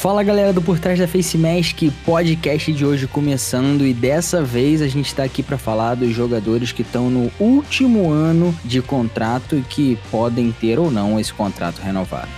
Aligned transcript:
Fala 0.00 0.22
galera 0.22 0.50
do 0.50 0.62
Por 0.62 0.78
Trás 0.78 0.98
da 0.98 1.06
Face 1.06 1.36
Mask, 1.36 1.82
podcast 2.06 2.72
de 2.72 2.86
hoje 2.86 3.06
começando 3.06 3.86
e 3.86 3.92
dessa 3.92 4.42
vez 4.42 4.80
a 4.80 4.88
gente 4.88 5.08
está 5.08 5.24
aqui 5.24 5.42
para 5.42 5.58
falar 5.58 5.94
dos 5.94 6.14
jogadores 6.14 6.72
que 6.72 6.80
estão 6.80 7.10
no 7.10 7.30
último 7.38 8.10
ano 8.10 8.58
de 8.64 8.80
contrato 8.80 9.56
e 9.56 9.60
que 9.60 9.98
podem 10.10 10.52
ter 10.52 10.78
ou 10.78 10.90
não 10.90 11.20
esse 11.20 11.34
contrato 11.34 11.82
renovado. 11.82 12.30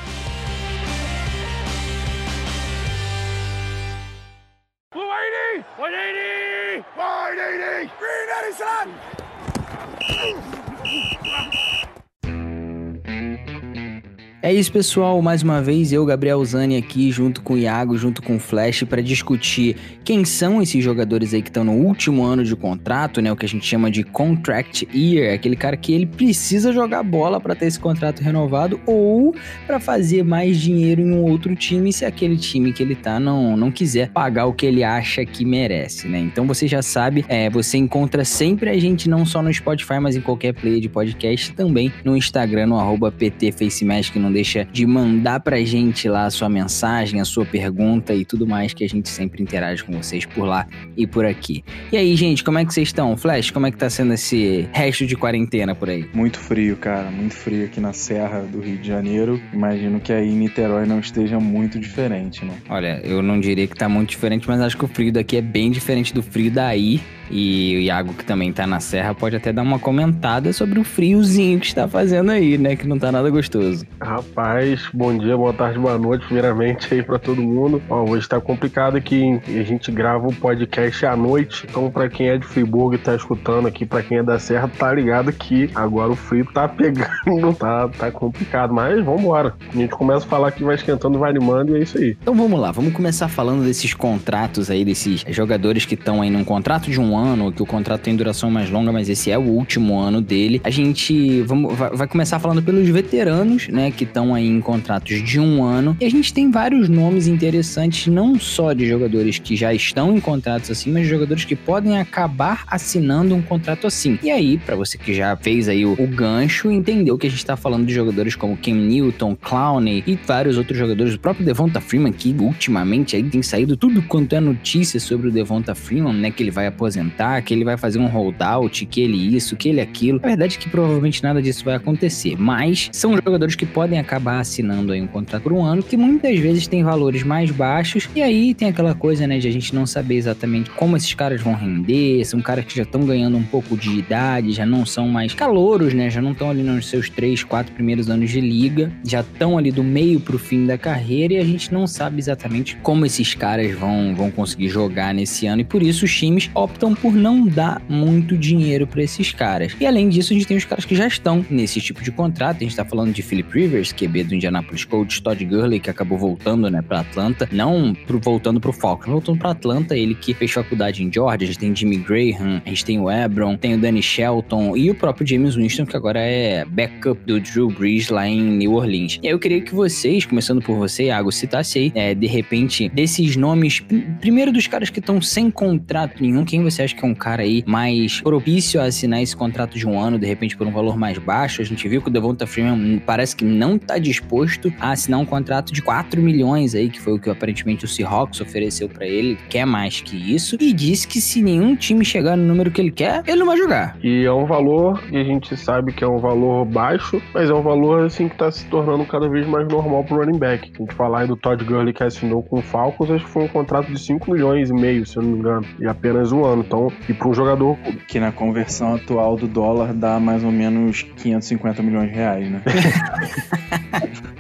É 14.53 14.55
isso, 14.55 14.71
pessoal. 14.71 15.23
Mais 15.23 15.43
uma 15.43 15.63
vez, 15.63 15.95
eu, 15.95 16.05
Gabriel 16.05 16.45
Zani, 16.45 16.77
aqui, 16.77 17.11
junto 17.11 17.41
com 17.41 17.55
o 17.55 17.59
Iago, 17.59 17.97
junto 17.97 18.21
com 18.21 18.37
o 18.37 18.39
Flash, 18.39 18.83
para 18.83 19.01
discutir 19.01 19.77
quem 20.05 20.27
são 20.27 20.61
esses 20.61 20.85
jogadores 20.85 21.33
aí 21.33 21.41
que 21.41 21.49
estão 21.49 21.65
no 21.65 21.73
último 21.73 22.23
ano 22.23 22.45
de 22.45 22.55
contrato, 22.55 23.23
né? 23.23 23.33
O 23.33 23.37
que 23.37 23.47
a 23.47 23.49
gente 23.49 23.65
chama 23.65 23.91
de 23.91 24.05
contract 24.05 24.87
year, 24.95 25.33
aquele 25.33 25.57
cara 25.57 25.75
que 25.75 25.95
ele 25.95 26.05
precisa 26.05 26.71
jogar 26.71 27.03
bola 27.03 27.41
para 27.41 27.55
ter 27.55 27.65
esse 27.65 27.81
contrato 27.81 28.21
renovado 28.21 28.79
ou 28.85 29.35
para 29.67 29.81
fazer 29.81 30.23
mais 30.23 30.61
dinheiro 30.61 31.01
em 31.01 31.13
um 31.13 31.23
outro 31.23 31.57
time 31.57 31.91
se 31.91 32.05
aquele 32.05 32.37
time 32.37 32.75
que 32.75 32.83
ele 32.83 32.95
tá 32.95 33.19
não, 33.19 33.57
não 33.57 33.71
quiser 33.71 34.11
pagar 34.11 34.45
o 34.45 34.53
que 34.53 34.67
ele 34.67 34.85
acha 34.85 35.25
que 35.25 35.47
merece, 35.47 36.09
né? 36.09 36.19
Então 36.19 36.47
você 36.47 36.69
já 36.69 36.83
sabe, 36.83 37.25
é, 37.27 37.49
você 37.49 37.79
encontra 37.79 38.23
sempre 38.23 38.69
a 38.69 38.79
gente 38.79 39.09
não 39.09 39.25
só 39.25 39.41
no 39.41 39.51
Spotify, 39.51 39.99
mas 39.99 40.15
em 40.15 40.21
qualquer 40.21 40.53
player 40.53 40.79
de 40.79 40.91
podcast, 40.91 41.55
também 41.55 41.91
no 42.05 42.15
Instagram, 42.15 42.67
no 42.67 42.79
arroba 42.79 43.11
PTFaceMask, 43.11 44.15
no 44.17 44.31
deixa 44.31 44.42
de 44.71 44.87
mandar 44.87 45.41
pra 45.41 45.61
gente 45.63 46.09
lá 46.09 46.27
a 46.27 46.31
sua 46.31 46.49
mensagem, 46.49 47.21
a 47.21 47.25
sua 47.25 47.45
pergunta 47.45 48.15
e 48.15 48.25
tudo 48.25 48.47
mais 48.47 48.73
que 48.73 48.85
a 48.85 48.89
gente 48.89 49.09
sempre 49.09 49.43
interage 49.43 49.85
com 49.85 49.93
vocês 49.93 50.27
por 50.27 50.45
lá 50.45 50.67
e 50.97 51.07
por 51.07 51.25
aqui. 51.25 51.65
E 51.91 51.97
aí, 51.97 52.15
gente, 52.17 52.43
como 52.43 52.59
é 52.59 52.65
que 52.65 52.73
vocês 52.73 52.89
estão? 52.89 53.17
Flash, 53.17 53.51
como 53.51 53.67
é 53.67 53.71
que 53.71 53.77
tá 53.77 53.89
sendo 53.89 54.13
esse 54.13 54.69
resto 54.73 55.07
de 55.07 55.17
quarentena 55.17 55.75
por 55.75 55.89
aí? 55.89 56.09
Muito 56.13 56.39
frio, 56.39 56.77
cara, 56.77 57.11
muito 57.11 57.35
frio 57.35 57.65
aqui 57.65 57.81
na 57.81 57.93
Serra 57.93 58.41
do 58.41 58.61
Rio 58.61 58.79
de 58.79 58.89
Janeiro. 58.89 59.41
Imagino 59.53 60.01
que 60.01 60.13
aí 60.13 60.29
em 60.29 60.37
Niterói 60.37 60.87
não 60.87 61.01
esteja 61.01 61.39
muito 61.39 61.79
diferente, 61.79 62.45
né? 62.45 62.55
Olha, 62.69 63.01
eu 63.05 63.23
não 63.23 63.41
diria 63.41 63.67
que 63.67 63.75
tá 63.75 63.89
muito 63.89 64.11
diferente, 64.11 64.47
mas 64.49 64.61
acho 64.61 64.77
que 64.77 64.85
o 64.85 64.89
frio 64.89 65.13
daqui 65.13 65.37
é 65.37 65.43
bem 65.43 65.71
diferente 65.71 66.13
do 66.13 66.23
frio 66.23 66.51
daí. 66.51 67.01
E 67.31 67.77
o 67.77 67.81
Iago, 67.81 68.15
que 68.15 68.25
também 68.25 68.53
tá 68.53 68.67
na 68.67 68.81
Serra, 68.81 69.15
pode 69.15 69.37
até 69.37 69.53
dar 69.53 69.63
uma 69.63 69.79
comentada 69.79 70.53
sobre 70.53 70.79
o 70.79 70.85
friozinho 70.85 71.61
que 71.61 71.67
está 71.67 71.89
fazendo 71.89 72.31
aí, 72.31 72.59
né? 72.59 72.77
Que 72.77 72.87
não 72.87 72.99
tá 72.99 73.11
nada 73.11 73.29
gostoso. 73.31 73.87
Rapaz, 74.01 74.89
bom 74.93 75.17
dia, 75.17 75.37
boa 75.37 75.53
tarde, 75.53 75.79
boa 75.79 75.99
noite, 75.99 76.25
primeiramente 76.27 76.93
aí 76.93 77.03
para 77.03 77.19
todo 77.19 77.41
mundo. 77.41 77.83
Ó, 77.89 78.05
hoje 78.05 78.29
tá 78.29 78.41
complicado 78.41 78.97
aqui, 78.97 79.41
a 79.49 79.63
gente 79.63 79.91
grava 79.91 80.27
o 80.27 80.35
podcast 80.35 81.07
à 81.07 81.17
noite, 81.17 81.67
então 81.69 81.91
para 81.91 82.09
quem 82.09 82.29
é 82.29 82.39
de 82.39 82.47
Friburgo 82.47 82.95
e 82.95 82.99
tá 82.99 83.15
escutando 83.15 83.67
aqui, 83.67 83.87
para 83.87 84.03
quem 84.03 84.19
é 84.19 84.23
da 84.23 84.39
Serra, 84.39 84.69
tá 84.69 84.93
ligado 84.93 85.33
que 85.33 85.71
agora 85.75 86.13
o 86.13 86.17
frio 86.17 86.47
tá 86.53 86.69
pegando, 86.69 87.55
tá, 87.59 87.89
tá 87.89 88.11
complicado, 88.11 88.73
mas 88.73 89.03
vambora. 89.05 89.55
A 89.73 89.77
gente 89.77 89.91
começa 89.91 90.27
a 90.27 90.29
falar 90.29 90.53
que 90.53 90.65
vai 90.65 90.75
esquentando, 90.75 91.19
vai 91.19 91.31
animando 91.31 91.77
e 91.77 91.81
é 91.81 91.83
isso 91.83 91.99
aí. 91.99 92.17
Então 92.21 92.35
vamos 92.35 92.59
lá, 92.59 92.73
vamos 92.73 92.93
começar 92.93 93.29
falando 93.29 93.65
desses 93.65 93.95
contratos 93.95 94.71
aí, 94.71 94.85
desses 94.85 95.25
jogadores 95.29 95.85
que 95.85 95.95
estão 95.95 96.23
aí 96.23 96.31
num 96.31 96.45
contrato 96.45 96.91
de 96.91 97.01
um 97.01 97.12
ano, 97.17 97.53
que 97.53 97.63
o 97.63 97.67
contrato 97.67 98.03
tem 98.03 98.17
duração 98.17 98.51
mais 98.51 98.71
longa, 98.71 98.93
mas 98.93 99.09
esse 99.09 99.31
é 99.31 99.39
o 99.39 99.43
último 99.43 99.99
ano 99.99 100.21
dele. 100.21 100.61
A 100.65 100.71
gente 100.71 101.43
vamos, 101.43 101.75
vai, 101.77 101.91
vai 101.91 102.09
começar 102.09 102.39
falando 102.39 102.63
pelos 102.63 102.89
veteranos, 102.89 103.69
né, 103.69 103.91
que 103.91 104.05
estão 104.05 104.35
aí 104.35 104.47
em 104.47 104.61
contratos 104.61 105.23
de 105.23 105.39
um 105.39 105.63
ano. 105.63 105.97
E 106.01 106.05
a 106.05 106.11
gente 106.11 106.33
tem 106.33 106.51
vários 106.51 106.89
nomes 106.89 107.27
interessantes, 107.27 108.07
não 108.07 108.39
só 108.39 108.73
de 108.73 108.87
jogadores 108.87 109.39
que 109.39 109.57
já 109.57 109.73
estão 109.73 110.17
em 110.17 110.21
contratos 110.21 110.71
assim, 110.71 110.93
mas 110.93 111.03
de 111.05 111.09
jogadores 111.09 111.45
que 111.45 111.57
podem 111.57 111.99
acabar 111.99 112.65
assinando 112.67 113.35
um 113.35 113.43
contrato 113.43 113.87
assim. 113.87 114.19
E 114.23 114.31
aí, 114.31 114.59
para 114.59 114.77
você 114.77 114.99
que 114.99 115.15
já 115.15 115.37
fez 115.37 115.69
aí 115.69 115.85
o, 115.85 115.93
o 115.93 116.07
gancho, 116.07 116.71
entendeu 116.71 117.19
que 117.19 117.27
a 117.27 117.31
gente 117.31 117.45
tá 117.45 117.57
falando 117.57 117.87
de 117.87 117.95
jogadores 117.95 118.35
como 118.35 118.57
Cam 118.57 118.75
Newton, 118.75 119.37
Clowney 119.37 120.03
e 120.07 120.19
vários 120.27 120.59
outros 120.59 120.79
jogadores, 120.79 121.15
o 121.15 121.19
próprio 121.21 121.45
Devonta 121.45 121.81
Freeman, 121.81 122.13
que 122.13 122.35
ultimamente 122.39 123.17
aí 123.17 123.23
tem 123.23 123.43
saído 123.43 123.77
tudo 123.77 124.03
quanto 124.03 124.35
é 124.35 124.41
notícia 124.41 124.99
sobre 125.01 125.29
o 125.29 125.31
Devonta 125.31 125.75
Freeman, 125.75 126.15
né, 126.15 126.31
que 126.31 126.43
ele 126.43 126.51
vai 126.51 126.67
aposentar, 126.67 127.02
que 127.45 127.55
ele 127.55 127.65
vai 127.65 127.77
fazer 127.77 127.99
um 127.99 128.07
holdout, 128.07 128.87
que 128.87 129.01
ele 129.01 129.37
isso, 129.37 129.57
que 129.57 129.69
ele 129.69 129.81
aquilo. 129.81 130.21
A 130.23 130.29
verdade 130.29 130.57
é 130.57 130.61
que 130.61 130.69
provavelmente 130.69 131.23
nada 131.23 131.41
disso 131.41 131.65
vai 131.65 131.75
acontecer, 131.75 132.37
mas 132.39 132.89
são 132.93 133.15
jogadores 133.15 133.55
que 133.55 133.67
podem 133.67 133.99
acabar 133.99 134.41
assinando 134.41 134.93
aí 134.93 135.01
um 135.01 135.07
contrato 135.07 135.43
por 135.43 135.53
um 135.53 135.65
ano, 135.65 135.83
que 135.83 135.97
muitas 135.97 136.39
vezes 136.39 136.67
tem 136.67 136.83
valores 136.83 137.23
mais 137.23 137.51
baixos, 137.51 138.09
e 138.15 138.23
aí 138.23 138.55
tem 138.55 138.69
aquela 138.69 138.95
coisa, 138.95 139.27
né, 139.27 139.39
de 139.39 139.49
a 139.49 139.51
gente 139.51 139.75
não 139.75 139.87
saber 139.87 140.17
exatamente 140.17 140.71
como 140.71 140.97
esses 140.97 141.13
caras 141.15 141.41
vão 141.41 141.55
render, 141.55 142.25
são 142.25 142.41
caras 142.41 142.65
que 142.65 142.77
já 142.77 142.83
estão 142.83 143.05
ganhando 143.05 143.37
um 143.37 143.43
pouco 143.43 143.77
de 143.77 143.91
idade, 143.91 144.53
já 144.53 144.67
não 144.67 144.85
são 144.87 145.09
mais 145.09 145.35
calouros, 145.35 145.95
né, 145.95 146.11
já 146.11 146.21
não 146.21 146.33
estão 146.33 146.51
ali 146.51 146.63
nos 146.63 146.89
seus 146.89 147.09
três, 147.09 147.43
quatro 147.43 147.73
primeiros 147.73 148.09
anos 148.09 148.31
de 148.31 148.41
liga, 148.41 148.93
já 149.05 149.21
estão 149.21 149.59
ali 149.59 149.71
do 149.71 149.83
meio 149.83 150.21
pro 150.21 150.39
fim 150.39 150.67
da 150.67 150.79
carreira, 150.79 151.35
e 151.35 151.39
a 151.39 151.45
gente 151.45 151.73
não 151.73 151.87
sabe 151.87 152.19
exatamente 152.19 152.77
como 152.83 153.05
esses 153.07 153.35
caras 153.35 153.73
vão, 153.77 154.15
vão 154.15 154.31
conseguir 154.31 154.69
jogar 154.69 155.15
nesse 155.15 155.47
ano, 155.47 155.63
e 155.63 155.65
por 155.65 155.83
isso 155.83 156.05
os 156.05 156.15
times 156.15 156.51
optam 156.55 156.92
por 156.95 157.15
não 157.15 157.47
dar 157.47 157.83
muito 157.89 158.37
dinheiro 158.37 158.87
para 158.87 159.03
esses 159.03 159.33
caras. 159.33 159.75
E 159.81 159.87
além 159.87 160.09
disso, 160.09 160.33
a 160.33 160.37
gente 160.37 160.47
tem 160.47 160.57
os 160.57 160.65
caras 160.65 160.85
que 160.85 160.95
já 160.95 161.07
estão 161.07 161.45
nesse 161.51 161.81
tipo 161.81 162.03
de 162.03 162.11
contrato, 162.11 162.59
a 162.59 162.65
gente 162.65 162.77
tá 162.77 162.85
falando 162.85 163.13
de 163.13 163.23
Philip 163.23 163.53
Rivers, 163.53 163.93
QB 163.93 164.25
do 164.25 164.35
Indianapolis 164.35 164.85
Colts, 164.85 165.21
Todd 165.21 165.45
Gurley, 165.45 165.81
que 165.81 165.91
acabou 165.91 166.19
voltando, 166.19 166.71
né, 166.71 166.83
para 166.83 167.01
Atlanta, 167.01 167.49
não 167.53 167.95
pro, 167.95 168.19
voltando 168.19 168.61
pro 168.61 168.73
Falcons, 168.73 169.11
voltando 169.11 169.39
para 169.39 169.51
Atlanta, 169.51 169.97
ele 169.97 170.15
que 170.15 170.35
fez 170.35 170.51
faculdade 170.51 171.03
em 171.03 171.13
Georgia, 171.13 171.45
a 171.45 171.47
gente 171.47 171.59
tem 171.59 171.75
Jimmy 171.75 171.97
Graham, 171.99 172.63
a 172.65 172.69
gente 172.69 172.85
tem 172.85 173.01
o 173.01 173.11
Ebron, 173.11 173.57
tem 173.57 173.75
o 173.75 173.79
Danny 173.79 174.03
Shelton 174.03 174.77
e 174.77 174.91
o 174.91 174.95
próprio 174.95 175.27
James 175.27 175.55
Winston, 175.55 175.87
que 175.87 175.97
agora 175.97 176.21
é 176.21 176.65
backup 176.65 177.21
do 177.27 177.41
Drew 177.41 177.69
Brees 177.69 178.09
lá 178.09 178.27
em 178.29 178.41
New 178.41 178.73
Orleans. 178.75 179.19
E 179.23 179.27
aí 179.27 179.33
eu 179.33 179.39
queria 179.39 179.61
que 179.61 179.75
vocês, 179.75 180.25
começando 180.25 180.63
por 180.63 180.77
você, 180.77 181.05
Iago, 181.05 181.31
citasse 181.33 181.79
aí, 181.79 181.93
é, 181.95 182.15
de 182.15 182.27
repente, 182.27 182.89
desses 182.89 183.37
nomes, 183.37 183.81
primeiro 184.21 184.53
dos 184.53 184.67
caras 184.67 184.91
que 184.91 185.01
estão 185.01 185.21
sem 185.21 185.51
contrato 185.51 186.23
nenhum, 186.23 186.45
quem 186.45 186.63
você 186.63 186.82
acha 186.83 186.95
que 186.95 187.05
é 187.05 187.09
um 187.09 187.15
cara 187.15 187.43
aí 187.43 187.63
mais 187.67 188.21
propício 188.21 188.81
a 188.81 188.85
assinar 188.85 189.23
esse 189.23 189.37
contrato 189.37 189.79
de 189.79 189.87
um 189.87 189.99
ano, 189.99 190.19
de 190.19 190.27
repente 190.27 190.57
por 190.57 190.67
um 190.67 190.73
valor 190.73 190.99
mais 190.99 191.19
baixo? 191.19 191.63
A 191.63 191.65
gente 191.65 191.89
viu 191.89 192.03
que 192.03 192.09
o 192.09 192.13
Devonta 192.13 192.47
Freeman 192.47 192.99
parece 192.99 193.35
que 193.35 193.45
não 193.45 193.79
tá 193.79 193.99
disposto 193.99 194.73
a 194.81 194.93
assinar 194.93 195.21
um 195.21 195.25
contrato 195.25 195.73
de 195.73 195.83
4 195.83 196.21
milhões 196.21 196.75
aí, 196.75 196.89
que 196.89 197.01
foi 197.01 197.15
o 197.15 197.19
que 197.19 197.31
aparentemente 197.31 197.85
o 197.85 197.89
Seahawks 197.89 198.41
ofereceu 198.41 198.89
para 198.89 199.07
ele, 199.07 199.39
quer 199.49 199.65
mais 199.65 200.01
que 200.01 200.17
isso, 200.17 200.57
e 200.61 200.73
disse 200.73 201.07
que 201.07 201.21
se 201.21 201.43
nenhum 201.43 201.75
time 201.77 202.05
chegar 202.05 202.37
no 202.37 202.45
número 202.45 202.71
que 202.71 202.81
ele 202.81 202.91
quer, 202.91 203.23
ele 203.27 203.39
não 203.39 203.47
vai 203.47 203.57
jogar. 203.57 203.97
E 204.03 204.25
é 204.25 204.33
um 204.33 204.47
valor, 204.47 205.03
e 205.11 205.17
a 205.17 205.25
gente 205.25 205.57
sabe 205.57 205.93
que 205.93 206.05
é 206.05 206.09
um 206.09 206.19
valor 206.19 206.65
baixo, 206.65 207.23
mas 207.35 207.51
é 207.51 207.55
um 207.55 207.63
valor 207.63 208.05
assim 208.05 208.29
que 208.29 208.37
tá 208.37 208.51
se 208.51 208.65
tornando 208.67 209.05
cada 209.05 209.29
vez 209.29 209.47
mais 209.47 209.67
normal 209.69 210.05
pro 210.05 210.17
running 210.17 210.39
back. 210.39 210.73
A 210.75 210.79
gente 210.79 210.95
falar 210.95 211.21
aí 211.21 211.27
do 211.27 211.37
Todd 211.37 211.63
Gurley 211.65 211.93
que 211.93 212.03
assinou 212.03 212.43
com 212.43 212.59
o 212.59 212.63
Falcons, 212.63 213.11
acho 213.11 213.25
que 213.25 213.31
foi 213.31 213.45
um 213.45 213.49
contrato 213.49 213.93
de 213.93 213.99
5 213.99 214.31
milhões 214.31 214.71
e 214.71 214.73
meio, 214.73 215.07
se 215.07 215.17
eu 215.17 215.23
não 215.23 215.31
me 215.31 215.39
engano, 215.39 215.67
e 215.79 215.87
apenas 215.87 216.33
um 216.33 216.45
ano. 216.45 216.65
Então, 216.73 216.91
e 217.07 217.13
para 217.13 217.29
um 217.29 217.35
jogador 217.35 217.77
que 218.09 218.19
na 218.19 218.33
conversão 218.33 218.95
atual 218.95 219.37
do 219.37 219.47
dólar 219.47 219.93
dá 219.93 220.19
mais 220.19 220.43
ou 220.43 220.51
menos 220.51 221.03
550 221.03 221.83
milhões 221.83 222.09
de 222.09 222.15
reais, 222.17 222.51
né? 222.51 222.63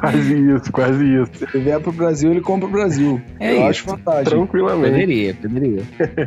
quase 0.00 0.34
isso, 0.34 0.72
quase 0.72 1.04
isso. 1.04 1.30
Se 1.34 1.44
ele 1.56 1.64
vier 1.64 1.80
pro 1.80 1.90
Brasil, 1.90 2.30
ele 2.30 2.40
compra 2.40 2.68
o 2.68 2.70
Brasil. 2.70 3.20
É 3.40 3.50
Eu 3.50 3.56
isso. 3.56 3.66
acho 3.66 3.84
fantástico. 3.84 4.30
Tranquilamente. 4.30 4.90
Poderia, 4.92 5.34
poderia. 5.34 5.82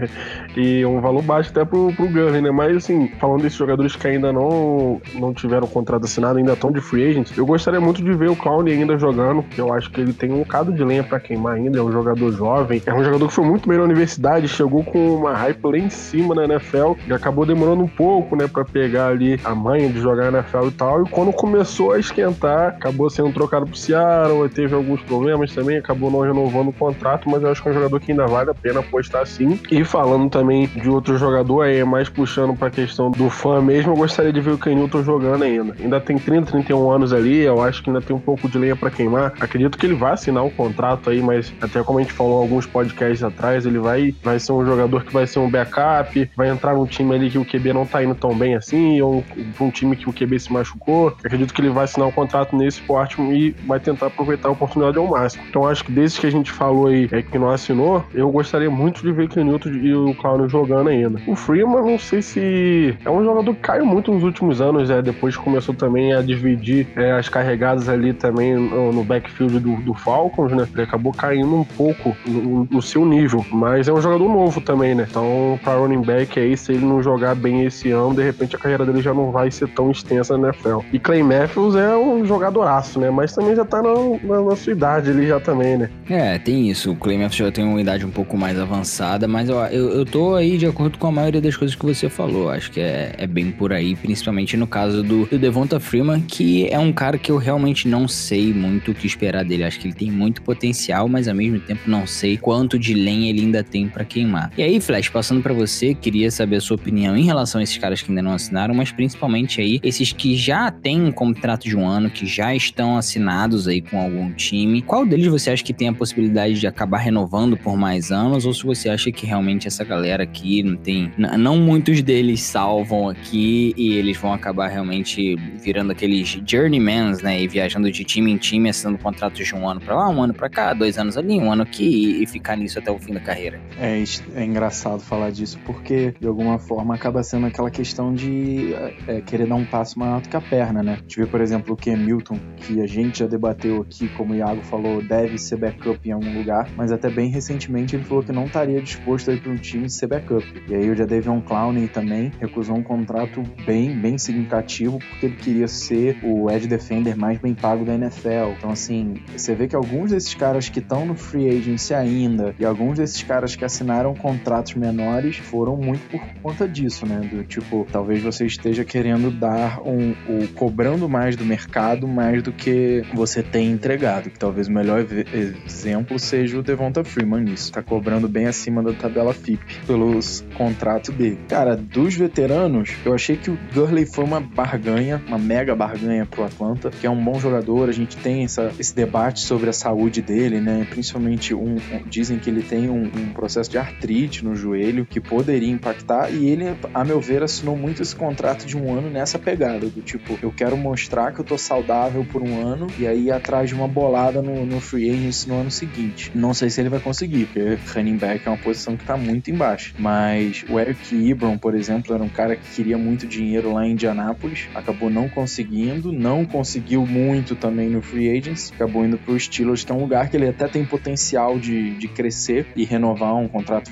e 0.58 0.86
um 0.86 1.00
valor 1.00 1.22
baixo 1.22 1.52
até 1.52 1.64
pro, 1.64 1.94
pro 1.94 2.08
Gurley, 2.10 2.42
né? 2.42 2.52
Mas 2.52 2.76
assim, 2.76 3.10
falando 3.20 3.44
desses 3.44 3.58
jogadores 3.58 3.96
que 3.96 4.08
ainda 4.08 4.34
não, 4.34 5.02
não 5.16 5.34
tiveram 5.34 5.68
contrato 5.68 6.04
assinado, 6.04 6.38
ainda 6.38 6.52
estão 6.52 6.70
de 6.70 6.82
free 6.82 7.10
agents, 7.10 7.38
eu 7.38 7.46
gostaria 7.46 7.80
muito 7.80 8.04
de 8.04 8.14
ver 8.14 8.30
o 8.30 8.36
Clowney 8.36 8.74
ainda 8.74 8.98
jogando, 8.98 9.42
porque 9.44 9.62
eu 9.62 9.74
acho 9.74 9.90
que 9.90 10.02
ele 10.02 10.12
tem 10.12 10.34
um 10.34 10.40
bocado 10.40 10.74
de 10.74 10.84
lenha 10.84 11.04
pra 11.04 11.18
queimar 11.20 11.56
ainda, 11.56 11.80
é 11.80 11.82
um 11.82 11.92
jogador 11.92 12.32
jovem, 12.32 12.82
é 12.86 12.94
um 12.94 13.04
jogador 13.04 13.28
que 13.28 13.34
foi 13.34 13.46
muito 13.46 13.70
bem 13.70 13.78
na 13.78 13.84
universidade, 13.86 14.48
chegou 14.48 14.84
com 14.84 14.97
uma 14.98 15.34
hype 15.34 15.64
lá 15.64 15.78
em 15.78 15.90
cima 15.90 16.36
na 16.36 16.46
NFL, 16.46 16.94
e 17.08 17.14
acabou 17.14 17.46
demorando 17.46 17.84
um 17.84 17.88
pouco, 17.88 18.36
né, 18.36 18.48
pra 18.48 18.66
pegar 18.66 19.08
ali 19.08 19.40
a 19.44 19.54
manha 19.54 19.90
de 19.90 20.00
jogar 20.00 20.32
na 20.32 20.40
NFL 20.40 20.68
e 20.68 20.72
tal, 20.72 21.04
e 21.04 21.10
quando 21.10 21.32
começou 21.32 21.94
a 21.94 22.00
esquentar, 22.00 22.70
acabou 22.70 23.10
sendo 23.10 23.32
trocado 23.32 23.66
pro 23.66 23.76
Seattle, 23.76 24.50
teve 24.50 24.74
alguns 24.76 25.02
problemas 25.02 25.54
também, 25.54 25.78
acabou 25.78 26.10
não 26.12 26.22
renovando 26.22 26.70
o 26.70 26.74
contrato, 26.74 27.30
mas 27.30 27.44
eu 27.44 27.52
acho 27.52 27.62
que 27.62 27.68
é 27.68 27.72
um 27.72 27.76
jogador 27.76 28.00
que 28.00 28.12
ainda 28.12 28.26
vale 28.26 28.50
a 28.50 28.54
pena 28.54 28.80
apostar 28.80 29.26
sim. 29.26 29.60
E 29.72 29.84
falando 29.84 30.30
também 30.30 30.68
de 30.68 30.90
outro 30.90 31.18
jogador 31.18 31.62
aí, 31.62 31.84
mais 31.84 32.10
puxando 32.10 32.56
pra 32.56 32.70
questão 32.70 33.12
do 33.12 33.30
fã 33.30 33.62
mesmo, 33.62 33.94
eu 33.94 33.98
gostaria 33.98 34.32
de 34.32 34.42
ver 34.42 34.52
o 34.52 34.58
Kenilton 34.58 35.04
jogando 35.04 35.44
ainda. 35.44 35.76
Ainda 35.80 36.00
tem 36.00 36.18
30, 36.18 36.52
31 36.52 36.92
anos 36.92 37.14
ali, 37.14 37.42
eu 37.42 37.62
acho 37.62 37.84
que 37.84 37.90
ainda 37.90 38.02
tem 38.02 38.16
um 38.16 38.20
pouco 38.20 38.48
de 38.48 38.58
lenha 38.58 38.76
pra 38.76 38.90
queimar. 38.90 39.34
Acredito 39.40 39.78
que 39.78 39.86
ele 39.86 39.96
vai 39.96 40.14
assinar 40.14 40.46
o 40.46 40.52
contrato 40.52 41.10
aí, 41.10 41.22
mas 41.22 41.54
até 41.62 41.84
como 41.84 42.00
a 42.00 42.02
gente 42.02 42.14
falou 42.14 42.42
alguns 42.42 42.66
podcasts 42.66 43.24
atrás, 43.24 43.66
ele 43.66 43.80
vai, 43.80 44.16
vai 44.24 44.40
ser 44.40 44.52
um 44.52 44.66
jogador 44.66 44.87
que 44.88 45.14
vai 45.14 45.28
ser 45.28 45.40
um 45.40 45.50
backup, 45.50 46.30
vai 46.36 46.50
entrar 46.50 46.74
num 46.74 46.86
time 46.86 47.16
ali 47.16 47.30
que 47.30 47.38
o 47.38 47.46
QB 47.46 47.74
não 47.74 47.86
tá 47.86 48.04
indo 48.04 48.16
tão 48.16 48.36
bem 48.36 48.56
assim, 48.56 49.02
ou 49.02 49.24
um 49.60 49.70
time 49.70 49.96
que 49.96 50.10
o 50.10 50.14
QB 50.14 50.40
se 50.40 50.52
machucou. 50.52 51.10
Acredito 51.24 51.54
que 51.54 51.62
ele 51.62 51.70
vai 51.70 51.86
assinar 51.86 52.08
um 52.08 52.12
contrato 52.12 52.56
nesse 52.56 52.80
esporte 52.80 53.22
e 53.22 53.56
vai 53.66 53.80
tentar 53.80 54.08
aproveitar 54.08 54.50
a 54.50 54.52
oportunidade 54.52 54.98
ao 54.98 55.08
máximo. 55.08 55.44
Então 55.50 55.68
acho 55.68 55.84
que 55.84 55.92
desde 55.92 56.20
que 56.20 56.28
a 56.28 56.32
gente 56.32 56.52
falou 56.52 56.88
aí 56.88 57.10
é, 57.12 57.22
que 57.22 57.38
não 57.38 57.50
assinou, 57.50 58.06
eu 58.14 58.30
gostaria 58.30 58.70
muito 58.70 59.02
de 59.02 59.12
ver 59.12 59.26
o 59.26 59.30
Kenilton 59.30 59.70
e 59.70 59.94
o 59.94 60.14
Clown 60.16 60.48
jogando 60.48 60.90
ainda. 60.90 61.20
O 61.28 61.36
Freeman, 61.36 61.84
não 61.84 62.00
sei 62.00 62.22
se. 62.22 62.98
É 63.04 63.10
um 63.10 63.24
jogador 63.24 63.54
que 63.54 63.62
caiu 63.62 63.86
muito 63.86 64.12
nos 64.12 64.24
últimos 64.24 64.62
anos, 64.62 64.90
é, 64.90 65.02
depois 65.02 65.36
começou 65.36 65.74
também 65.74 66.14
a 66.14 66.22
dividir 66.22 66.88
é, 66.96 67.12
as 67.12 67.30
carregadas 67.30 67.90
ali 67.90 68.14
também 68.14 68.56
no, 68.56 68.92
no 68.92 69.04
backfield 69.04 69.60
do, 69.60 69.76
do, 69.78 69.94
Falcons, 69.94 70.52
né? 70.52 70.68
Ele 70.74 70.84
acabou 70.84 71.12
caindo 71.12 71.56
um 71.56 71.64
pouco 71.64 72.16
no, 72.26 72.68
no, 72.70 72.82
seu 72.82 73.06
nível, 73.06 73.46
mas 73.52 73.88
é 73.88 73.94
um 73.94 74.02
jogador 74.02 74.28
novo 74.28 74.62
também, 74.62 74.77
né? 74.78 75.08
Então, 75.10 75.60
para 75.64 75.78
running 75.78 76.02
back 76.02 76.40
aí, 76.40 76.56
se 76.56 76.74
ele 76.74 76.86
não 76.86 77.02
jogar 77.02 77.36
bem 77.36 77.66
esse 77.66 77.92
ano, 77.92 78.16
de 78.16 78.24
repente 78.24 78.56
a 78.56 78.60
carreira 78.60 78.86
dele 78.86 79.02
já 79.02 79.14
não 79.14 79.32
vai 79.32 79.50
ser 79.52 79.68
tão 79.70 79.92
extensa 79.92 80.38
na 80.38 80.50
NFL. 80.50 80.80
E 80.94 81.00
Clay 81.00 81.24
Matthews 81.24 81.76
é 81.76 81.96
um 81.96 82.26
jogadoraço, 82.26 83.00
né? 83.00 83.10
Mas 83.10 83.34
também 83.34 83.56
já 83.56 83.66
tá 83.66 83.82
na, 83.82 83.94
na, 84.24 84.42
na 84.42 84.56
sua 84.56 84.74
idade 84.74 85.10
ali 85.10 85.28
já 85.28 85.40
também, 85.40 85.78
né? 85.78 85.90
É, 86.10 86.38
tem 86.38 86.70
isso. 86.70 86.92
O 86.92 86.96
Clay 86.96 87.18
Matthews 87.18 87.48
já 87.48 87.52
tem 87.52 87.66
uma 87.66 87.82
idade 87.82 88.06
um 88.06 88.12
pouco 88.12 88.38
mais 88.38 88.60
avançada, 88.60 89.28
mas 89.28 89.50
eu, 89.50 89.58
eu, 89.58 89.90
eu 89.90 90.06
tô 90.06 90.36
aí 90.36 90.58
de 90.58 90.66
acordo 90.66 90.98
com 90.98 91.08
a 91.08 91.12
maioria 91.12 91.42
das 91.42 91.56
coisas 91.56 91.76
que 91.76 91.86
você 91.86 92.10
falou. 92.10 92.50
Acho 92.50 92.72
que 92.72 92.80
é, 92.80 93.14
é 93.18 93.28
bem 93.28 93.52
por 93.52 93.74
aí, 93.74 93.96
principalmente 93.96 94.56
no 94.58 94.68
caso 94.68 95.04
do, 95.04 95.26
do 95.26 95.38
Devonta 95.38 95.80
Freeman, 95.80 96.22
que 96.22 96.68
é 96.70 96.80
um 96.80 96.92
cara 96.92 97.18
que 97.18 97.32
eu 97.32 97.38
realmente 97.38 97.88
não 97.88 98.08
sei 98.08 98.54
muito 98.54 98.92
o 98.92 98.94
que 98.94 99.08
esperar 99.08 99.44
dele. 99.44 99.64
Acho 99.64 99.80
que 99.80 99.88
ele 99.88 99.96
tem 99.96 100.12
muito 100.12 100.42
potencial, 100.42 101.08
mas 101.08 101.28
ao 101.28 101.36
mesmo 101.36 101.60
tempo 101.60 101.82
não 101.88 102.06
sei 102.06 102.38
quanto 102.38 102.78
de 102.78 102.94
lenha 102.94 103.30
ele 103.30 103.42
ainda 103.42 103.64
tem 103.64 103.88
para 103.88 104.06
queimar. 104.06 104.52
E 104.58 104.64
aí, 104.64 104.82
Flash, 104.82 105.08
passando 105.10 105.40
para 105.44 105.54
você, 105.54 105.94
queria 105.94 106.32
saber 106.32 106.56
a 106.56 106.62
sua 106.62 106.78
opinião 106.78 107.16
em 107.16 107.24
relação 107.24 107.62
a 107.62 107.64
esses 107.64 107.78
caras 107.78 108.02
que 108.02 108.10
ainda 108.10 108.24
não 108.24 108.34
assinaram, 108.34 108.74
mas 108.74 108.92
principalmente 108.92 109.62
aí 109.62 109.80
esses 109.84 110.12
que 110.12 110.36
já 110.36 110.72
têm 110.72 111.00
um 111.00 111.12
contrato 111.12 111.66
de 111.66 111.78
um 111.78 111.88
ano, 111.88 112.10
que 112.10 112.26
já 112.26 112.56
estão 112.56 112.98
assinados 112.98 113.68
aí 113.68 113.84
com 113.84 114.02
algum 114.02 114.34
time. 114.34 114.82
Qual 114.82 115.06
deles 115.06 115.28
você 115.28 115.52
acha 115.52 115.64
que 115.64 115.72
tem 115.72 115.90
a 115.90 115.94
possibilidade 115.94 116.60
de 116.60 116.66
acabar 116.66 116.98
renovando 116.98 117.56
por 117.56 117.78
mais 117.78 118.12
anos? 118.12 118.48
Ou 118.48 118.54
se 118.54 118.64
você 118.64 118.90
acha 118.90 119.12
que 119.12 119.28
realmente 119.28 119.68
essa 119.68 119.84
galera 119.84 120.24
aqui 120.24 120.64
não 120.64 120.76
tem. 120.76 121.12
Não 121.16 121.56
muitos 121.58 122.02
deles 122.02 122.42
salvam 122.42 123.10
aqui 123.10 123.76
e 123.78 123.94
eles 123.94 124.18
vão 124.18 124.34
acabar 124.34 124.70
realmente 124.70 125.36
virando 125.64 125.92
aqueles 125.92 126.42
journeymans, 126.48 127.22
né? 127.22 127.44
E 127.44 127.48
viajando 127.48 127.92
de 127.92 128.04
time 128.04 128.32
em 128.32 128.38
time, 128.38 128.70
assinando 128.70 128.98
contratos 128.98 129.46
de 129.46 129.54
um 129.54 129.70
ano 129.70 129.80
para 129.82 129.94
lá, 129.96 130.10
um 130.10 130.24
ano 130.24 130.34
para 130.34 130.50
cá, 130.50 130.74
dois 130.74 130.98
anos 130.98 131.16
ali, 131.16 131.40
um 131.40 131.52
ano 131.52 131.62
aqui 131.62 132.24
e 132.24 132.26
ficar 132.26 132.56
nisso 132.56 132.80
até 132.80 132.90
o 132.90 132.98
fim 132.98 133.14
da 133.14 133.20
carreira. 133.20 133.62
É, 133.80 134.04
é 134.34 134.47
engraçado 134.48 135.02
falar 135.02 135.32
disso 135.32 135.60
porque, 135.66 136.14
de 136.20 136.28
alguma 136.28 136.58
forma, 136.58 136.96
acaba 136.96 137.24
sendo 137.24 137.48
aquela 137.48 137.70
questão 137.70 138.14
de 138.14 138.74
é, 139.08 139.22
querer 139.22 139.48
dar 139.48 139.56
um 139.56 139.66
passo 139.66 140.00
maior 140.00 140.22
do 140.22 140.30
que 140.30 140.38
a 140.38 140.42
perna, 140.42 140.82
né? 140.82 140.94
A 140.94 140.96
gente 140.98 141.20
vê, 141.20 141.26
por 141.26 141.42
exemplo, 141.42 141.74
o 141.74 141.78
Ken 141.78 141.98
Milton, 141.98 142.40
que 142.58 142.82
a 142.82 142.88
gente 142.88 143.20
já 143.20 143.28
debateu 143.28 143.82
aqui, 143.82 144.08
como 144.10 144.34
o 144.34 144.36
Iago 144.36 144.62
falou, 144.64 145.02
deve 145.02 145.38
ser 145.38 145.58
backup 145.58 146.00
em 146.08 146.12
algum 146.12 146.38
lugar, 146.38 146.70
mas 146.76 146.92
até 146.92 147.10
bem 147.10 147.30
recentemente 147.30 147.96
ele 147.96 148.04
falou 148.04 148.24
que 148.24 148.32
não 148.32 148.46
estaria 148.46 148.82
disposto 148.82 149.32
a 149.32 149.34
ir 149.34 149.42
para 149.42 149.52
um 149.52 149.56
time 149.56 149.90
ser 149.90 150.08
backup. 150.08 150.46
E 150.68 150.76
aí 150.76 150.90
o 150.90 150.96
Jadavion 150.96 151.42
Clowney 151.42 151.88
também 151.88 152.32
recusou 152.40 152.78
um 152.78 152.84
contrato 152.84 153.44
bem, 153.66 153.98
bem 154.00 154.18
significativo 154.18 155.00
porque 155.00 155.26
ele 155.26 155.36
queria 155.36 155.68
ser 155.68 156.18
o 156.24 156.50
edge 156.50 156.68
defender 156.68 157.16
mais 157.16 157.40
bem 157.40 157.54
pago 157.54 157.86
da 157.86 157.94
NFL. 157.94 158.54
Então, 158.58 158.70
assim, 158.70 159.16
você 159.36 159.56
vê 159.56 159.68
que 159.68 159.76
alguns 159.76 160.12
desses 160.12 160.34
caras 160.34 160.70
que 160.70 160.80
estão 160.80 161.06
no 161.06 161.16
free 161.16 161.50
agency 161.50 161.94
ainda 161.94 162.56
e 162.60 162.66
alguns 162.66 162.98
desses 162.98 163.22
caras 163.24 163.56
que 163.56 163.66
assinaram 163.66 164.14
contratos 164.38 164.76
menores 164.76 165.38
foram 165.38 165.76
muito 165.76 166.08
por 166.10 166.22
conta 166.42 166.68
disso, 166.68 167.06
né? 167.06 167.20
Do 167.32 167.44
tipo, 167.44 167.88
talvez 167.92 168.22
você 168.22 168.46
esteja 168.46 168.86
querendo 168.86 169.32
dar 169.32 169.82
um, 169.82 170.12
o 170.28 170.48
cobrando 170.50 171.10
mais 171.10 171.36
do 171.36 171.44
mercado 171.44 172.08
mais 172.08 172.44
do 172.44 172.52
que 172.52 173.04
você 173.14 173.42
tem 173.42 173.72
entregado. 173.72 174.30
Que 174.30 174.38
talvez 174.38 174.68
o 174.68 174.72
melhor 174.72 175.06
exemplo 175.34 176.20
seja 176.20 176.60
o 176.60 176.64
Devonta 176.64 177.04
Freeman 177.04 177.44
nisso. 177.44 177.72
Tá 177.72 177.82
cobrando 177.82 178.28
bem 178.28 178.46
acima 178.46 178.84
da 178.84 178.94
tabela 178.94 179.34
FIP 179.34 179.60
pelos 179.86 180.46
contratos 180.56 181.14
dele. 181.16 181.40
Cara, 181.48 181.76
dos 181.76 182.16
veteranos, 182.16 182.92
eu 183.06 183.14
achei 183.14 183.36
que 183.38 183.50
o 183.50 183.58
Gurley 183.74 184.06
foi 184.06 184.24
uma 184.24 184.40
barganha, 184.40 185.22
uma 185.28 185.38
mega 185.38 185.76
barganha 185.76 186.26
pro 186.26 186.44
Atlanta, 186.44 186.90
que 186.90 187.08
é 187.08 187.10
um 187.10 187.24
bom 187.24 187.40
jogador. 187.40 187.90
A 187.90 187.94
gente 187.94 188.16
tem 188.18 188.44
essa, 188.44 188.72
esse 188.80 188.96
debate 188.96 189.40
sobre 189.40 189.70
a 189.70 189.74
saúde 189.74 190.22
dele, 190.22 190.60
né? 190.60 190.86
Principalmente 190.90 191.54
um, 191.54 191.76
um 191.76 192.04
dizem 192.08 192.40
que 192.40 192.50
ele 192.50 192.62
tem 192.62 192.90
um, 192.90 193.04
um, 193.04 193.34
processo 193.34 193.70
de 193.70 193.78
artrite 193.78 194.27
no 194.44 194.56
joelho 194.56 195.06
que 195.06 195.20
poderia 195.20 195.72
impactar 195.72 196.32
e 196.32 196.48
ele, 196.48 196.76
a 196.94 197.04
meu 197.04 197.20
ver, 197.20 197.44
assinou 197.44 197.76
muito 197.76 198.02
esse 198.02 198.16
contrato 198.16 198.66
de 198.66 198.78
um 198.78 198.94
ano 198.94 199.10
nessa 199.10 199.40
pegada 199.40 199.88
do 199.88 200.02
tipo, 200.02 200.38
eu 200.42 200.52
quero 200.52 200.78
mostrar 200.78 201.32
que 201.32 201.40
eu 201.40 201.46
tô 201.46 201.58
saudável 201.58 202.26
por 202.26 202.42
um 202.42 202.62
ano 202.62 202.88
e 202.98 203.08
aí 203.08 203.32
atrás 203.32 203.70
de 203.70 203.76
uma 203.76 203.88
bolada 203.88 204.42
no, 204.42 204.66
no 204.66 204.80
free 204.80 205.10
agency 205.10 205.50
no 205.50 205.60
ano 205.60 205.72
seguinte. 205.72 206.32
Não 206.34 206.54
sei 206.54 206.70
se 206.70 206.82
ele 206.82 206.90
vai 206.90 207.00
conseguir, 207.00 207.46
porque 207.46 207.78
running 207.94 208.18
back 208.18 208.48
é 208.48 208.50
uma 208.50 208.58
posição 208.58 208.96
que 208.96 209.06
tá 209.06 209.18
muito 209.18 209.50
embaixo. 209.50 209.94
Mas 209.98 210.66
o 210.70 210.80
Eric 210.80 211.30
Ebron, 211.30 211.58
por 211.58 211.76
exemplo, 211.76 212.14
era 212.14 212.24
um 212.24 212.30
cara 212.30 212.56
que 212.56 212.76
queria 212.76 212.98
muito 212.98 213.28
dinheiro 213.28 213.74
lá 213.74 213.86
em 213.86 213.92
Indianápolis, 213.92 214.70
acabou 214.74 215.10
não 215.10 215.30
conseguindo, 215.30 216.12
não 216.12 216.46
conseguiu 216.46 217.06
muito 217.06 217.56
também 217.56 217.90
no 217.90 218.02
free 218.02 218.38
agents, 218.38 218.72
acabou 218.74 219.06
indo 219.06 219.18
pro 219.18 219.40
Steelers, 219.40 219.84
que 219.84 219.92
é 219.92 219.96
um 219.96 220.02
lugar 220.02 220.30
que 220.30 220.38
ele 220.38 220.48
até 220.48 220.68
tem 220.68 220.86
potencial 220.86 221.60
de, 221.60 221.92
de 221.96 222.08
crescer 222.08 222.68
e 222.76 222.84
renovar 222.84 223.36
um 223.36 223.48
contrato 223.48 223.92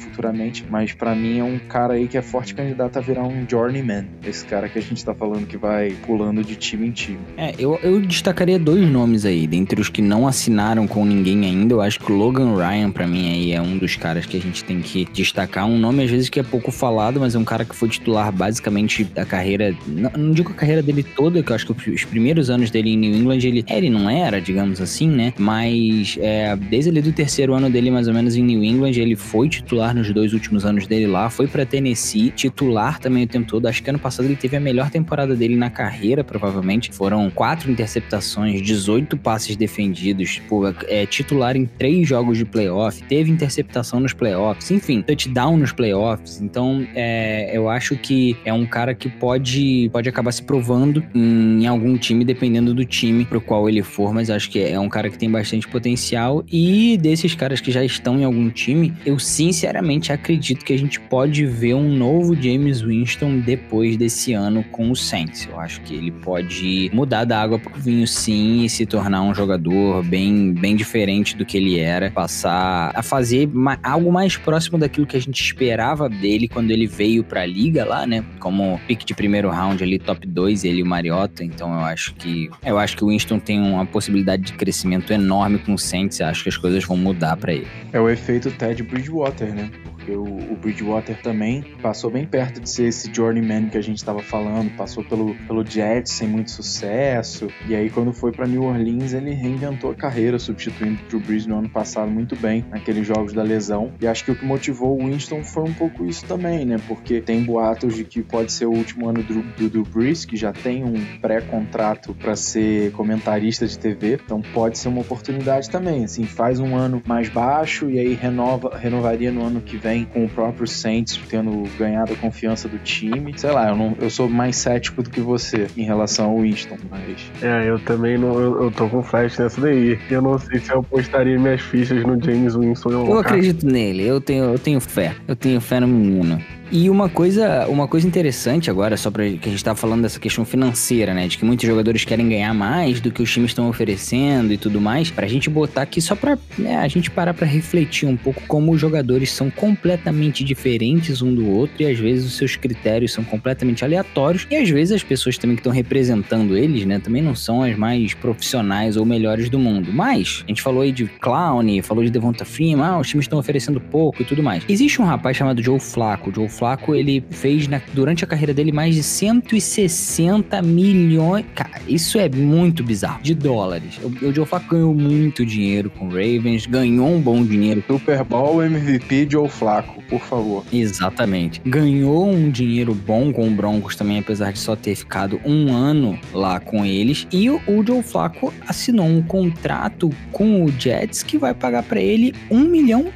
mas 0.69 0.93
para 0.93 1.15
mim 1.15 1.39
é 1.39 1.43
um 1.43 1.57
cara 1.57 1.93
aí 1.93 2.07
que 2.07 2.17
é 2.17 2.21
forte 2.21 2.53
candidato 2.53 2.97
a 2.97 3.01
virar 3.01 3.23
um 3.23 3.45
journeyman. 3.49 4.05
Esse 4.25 4.45
cara 4.45 4.69
que 4.69 4.79
a 4.79 4.81
gente 4.81 5.03
tá 5.03 5.13
falando 5.13 5.45
que 5.45 5.57
vai 5.57 5.91
pulando 6.05 6.43
de 6.43 6.55
time 6.55 6.87
em 6.87 6.91
time. 6.91 7.19
É, 7.37 7.53
eu, 7.57 7.79
eu 7.83 7.99
destacaria 8.01 8.59
dois 8.59 8.87
nomes 8.89 9.25
aí, 9.25 9.47
dentre 9.47 9.79
os 9.79 9.89
que 9.89 10.01
não 10.01 10.27
assinaram 10.27 10.87
com 10.87 11.05
ninguém 11.05 11.45
ainda, 11.45 11.73
eu 11.73 11.81
acho 11.81 11.99
que 11.99 12.11
o 12.11 12.15
Logan 12.15 12.55
Ryan 12.55 12.91
para 12.91 13.07
mim 13.07 13.31
aí 13.31 13.51
é 13.53 13.61
um 13.61 13.77
dos 13.77 13.95
caras 13.95 14.25
que 14.25 14.37
a 14.37 14.41
gente 14.41 14.63
tem 14.63 14.81
que 14.81 15.05
destacar, 15.05 15.65
um 15.65 15.77
nome 15.77 16.03
às 16.03 16.09
vezes 16.09 16.29
que 16.29 16.39
é 16.39 16.43
pouco 16.43 16.71
falado, 16.71 17.19
mas 17.19 17.35
é 17.35 17.39
um 17.39 17.45
cara 17.45 17.65
que 17.65 17.75
foi 17.75 17.89
titular 17.89 18.31
basicamente 18.31 19.03
da 19.03 19.25
carreira, 19.25 19.75
não, 19.87 20.11
não 20.11 20.31
digo 20.31 20.51
a 20.51 20.55
carreira 20.55 20.81
dele 20.81 21.03
toda, 21.03 21.41
que 21.41 21.51
eu 21.51 21.55
acho 21.55 21.65
que 21.65 21.91
os 21.91 22.05
primeiros 22.05 22.49
anos 22.49 22.69
dele 22.69 22.91
em 22.91 22.97
New 22.97 23.15
England 23.15 23.39
ele, 23.43 23.65
ele 23.67 23.89
não 23.89 24.09
era, 24.09 24.39
digamos 24.39 24.81
assim, 24.81 25.07
né? 25.07 25.33
Mas 25.37 26.17
é, 26.21 26.55
desde 26.55 26.89
ali 26.89 27.01
do 27.01 27.11
terceiro 27.11 27.53
ano 27.53 27.69
dele, 27.69 27.91
mais 27.91 28.07
ou 28.07 28.13
menos, 28.13 28.35
em 28.35 28.43
New 28.43 28.63
England, 28.63 28.97
ele 28.97 29.15
foi 29.15 29.49
titular 29.49 29.93
nos 29.93 30.11
dois 30.15 30.33
últimos 30.33 30.65
anos 30.65 30.87
dele 30.87 31.05
lá, 31.05 31.29
foi 31.29 31.45
para 31.45 31.65
Tennessee, 31.65 32.31
titular 32.31 32.99
também 32.99 33.25
o 33.25 33.27
tempo 33.27 33.45
todo. 33.45 33.67
Acho 33.67 33.83
que 33.83 33.89
ano 33.89 33.99
passado 33.99 34.25
ele 34.25 34.37
teve 34.37 34.55
a 34.55 34.59
melhor 34.59 34.89
temporada 34.89 35.35
dele 35.35 35.55
na 35.55 35.69
carreira, 35.69 36.23
provavelmente. 36.23 36.91
Foram 36.93 37.29
quatro 37.29 37.69
interceptações, 37.69 38.61
18 38.61 39.17
passes 39.17 39.57
defendidos, 39.57 40.41
pô, 40.47 40.63
é 40.87 41.05
titular 41.05 41.57
em 41.57 41.65
três 41.65 42.07
jogos 42.07 42.37
de 42.37 42.45
playoff, 42.45 43.03
teve 43.03 43.29
interceptação 43.29 43.99
nos 43.99 44.13
playoffs, 44.13 44.71
enfim, 44.71 45.01
touchdown 45.01 45.57
nos 45.57 45.73
playoffs. 45.73 46.41
Então, 46.41 46.87
é, 46.95 47.51
eu 47.55 47.69
acho 47.69 47.97
que 47.97 48.37
é 48.45 48.53
um 48.53 48.65
cara 48.65 48.93
que 48.93 49.09
pode, 49.09 49.89
pode 49.91 50.07
acabar 50.07 50.31
se 50.31 50.43
provando 50.43 51.03
em 51.13 51.67
algum 51.67 51.97
time, 51.97 52.23
dependendo 52.23 52.73
do 52.73 52.85
time 52.85 53.25
pro 53.25 53.41
qual 53.41 53.67
ele 53.67 53.83
for, 53.83 54.13
mas 54.13 54.29
acho 54.29 54.49
que 54.49 54.59
é 54.59 54.79
um 54.79 54.87
cara 54.87 55.09
que 55.09 55.17
tem 55.17 55.29
bastante 55.29 55.67
potencial. 55.67 56.43
E 56.49 56.97
desses 56.97 57.35
caras 57.35 57.59
que 57.59 57.71
já 57.71 57.83
estão 57.83 58.17
em 58.17 58.23
algum 58.23 58.49
time, 58.49 58.93
eu 59.05 59.19
sinceramente 59.19 60.04
acredito 60.13 60.63
que 60.63 60.73
a 60.73 60.77
gente 60.77 60.99
pode 60.99 61.45
ver 61.45 61.73
um 61.73 61.95
novo 61.95 62.35
James 62.35 62.81
Winston 62.81 63.39
depois 63.39 63.97
desse 63.97 64.33
ano 64.33 64.63
com 64.71 64.91
o 64.91 64.95
Saints. 64.95 65.47
Eu 65.49 65.59
acho 65.59 65.81
que 65.81 65.93
ele 65.93 66.11
pode 66.11 66.89
mudar 66.93 67.25
da 67.25 67.41
água 67.41 67.59
pro 67.59 67.73
vinho 67.79 68.07
sim 68.07 68.63
e 68.63 68.69
se 68.69 68.85
tornar 68.85 69.21
um 69.21 69.33
jogador 69.33 70.03
bem, 70.03 70.53
bem 70.53 70.75
diferente 70.75 71.35
do 71.35 71.45
que 71.45 71.57
ele 71.57 71.79
era, 71.79 72.11
passar 72.11 72.91
a 72.95 73.01
fazer 73.01 73.49
algo 73.83 74.11
mais 74.11 74.37
próximo 74.37 74.77
daquilo 74.77 75.05
que 75.05 75.17
a 75.17 75.21
gente 75.21 75.41
esperava 75.41 76.09
dele 76.09 76.47
quando 76.47 76.71
ele 76.71 76.87
veio 76.87 77.23
pra 77.23 77.45
liga 77.45 77.85
lá, 77.85 78.05
né? 78.05 78.23
Como 78.39 78.79
pick 78.87 79.05
de 79.05 79.13
primeiro 79.13 79.49
round 79.49 79.83
ali, 79.83 79.99
top 79.99 80.25
2, 80.27 80.63
ele 80.63 80.79
e 80.79 80.83
o 80.83 80.85
Mariota. 80.85 81.43
Então 81.43 81.71
eu 81.73 81.85
acho 81.85 82.13
que 82.15 82.49
eu 82.65 82.77
acho 82.77 82.95
que 82.97 83.03
o 83.03 83.07
Winston 83.07 83.39
tem 83.39 83.59
uma 83.59 83.85
possibilidade 83.85 84.43
de 84.43 84.53
crescimento 84.53 85.11
enorme 85.11 85.59
com 85.59 85.73
o 85.73 85.77
Saints. 85.77 86.21
Acho 86.21 86.43
que 86.43 86.49
as 86.49 86.57
coisas 86.57 86.83
vão 86.83 86.97
mudar 86.97 87.37
para 87.37 87.53
ele. 87.53 87.67
É 87.91 87.99
o 87.99 88.09
efeito 88.09 88.51
Ted 88.51 88.81
Bridgewater, 88.83 89.53
né? 89.53 89.69
Porque 89.95 90.11
o, 90.11 90.23
o, 90.23 90.55
Bridgewater 90.55 91.21
também 91.21 91.63
passou 91.81 92.11
bem 92.11 92.25
perto 92.25 92.59
de 92.59 92.69
ser 92.69 92.87
esse 92.87 93.11
journeyman 93.13 93.69
que 93.69 93.77
a 93.77 93.81
gente 93.81 93.97
estava 93.97 94.21
falando, 94.21 94.75
passou 94.75 95.03
pelo, 95.03 95.33
pelo 95.47 95.65
Jets 95.65 96.11
sem 96.11 96.27
muito 96.27 96.51
sucesso, 96.51 97.47
e 97.67 97.75
aí 97.75 97.89
quando 97.89 98.11
foi 98.11 98.31
para 98.31 98.45
New 98.45 98.63
Orleans 98.63 99.13
ele 99.13 99.31
reinventou 99.31 99.91
a 99.91 99.95
carreira, 99.95 100.37
substituindo 100.37 101.01
o 101.01 101.07
Drew 101.07 101.19
Brees 101.21 101.47
no 101.47 101.57
ano 101.57 101.69
passado 101.69 102.11
muito 102.11 102.35
bem, 102.35 102.65
naqueles 102.69 103.07
jogos 103.07 103.33
da 103.33 103.41
lesão, 103.41 103.93
e 104.01 104.07
acho 104.07 104.25
que 104.25 104.31
o 104.31 104.35
que 104.35 104.45
motivou 104.45 105.01
o 105.01 105.05
Winston 105.05 105.43
foi 105.43 105.63
um 105.63 105.73
pouco 105.73 106.05
isso 106.05 106.25
também, 106.25 106.65
né, 106.65 106.77
porque 106.87 107.21
tem 107.21 107.43
boatos 107.43 107.95
de 107.95 108.03
que 108.03 108.21
pode 108.21 108.51
ser 108.51 108.65
o 108.65 108.71
último 108.71 109.09
ano 109.09 109.23
do, 109.23 109.41
do 109.41 109.69
Drew 109.69 109.85
Brees, 109.85 110.25
que 110.25 110.35
já 110.35 110.51
tem 110.51 110.83
um 110.83 111.19
pré-contrato 111.21 112.13
para 112.13 112.35
ser 112.35 112.91
comentarista 112.91 113.65
de 113.65 113.79
TV, 113.79 114.19
então 114.23 114.41
pode 114.53 114.77
ser 114.77 114.89
uma 114.89 115.01
oportunidade 115.01 115.69
também, 115.69 116.03
assim, 116.03 116.25
faz 116.25 116.59
um 116.59 116.75
ano 116.75 117.01
mais 117.05 117.29
baixo 117.29 117.89
e 117.89 117.97
aí 117.97 118.13
renova, 118.13 118.77
renovaria 118.77 119.31
no 119.31 119.43
ano 119.43 119.61
que 119.61 119.77
vem 119.77 119.84
também 119.85 120.05
com 120.05 120.25
o 120.25 120.29
próprio 120.29 120.65
Saints 120.65 121.19
tendo 121.29 121.63
ganhado 121.77 122.13
a 122.13 122.15
confiança 122.15 122.67
do 122.67 122.79
time. 122.79 123.37
Sei 123.37 123.51
lá, 123.51 123.69
eu, 123.69 123.75
não, 123.75 123.95
eu 124.01 124.09
sou 124.09 124.27
mais 124.27 124.55
cético 124.55 125.03
do 125.03 125.09
que 125.11 125.21
você 125.21 125.67
em 125.77 125.83
relação 125.83 126.31
ao 126.31 126.39
Winston, 126.39 126.77
mas. 126.89 127.31
É, 127.41 127.69
eu 127.69 127.77
também 127.79 128.17
não. 128.17 128.33
Eu, 128.33 128.55
eu, 128.55 128.63
eu 128.63 128.71
tô 128.71 128.89
com 128.89 129.03
flash 129.03 129.37
nessa 129.37 129.61
daí. 129.61 129.99
Eu 130.09 130.21
não 130.23 130.39
sei 130.39 130.59
se 130.59 130.73
eu 130.73 130.81
postaria 130.81 131.37
minhas 131.37 131.61
fichas 131.61 132.03
no 132.03 132.21
James 132.21 132.55
Winston. 132.55 132.89
Eu 132.89 133.19
acredito 133.19 133.65
nele, 133.65 134.03
eu 134.03 134.19
tenho, 134.19 134.45
eu 134.45 134.59
tenho 134.59 134.79
fé. 134.79 135.15
Eu 135.27 135.35
tenho 135.35 135.61
fé 135.61 135.79
no 135.79 135.87
menino. 135.87 136.41
E 136.71 136.89
uma 136.89 137.07
coisa, 137.07 137.67
uma 137.67 137.87
coisa 137.87 138.07
interessante 138.07 138.69
agora, 138.69 138.97
só 138.97 139.11
pra 139.11 139.29
que 139.29 139.47
a 139.47 139.51
gente 139.51 139.63
tava 139.63 139.77
falando 139.77 140.01
dessa 140.01 140.19
questão 140.19 140.43
financeira, 140.43 141.13
né? 141.13 141.27
De 141.27 141.37
que 141.37 141.45
muitos 141.45 141.65
jogadores 141.65 142.03
querem 142.03 142.27
ganhar 142.27 142.53
mais 142.53 142.99
do 142.99 143.11
que 143.11 143.21
os 143.21 143.31
times 143.31 143.51
estão 143.51 143.69
oferecendo 143.69 144.51
e 144.51 144.57
tudo 144.57 144.81
mais. 144.81 145.11
Pra 145.11 145.27
gente 145.27 145.49
botar 145.49 145.83
aqui 145.83 146.01
só 146.01 146.15
pra 146.15 146.37
né, 146.57 146.77
a 146.77 146.87
gente 146.87 147.11
parar 147.11 147.33
pra 147.33 147.45
refletir 147.45 148.07
um 148.07 148.17
pouco 148.17 148.41
como 148.47 148.71
os 148.71 148.81
jogadores 148.81 149.31
são 149.31 149.49
completamente 149.49 150.43
diferentes 150.43 151.21
um 151.21 151.33
do 151.33 151.49
outro 151.49 151.83
e 151.83 151.85
às 151.85 151.99
vezes 151.99 152.25
os 152.25 152.35
seus 152.35 152.55
critérios 152.55 153.13
são 153.13 153.23
completamente 153.23 153.83
aleatórios. 153.83 154.47
E 154.49 154.55
às 154.55 154.69
vezes 154.69 154.93
as 154.93 155.03
pessoas 155.03 155.37
também 155.37 155.55
que 155.55 155.61
estão 155.61 155.71
representando 155.71 156.57
eles, 156.57 156.85
né, 156.85 156.99
também 156.99 157.21
não 157.21 157.35
são 157.35 157.61
as 157.61 157.77
mais 157.77 158.13
profissionais 158.13 158.97
ou 158.97 159.05
melhores 159.05 159.49
do 159.49 159.59
mundo. 159.59 159.91
Mas 159.93 160.43
a 160.45 160.47
gente 160.47 160.61
falou 160.61 160.81
aí 160.81 160.91
de 160.91 161.05
Clown, 161.05 161.65
falou 161.83 162.03
de 162.03 162.09
Devonta 162.09 162.43
Freeman, 162.43 162.85
ah, 162.85 162.99
os 162.99 163.07
times 163.07 163.25
estão 163.25 163.39
oferecendo 163.39 163.79
pouco 163.79 164.21
e 164.21 164.25
tudo 164.25 164.41
mais. 164.41 164.63
Existe 164.67 165.01
um 165.01 165.05
rapaz 165.05 165.37
chamado 165.37 165.61
Joe 165.61 165.79
Flaco. 165.79 166.33
Joe 166.33 166.49
Flaco, 166.55 166.95
ele 166.95 167.23
fez 167.29 167.67
na, 167.67 167.81
durante 167.93 168.23
a 168.23 168.27
carreira 168.27 168.53
dele 168.53 168.71
mais 168.71 168.95
de 168.95 169.03
160 169.03 170.61
milhões. 170.61 171.45
Cara, 171.53 171.81
isso 171.87 172.17
é 172.17 172.29
muito 172.29 172.83
bizarro. 172.83 173.21
De 173.21 173.35
dólares. 173.35 173.99
O, 174.01 174.07
o 174.27 174.33
Joe 174.33 174.45
Flaco 174.45 174.69
ganhou 174.69 174.93
muito 174.93 175.45
dinheiro 175.45 175.89
com 175.89 176.07
o 176.07 176.09
Ravens, 176.09 176.65
ganhou 176.65 177.09
um 177.09 177.19
bom 177.19 177.43
dinheiro. 177.43 177.83
Super 177.87 178.23
Bowl 178.23 178.63
MVP 178.63 179.27
Joe 179.29 179.49
Flaco, 179.49 180.01
por 180.03 180.21
favor. 180.21 180.63
Exatamente. 180.71 181.61
Ganhou 181.65 182.29
um 182.29 182.49
dinheiro 182.49 182.93
bom 182.93 183.31
com 183.31 183.47
o 183.47 183.51
Broncos 183.51 183.95
também, 183.95 184.19
apesar 184.19 184.51
de 184.51 184.59
só 184.59 184.75
ter 184.75 184.95
ficado 184.95 185.39
um 185.45 185.73
ano 185.73 186.17
lá 186.33 186.59
com 186.59 186.85
eles. 186.85 187.27
E 187.31 187.49
o, 187.49 187.61
o 187.67 187.85
Joe 187.85 188.01
Flaco 188.01 188.53
assinou 188.67 189.05
um 189.05 189.21
contrato 189.21 190.09
com 190.31 190.63
o 190.63 190.71
Jets 190.71 191.23
que 191.23 191.37
vai 191.37 191.53
pagar 191.53 191.83
para 191.83 191.99
ele 191.99 192.33
um 192.49 192.59
milhão 192.59 193.07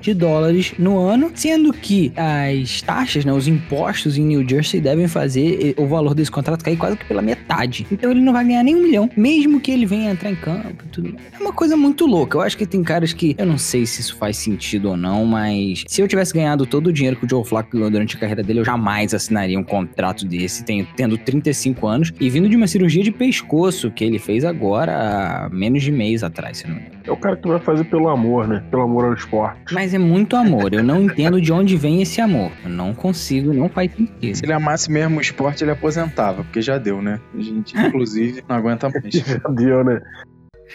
de 0.00 0.14
dólares 0.14 0.74
no 0.78 0.98
ano, 0.98 1.30
sendo 1.34 1.72
que 1.72 2.12
as 2.16 2.82
taxas, 2.82 3.24
né, 3.24 3.32
os 3.32 3.48
impostos 3.48 4.16
em 4.16 4.22
New 4.22 4.46
Jersey 4.48 4.80
devem 4.80 5.08
fazer 5.08 5.74
o 5.76 5.86
valor 5.86 6.14
desse 6.14 6.30
contrato 6.30 6.64
cair 6.64 6.76
quase 6.76 6.96
que 6.96 7.04
pela 7.04 7.22
metade. 7.22 7.86
Então 7.90 8.10
ele 8.10 8.20
não 8.20 8.32
vai 8.32 8.44
ganhar 8.44 8.62
nem 8.62 8.76
um 8.76 8.82
milhão, 8.82 9.10
mesmo 9.16 9.60
que 9.60 9.70
ele 9.70 9.86
venha 9.86 10.10
entrar 10.10 10.30
em 10.30 10.36
campo 10.36 10.84
e 10.84 10.88
tudo. 10.88 11.16
É 11.32 11.38
uma 11.40 11.52
coisa 11.52 11.76
muito 11.76 12.06
louca. 12.06 12.38
Eu 12.38 12.42
acho 12.42 12.56
que 12.56 12.66
tem 12.66 12.82
caras 12.82 13.12
que 13.12 13.34
eu 13.38 13.46
não 13.46 13.58
sei 13.58 13.86
se 13.86 14.00
isso 14.00 14.16
faz 14.16 14.36
sentido 14.36 14.90
ou 14.90 14.96
não, 14.96 15.24
mas 15.24 15.84
se 15.86 16.00
eu 16.00 16.08
tivesse 16.08 16.32
ganhado 16.32 16.66
todo 16.66 16.88
o 16.88 16.92
dinheiro 16.92 17.16
que 17.16 17.26
o 17.26 17.28
Joe 17.28 17.44
Flacco 17.44 17.72
ganhou 17.72 17.90
durante 17.90 18.16
a 18.16 18.20
carreira 18.20 18.42
dele, 18.42 18.60
eu 18.60 18.64
jamais 18.64 19.14
assinaria 19.14 19.58
um 19.58 19.64
contrato 19.64 20.24
desse, 20.24 20.64
tenho, 20.64 20.86
tendo 20.96 21.16
35 21.18 21.86
anos 21.86 22.12
e 22.20 22.28
vindo 22.28 22.48
de 22.48 22.56
uma 22.56 22.66
cirurgia 22.66 23.02
de 23.02 23.10
pescoço 23.10 23.90
que 23.90 24.04
ele 24.04 24.18
fez 24.18 24.44
agora 24.44 25.46
há 25.46 25.48
menos 25.50 25.82
de 25.82 25.92
mês 25.92 26.22
atrás, 26.22 26.58
se 26.58 26.68
não 26.68 26.74
me 26.74 26.80
engano. 26.82 27.00
É 27.04 27.10
o 27.10 27.16
cara 27.16 27.36
que 27.36 27.48
vai 27.48 27.58
fazer 27.58 27.84
pelo 27.84 28.08
amor, 28.08 28.46
né? 28.46 28.62
Pelo 28.70 28.82
amor 28.82 29.04
ao 29.06 29.14
esporte. 29.20 29.72
Mas 29.72 29.94
é 29.94 29.98
muito 29.98 30.36
amor. 30.36 30.72
Eu 30.72 30.82
não 30.82 31.02
entendo 31.04 31.40
de 31.40 31.52
onde 31.52 31.76
vem 31.76 32.02
esse 32.02 32.20
amor. 32.20 32.50
Eu 32.64 32.70
não 32.70 32.94
consigo, 32.94 33.52
não 33.52 33.68
faz 33.68 33.92
sentido. 33.92 34.34
Se 34.34 34.44
ele 34.44 34.52
amasse 34.52 34.90
mesmo 34.90 35.18
o 35.18 35.20
esporte, 35.20 35.62
ele 35.64 35.70
aposentava, 35.70 36.42
porque 36.42 36.60
já 36.60 36.78
deu, 36.78 37.00
né? 37.00 37.20
A 37.34 37.40
gente, 37.40 37.76
inclusive, 37.76 38.42
não 38.48 38.56
aguenta 38.56 38.88
mais. 38.88 39.14
Já 39.14 39.38
deu, 39.48 39.84
né? 39.84 40.00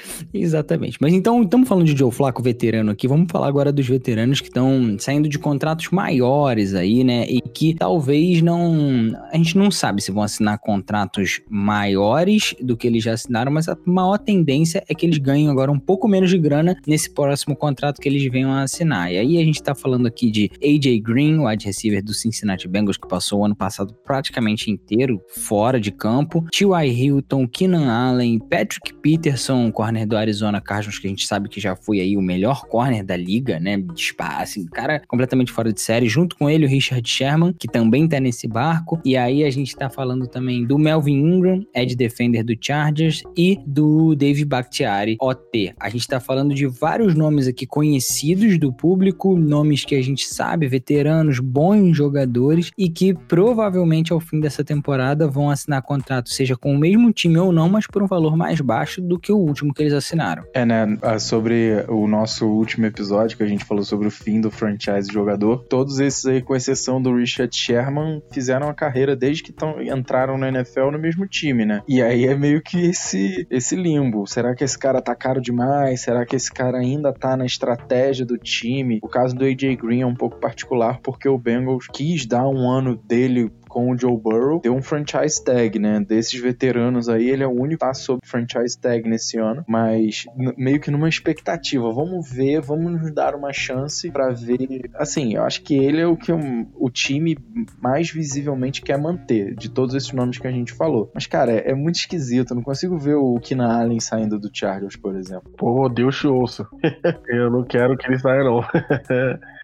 Exatamente. 0.33 0.97
Mas 0.99 1.13
então, 1.13 1.43
estamos 1.43 1.67
falando 1.67 1.85
de 1.85 1.97
Joe 1.97 2.11
Flaco 2.11 2.41
veterano 2.41 2.91
aqui, 2.91 3.07
vamos 3.07 3.31
falar 3.31 3.47
agora 3.47 3.71
dos 3.71 3.87
veteranos 3.87 4.41
que 4.41 4.47
estão 4.47 4.97
saindo 4.99 5.27
de 5.27 5.39
contratos 5.39 5.89
maiores 5.89 6.73
aí, 6.73 7.03
né? 7.03 7.25
E 7.27 7.41
que 7.41 7.73
talvez 7.73 8.41
não. 8.41 9.15
A 9.31 9.37
gente 9.37 9.57
não 9.57 9.71
sabe 9.71 10.01
se 10.01 10.11
vão 10.11 10.23
assinar 10.23 10.59
contratos 10.59 11.41
maiores 11.49 12.55
do 12.61 12.75
que 12.77 12.87
eles 12.87 13.03
já 13.03 13.13
assinaram, 13.13 13.51
mas 13.51 13.67
a 13.67 13.77
maior 13.85 14.17
tendência 14.17 14.83
é 14.87 14.93
que 14.93 15.05
eles 15.05 15.17
ganhem 15.17 15.49
agora 15.49 15.71
um 15.71 15.79
pouco 15.79 16.07
menos 16.07 16.29
de 16.29 16.37
grana 16.37 16.75
nesse 16.87 17.09
próximo 17.09 17.55
contrato 17.55 18.01
que 18.01 18.09
eles 18.09 18.23
venham 18.31 18.51
a 18.51 18.63
assinar. 18.63 19.11
E 19.11 19.17
aí 19.17 19.37
a 19.37 19.43
gente 19.43 19.61
tá 19.61 19.73
falando 19.73 20.07
aqui 20.07 20.31
de 20.31 20.51
AJ 20.63 21.01
Green, 21.01 21.39
o 21.39 21.47
wide 21.47 21.65
receiver 21.65 22.03
do 22.03 22.13
Cincinnati 22.13 22.67
Bengals, 22.67 22.97
que 22.97 23.07
passou 23.07 23.41
o 23.41 23.45
ano 23.45 23.55
passado 23.55 23.93
praticamente 24.03 24.69
inteiro 24.69 25.21
fora 25.27 25.79
de 25.79 25.91
campo, 25.91 26.45
T.Y. 26.51 26.87
Hilton, 26.89 27.47
Keenan 27.47 27.91
Allen, 27.91 28.39
Patrick 28.39 28.93
Peterson, 28.95 29.71
corner 29.85 30.07
do 30.07 30.17
Arizona 30.17 30.59
Cardinals, 30.59 30.97
que 30.97 31.05
a 31.05 31.09
gente 31.09 31.27
sabe 31.27 31.47
que 31.47 31.59
já 31.59 31.75
foi 31.75 31.99
aí 31.99 32.17
o 32.17 32.21
melhor 32.21 32.65
corner 32.65 33.05
da 33.05 33.15
liga, 33.15 33.59
né? 33.59 33.83
Assim, 34.19 34.65
cara 34.65 35.01
completamente 35.07 35.51
fora 35.51 35.71
de 35.71 35.79
série. 35.79 36.07
Junto 36.07 36.35
com 36.35 36.49
ele, 36.49 36.65
o 36.65 36.69
Richard 36.69 37.07
Sherman, 37.07 37.53
que 37.53 37.67
também 37.67 38.07
tá 38.07 38.19
nesse 38.19 38.47
barco. 38.47 38.99
E 39.05 39.15
aí 39.15 39.43
a 39.43 39.51
gente 39.51 39.75
tá 39.75 39.89
falando 39.89 40.27
também 40.27 40.65
do 40.65 40.79
Melvin 40.79 41.19
Ingram, 41.19 41.65
Ed 41.73 41.95
Defender 41.95 42.43
do 42.43 42.55
Chargers, 42.59 43.21
e 43.37 43.59
do 43.65 44.15
Dave 44.15 44.43
Bakhtiari, 44.43 45.17
OT. 45.21 45.73
A 45.79 45.89
gente 45.89 46.07
tá 46.07 46.19
falando 46.19 46.53
de 46.55 46.65
vários 46.65 47.13
nomes 47.13 47.47
aqui 47.47 47.67
conhecidos 47.67 48.57
do 48.57 48.73
público, 48.73 49.37
nomes 49.37 49.85
que 49.85 49.95
a 49.95 50.01
gente 50.01 50.27
sabe, 50.27 50.67
veteranos, 50.67 51.39
bons 51.39 51.95
jogadores, 51.95 52.71
e 52.77 52.89
que 52.89 53.13
provavelmente 53.13 54.11
ao 54.11 54.19
fim 54.19 54.39
dessa 54.39 54.63
temporada 54.63 55.27
vão 55.27 55.49
assinar 55.49 55.81
contrato, 55.83 56.29
seja 56.29 56.55
com 56.55 56.73
o 56.73 56.77
mesmo 56.77 57.11
time 57.11 57.37
ou 57.37 57.51
não, 57.51 57.69
mas 57.69 57.85
por 57.85 58.01
um 58.01 58.07
valor 58.07 58.35
mais 58.35 58.59
baixo 58.61 59.01
do 59.01 59.19
que 59.19 59.31
o 59.31 59.37
último 59.37 59.74
que 59.75 59.83
eles 59.83 59.93
assinaram. 59.93 60.43
É, 60.53 60.65
né? 60.65 60.97
ah, 61.01 61.19
Sobre 61.19 61.85
o 61.87 62.07
nosso 62.07 62.47
último 62.47 62.85
episódio, 62.85 63.37
que 63.37 63.43
a 63.43 63.47
gente 63.47 63.65
falou 63.65 63.83
sobre 63.83 64.07
o 64.07 64.11
fim 64.11 64.39
do 64.39 64.49
franchise 64.49 65.11
jogador, 65.11 65.65
todos 65.67 65.99
esses 65.99 66.25
aí, 66.25 66.41
com 66.41 66.55
exceção 66.55 67.01
do 67.01 67.15
Richard 67.15 67.55
Sherman, 67.55 68.21
fizeram 68.31 68.69
a 68.69 68.73
carreira 68.73 69.15
desde 69.15 69.43
que 69.43 69.51
tão, 69.51 69.81
entraram 69.81 70.37
na 70.37 70.47
NFL 70.47 70.91
no 70.91 70.99
mesmo 70.99 71.27
time, 71.27 71.65
né? 71.65 71.83
E 71.87 72.01
aí 72.01 72.25
é 72.25 72.35
meio 72.35 72.61
que 72.61 72.89
esse, 72.89 73.45
esse 73.49 73.75
limbo. 73.75 74.25
Será 74.25 74.55
que 74.55 74.63
esse 74.63 74.77
cara 74.77 75.01
tá 75.01 75.13
caro 75.13 75.41
demais? 75.41 76.01
Será 76.01 76.25
que 76.25 76.35
esse 76.35 76.51
cara 76.51 76.77
ainda 76.77 77.11
tá 77.13 77.35
na 77.35 77.45
estratégia 77.45 78.25
do 78.25 78.37
time? 78.37 78.99
O 79.03 79.09
caso 79.09 79.35
do 79.35 79.43
AJ 79.43 79.75
Green 79.75 80.01
é 80.01 80.05
um 80.05 80.15
pouco 80.15 80.39
particular 80.39 80.99
porque 81.01 81.27
o 81.27 81.37
Bengals 81.37 81.87
quis 81.91 82.25
dar 82.25 82.47
um 82.47 82.69
ano 82.69 82.95
dele 82.95 83.51
com 83.75 83.91
o 83.91 83.97
Joe 83.97 84.17
Burrow, 84.17 84.61
deu 84.61 84.73
um 84.73 84.81
franchise 84.81 85.43
tag, 85.43 85.77
né? 85.77 85.99
Desses 85.99 86.39
veteranos 86.39 87.09
aí, 87.09 87.29
ele 87.29 87.43
é 87.43 87.47
o 87.47 87.51
único 87.51 87.81
que 87.81 87.85
tá 87.85 87.93
sob 87.93 88.21
franchise 88.23 88.79
tag 88.79 89.05
nesse 89.05 89.37
ano, 89.37 89.65
mas 89.67 90.23
meio 90.57 90.79
que 90.79 90.89
numa 90.89 91.09
expectativa. 91.09 91.91
Vamos 91.91 92.31
ver, 92.31 92.61
vamos 92.61 92.93
nos 92.93 93.13
dar 93.13 93.35
uma 93.35 93.51
chance 93.51 94.09
para 94.09 94.29
ver. 94.31 94.89
Assim, 94.93 95.35
eu 95.35 95.43
acho 95.43 95.61
que 95.61 95.75
ele 95.75 95.99
é 95.99 96.07
o 96.07 96.15
que 96.15 96.31
um, 96.31 96.65
o 96.75 96.89
time 96.89 97.37
mais 97.81 98.09
visivelmente 98.09 98.81
quer 98.81 98.97
manter, 98.97 99.53
de 99.55 99.67
todos 99.67 99.93
esses 99.93 100.13
nomes 100.13 100.37
que 100.37 100.47
a 100.47 100.51
gente 100.51 100.71
falou. 100.71 101.11
Mas, 101.13 101.27
cara, 101.27 101.51
é, 101.51 101.71
é 101.71 101.75
muito 101.75 101.95
esquisito. 101.95 102.51
Eu 102.51 102.55
não 102.55 102.63
consigo 102.63 102.97
ver 102.97 103.15
o 103.15 103.37
Keenan 103.41 103.77
Allen 103.77 103.99
saindo 103.99 104.39
do 104.39 104.49
Chargers, 104.53 104.95
por 104.95 105.17
exemplo. 105.17 105.51
Pô, 105.57 105.89
Deus 105.89 106.17
te 106.17 106.27
ouça. 106.27 106.65
eu 107.27 107.51
não 107.51 107.65
quero 107.65 107.97
que 107.97 108.07
ele 108.07 108.19
saia, 108.19 108.41
não. 108.41 108.61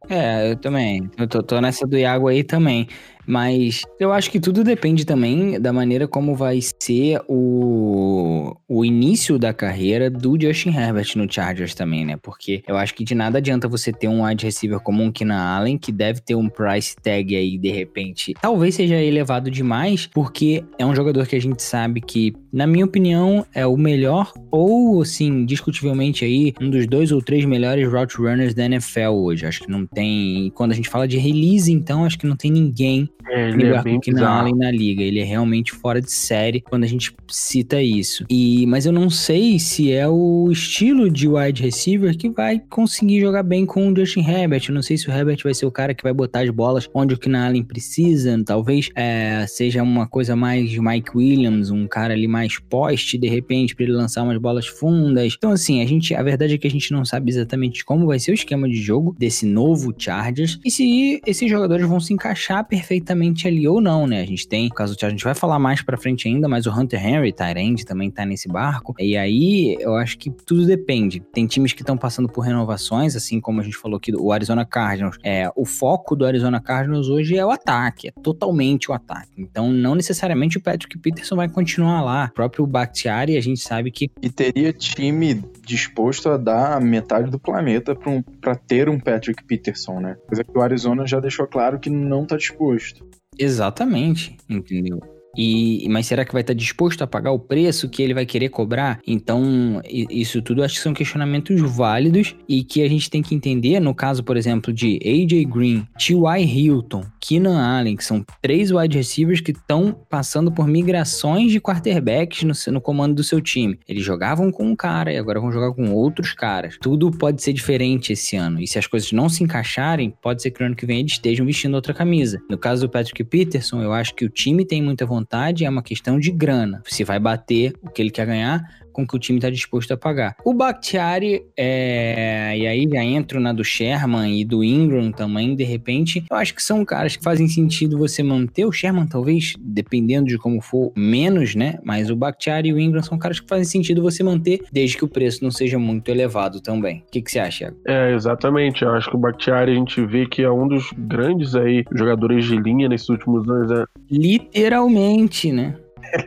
É, 0.10 0.52
eu 0.52 0.56
também. 0.56 1.10
Eu 1.18 1.28
tô, 1.28 1.44
tô 1.44 1.62
nessa 1.62 1.86
do 1.86 1.98
Iago 1.98 2.28
aí 2.28 2.44
também. 2.44 2.88
Mas 3.26 3.84
eu 4.00 4.12
acho 4.12 4.30
que 4.30 4.40
tudo 4.40 4.64
depende 4.64 5.06
também 5.06 5.60
da 5.60 5.72
maneira 5.72 6.08
como 6.08 6.36
vai 6.36 6.60
ser 6.80 7.22
o, 7.28 8.56
o 8.68 8.86
início 8.86 9.38
da 9.38 9.54
carreira 9.54 10.10
do 10.10 10.40
Justin 10.40 10.70
Herbert 10.70 11.14
no 11.16 11.32
Chargers 11.32 11.74
também, 11.74 12.06
né? 12.06 12.18
Porque 12.22 12.64
eu 12.68 12.78
acho 12.78 12.94
que 12.94 13.04
de 13.04 13.16
nada 13.16 13.38
adianta 13.38 13.68
você 13.68 13.92
ter 13.92 14.08
um 14.08 14.26
wide 14.26 14.46
receiver 14.46 14.80
como 14.80 15.04
um 15.04 15.12
Keenan 15.12 15.42
Allen, 15.42 15.78
que 15.78 15.92
deve 15.92 16.22
ter 16.22 16.36
um 16.36 16.50
price 16.50 16.96
tag 16.96 17.36
aí 17.36 17.58
de 17.58 17.70
repente. 17.70 18.34
Talvez 18.42 18.76
seja 18.76 18.96
elevado 18.96 19.50
demais, 19.50 20.08
porque 20.08 20.64
é 20.78 20.86
um 20.86 20.96
jogador 20.96 21.28
que 21.28 21.36
a 21.36 21.42
gente 21.42 21.62
sabe 21.62 22.02
que, 22.02 22.34
na 22.52 22.66
minha 22.66 22.86
opinião, 22.86 23.46
é 23.54 23.66
o 23.66 23.78
melhor, 23.78 24.32
ou 24.50 25.02
assim, 25.02 25.46
discutivelmente 25.46 26.26
aí, 26.26 26.54
um 26.60 26.70
dos 26.70 26.88
dois 26.88 27.12
ou 27.12 27.22
três 27.22 27.46
melhores 27.46 27.88
route 27.92 28.18
runners 28.18 28.54
da 28.54 28.66
NFL 28.66 29.12
hoje. 29.12 29.46
Acho 29.46 29.62
que 29.62 29.72
não 29.72 29.86
tem. 29.86 30.52
Quando 30.56 30.72
a 30.72 30.76
gente 30.76 30.90
fala 30.90 31.08
de 31.08 31.18
release, 31.18 31.72
então, 31.72 32.06
acho 32.06 32.18
que 32.18 32.28
não 32.28 32.36
tem 32.36 32.52
ninguém 32.52 33.10
É, 33.28 33.50
ele 33.50 33.58
melhor 33.58 33.80
é 33.80 33.84
bem 33.84 34.00
que 34.00 34.12
o 34.12 34.14
Keenan 34.14 34.20
bizarro. 34.20 34.40
Allen 34.40 34.56
na 34.56 34.72
liga. 34.72 35.04
Ele 35.04 35.20
é 35.20 35.24
realmente 35.24 35.72
fora 35.72 36.02
de 36.02 36.12
série 36.12 36.62
quando 36.62 36.84
a 36.84 36.88
gente 36.88 37.14
cita 37.30 37.82
isso. 37.82 38.26
E 38.30 38.66
mas 38.68 38.86
eu 38.86 38.92
não 38.92 39.10
sei 39.10 39.60
se 39.60 39.92
é 39.92 40.08
o 40.08 40.50
estilo 40.52 41.10
de 41.10 41.28
wide 41.28 41.62
receiver 41.62 42.18
que 42.18 42.30
vai 42.30 42.60
conseguir 42.70 43.20
jogar 43.20 43.44
bem 43.44 43.66
com 43.66 43.92
o 43.92 43.96
Justin 43.96 44.22
Herbert. 44.22 44.64
Eu 44.68 44.76
não 44.76 44.82
sei 44.82 44.98
se 44.98 45.08
o 45.10 45.12
Herbert 45.12 45.40
vai 45.44 45.54
ser 45.54 45.66
o 45.66 45.72
cara 45.72 45.94
que 45.94 46.04
vai 46.04 46.14
botar 46.14 46.42
as 46.42 46.50
bolas 46.50 46.90
onde 46.94 47.14
o 47.14 47.18
Keenan 47.18 47.48
Allen 47.48 47.64
precisa. 47.64 48.42
Talvez 48.46 48.90
é, 48.96 49.46
seja 49.48 49.84
uma 49.84 50.08
coisa 50.08 50.36
mais 50.36 50.70
de 50.70 50.82
Mike 50.82 51.16
Williams, 51.16 51.70
um 51.70 51.88
cara 51.88 52.14
ali 52.14 52.28
mais 52.28 52.60
poste 52.60 53.18
de 53.18 53.28
repente 53.28 53.76
para 53.76 53.84
ele 53.86 53.94
lançar 53.94 54.24
umas 54.24 54.38
bolas 54.38 54.68
fundas. 54.68 55.36
Então 55.38 55.52
assim, 55.52 55.82
a 55.82 55.86
gente, 55.86 56.14
a 56.16 56.24
verdade 56.24 56.56
é 56.56 56.58
que 56.58 56.68
a 56.68 56.72
gente 56.72 56.92
não 56.92 57.06
sabe 57.06 57.30
exatamente 57.30 57.86
como 57.86 58.08
vai 58.08 58.20
ser 58.20 58.32
o 58.32 58.34
esquema 58.34 58.68
de 58.68 58.82
jogo 58.82 59.16
desse 59.18 59.46
novo 59.46 59.94
Chargers 59.98 60.60
e 60.66 60.72
se 60.72 61.22
esses 61.26 61.50
jogadores 61.50 61.86
vão 61.88 62.00
se 62.00 62.14
encaixar 62.14 62.66
perfeitamente 62.68 63.01
ali 63.48 63.68
ou 63.68 63.82
não, 63.82 64.08
né? 64.08 64.22
A 64.22 64.26
gente 64.26 64.48
tem, 64.48 64.66
no 64.66 64.76
caso 64.76 64.96
do 64.96 65.06
a 65.06 65.10
gente 65.10 65.24
vai 65.24 65.34
falar 65.34 65.60
mais 65.60 65.82
pra 65.82 65.98
frente 65.98 66.28
ainda, 66.28 66.48
mas 66.48 66.66
o 66.66 66.72
Hunter 66.72 67.06
Henry, 67.06 67.32
Tyrande, 67.34 67.86
também 67.86 68.10
tá 68.12 68.26
nesse 68.26 68.48
barco. 68.48 68.94
barco. 68.94 68.96
E 69.00 69.18
aí, 69.18 69.78
eu 69.80 69.96
acho 69.96 70.18
que 70.18 70.30
tudo 70.30 70.66
depende. 70.66 71.20
Tem 71.20 71.46
times 71.48 71.74
que 71.74 71.82
estão 71.82 71.98
passando 71.98 72.28
por 72.28 72.42
renovações, 72.42 73.16
assim 73.16 73.40
como 73.40 73.62
a 73.62 73.64
gente 73.64 73.78
falou 73.78 73.98
aqui, 73.98 74.14
o 74.16 74.32
Arizona 74.32 74.66
Cardinals. 74.66 75.18
É, 75.24 75.50
o 75.56 75.66
foco 75.66 76.16
do 76.16 76.26
Arizona 76.26 76.60
Cardinals 76.60 77.08
hoje 77.08 77.38
é 77.38 77.46
o 77.46 77.52
ataque, 77.52 78.10
é 78.10 78.12
totalmente 78.12 78.92
o 78.92 78.94
ataque. 78.94 79.32
Então, 79.38 79.72
não 79.72 79.96
necessariamente 79.96 80.58
o 80.58 80.62
Patrick 80.62 80.98
Peterson 80.98 81.36
vai 81.36 81.50
continuar 81.50 82.02
lá. 82.02 82.28
O 82.32 82.34
próprio 82.34 82.66
Bakhtiari, 82.66 83.38
a 83.38 83.42
gente 83.42 83.62
sabe 83.62 83.92
que... 83.92 84.10
E 84.22 84.30
teria 84.30 84.74
time 84.74 85.42
disposto 85.66 86.30
a 86.30 86.38
dar 86.38 86.82
metade 86.82 87.30
do 87.30 87.40
planeta 87.40 87.96
para 87.96 88.12
um, 88.12 88.24
ter 88.68 88.90
um 88.90 89.00
Patrick 89.00 89.44
Peterson, 89.44 90.00
né? 90.00 90.18
Coisa 90.28 90.44
que 90.44 90.58
o 90.58 90.62
Arizona 90.62 91.06
já 91.08 91.20
deixou 91.20 91.48
claro 91.48 91.80
que 91.80 91.90
não 91.90 92.26
tá 92.26 92.36
disposto. 92.36 92.91
Exatamente, 93.38 94.38
entendeu? 94.50 95.00
E, 95.38 95.88
mas 95.90 96.08
será 96.08 96.26
que 96.26 96.34
vai 96.34 96.42
estar 96.42 96.54
disposto 96.54 97.02
a 97.02 97.08
pagar 97.08 97.32
o 97.32 97.40
preço 97.40 97.90
que 97.90 98.02
ele 98.02 98.14
vai 98.14 98.26
querer 98.26 98.50
cobrar? 98.50 99.00
Então, 99.08 99.82
isso 99.90 100.42
tudo 100.42 100.64
acho 100.64 100.76
que 100.76 100.82
são 100.82 100.94
questionamentos 100.94 101.60
válidos 101.62 102.36
e 102.48 102.64
que 102.64 102.82
a 102.84 102.90
gente 102.90 103.10
tem 103.10 103.22
que 103.22 103.34
entender, 103.34 103.80
no 103.80 103.96
caso, 103.96 104.24
por 104.24 104.38
exemplo, 104.38 104.74
de 104.74 105.00
AJ 105.04 105.46
Green, 105.46 105.88
T.Y. 105.98 106.44
Hilton, 106.44 107.06
Keenan 107.20 107.62
Allen, 107.62 107.96
que 107.96 108.04
são 108.04 108.26
três 108.42 108.72
wide 108.72 108.98
receivers 108.98 109.42
que 109.42 109.52
estão 109.52 109.96
passando 110.10 110.52
por 110.52 110.68
migrações 110.68 111.52
de 111.52 111.62
quarterbacks 111.62 112.44
no, 112.44 112.74
no 112.74 112.82
comando 112.82 113.16
do 113.16 113.24
seu 113.24 113.40
time. 113.40 113.80
Eles 113.88 114.04
jogavam 114.04 114.52
com 114.52 114.66
um 114.66 114.76
cara 114.76 115.14
e 115.14 115.18
agora 115.18 115.40
vão 115.40 115.52
jogar 115.52 115.74
com 115.74 115.92
outros 115.92 116.34
caras. 116.34 116.78
Tudo 116.82 117.12
pode 117.12 117.42
ser 117.42 117.54
diferente 117.54 118.14
esse 118.14 118.36
ano. 118.36 118.62
E 118.62 118.68
se 118.68 118.78
as 118.78 118.88
coisas 118.88 119.12
não 119.12 119.30
se 119.30 119.44
encaixarem, 119.44 120.14
pode 120.22 120.42
ser 120.42 120.52
que 120.52 120.60
no 120.60 120.68
ano 120.68 120.76
que 120.76 120.86
vem 120.86 121.00
eles 121.00 121.14
estejam 121.14 121.46
vestindo 121.46 121.76
outra 121.76 121.94
camisa. 121.94 122.42
No 122.50 122.58
caso 122.58 122.86
do 122.86 122.92
Patrick 122.92 123.24
Peterson, 123.24 123.82
eu 123.82 123.94
acho 123.94 124.14
que 124.14 124.26
o 124.26 124.30
time 124.30 124.66
tem 124.66 124.82
muita 124.82 125.06
vontade 125.06 125.21
vontade, 125.22 125.66
é 125.66 125.70
uma 125.70 125.84
questão 125.84 126.20
de 126.20 126.32
grana. 126.32 126.82
Se 126.86 127.04
vai 127.04 127.20
bater 127.20 127.74
o 127.82 127.90
que 127.90 128.02
ele 128.02 128.10
quer 128.10 128.26
ganhar, 128.26 128.81
com 128.92 129.06
que 129.06 129.16
o 129.16 129.20
time 129.20 129.38
está 129.40 129.50
disposto 129.50 129.92
a 129.92 129.98
pagar. 129.98 130.36
O 130.46 130.54
Bakhtiari, 130.54 131.44
é... 131.58 132.58
e 132.58 132.68
aí 132.68 132.88
já 132.92 133.04
entro 133.04 133.40
na 133.40 133.54
do 133.54 133.64
Sherman 133.64 134.40
e 134.40 134.46
do 134.46 134.64
Ingram 134.64 135.12
também, 135.12 135.56
de 135.56 135.64
repente, 135.64 136.24
eu 136.30 136.38
acho 136.38 136.54
que 136.54 136.64
são 136.64 136.84
caras 136.86 137.16
que 137.16 137.24
fazem 137.24 137.48
sentido 137.48 137.98
você 137.98 138.24
manter. 138.24 138.66
O 138.66 138.72
Sherman, 138.72 139.08
talvez, 139.08 139.54
dependendo 139.60 140.28
de 140.28 140.38
como 140.38 140.62
for, 140.62 140.92
menos, 140.96 141.56
né? 141.56 141.80
Mas 141.84 142.10
o 142.10 142.16
Bakhtiari 142.16 142.70
e 142.70 142.74
o 142.74 142.80
Ingram 142.80 143.02
são 143.02 143.18
caras 143.18 143.40
que 143.40 143.48
fazem 143.48 143.66
sentido 143.66 144.02
você 144.02 144.24
manter, 144.24 144.62
desde 144.72 144.98
que 144.98 145.06
o 145.06 145.08
preço 145.08 145.44
não 145.44 145.52
seja 145.52 145.78
muito 145.78 146.10
elevado 146.10 146.62
também. 146.62 147.04
O 147.08 147.12
que, 147.12 147.22
que 147.22 147.32
você 147.32 147.40
acha? 147.40 147.74
É, 147.88 148.14
exatamente. 148.14 148.84
Eu 148.84 148.92
acho 148.92 149.10
que 149.10 149.16
o 149.16 149.20
Bakhtiari 149.20 149.72
a 149.72 149.76
gente 149.76 150.04
vê 150.06 150.26
que 150.26 150.42
é 150.42 150.52
um 150.52 150.68
dos 150.68 150.92
grandes 150.98 151.56
aí 151.56 151.84
jogadores 151.94 152.46
de 152.46 152.58
linha 152.58 152.88
nesses 152.88 153.10
últimos 153.10 153.48
anos. 153.50 153.70
Né? 153.70 153.86
Literalmente, 154.10 155.52
né? 155.52 155.76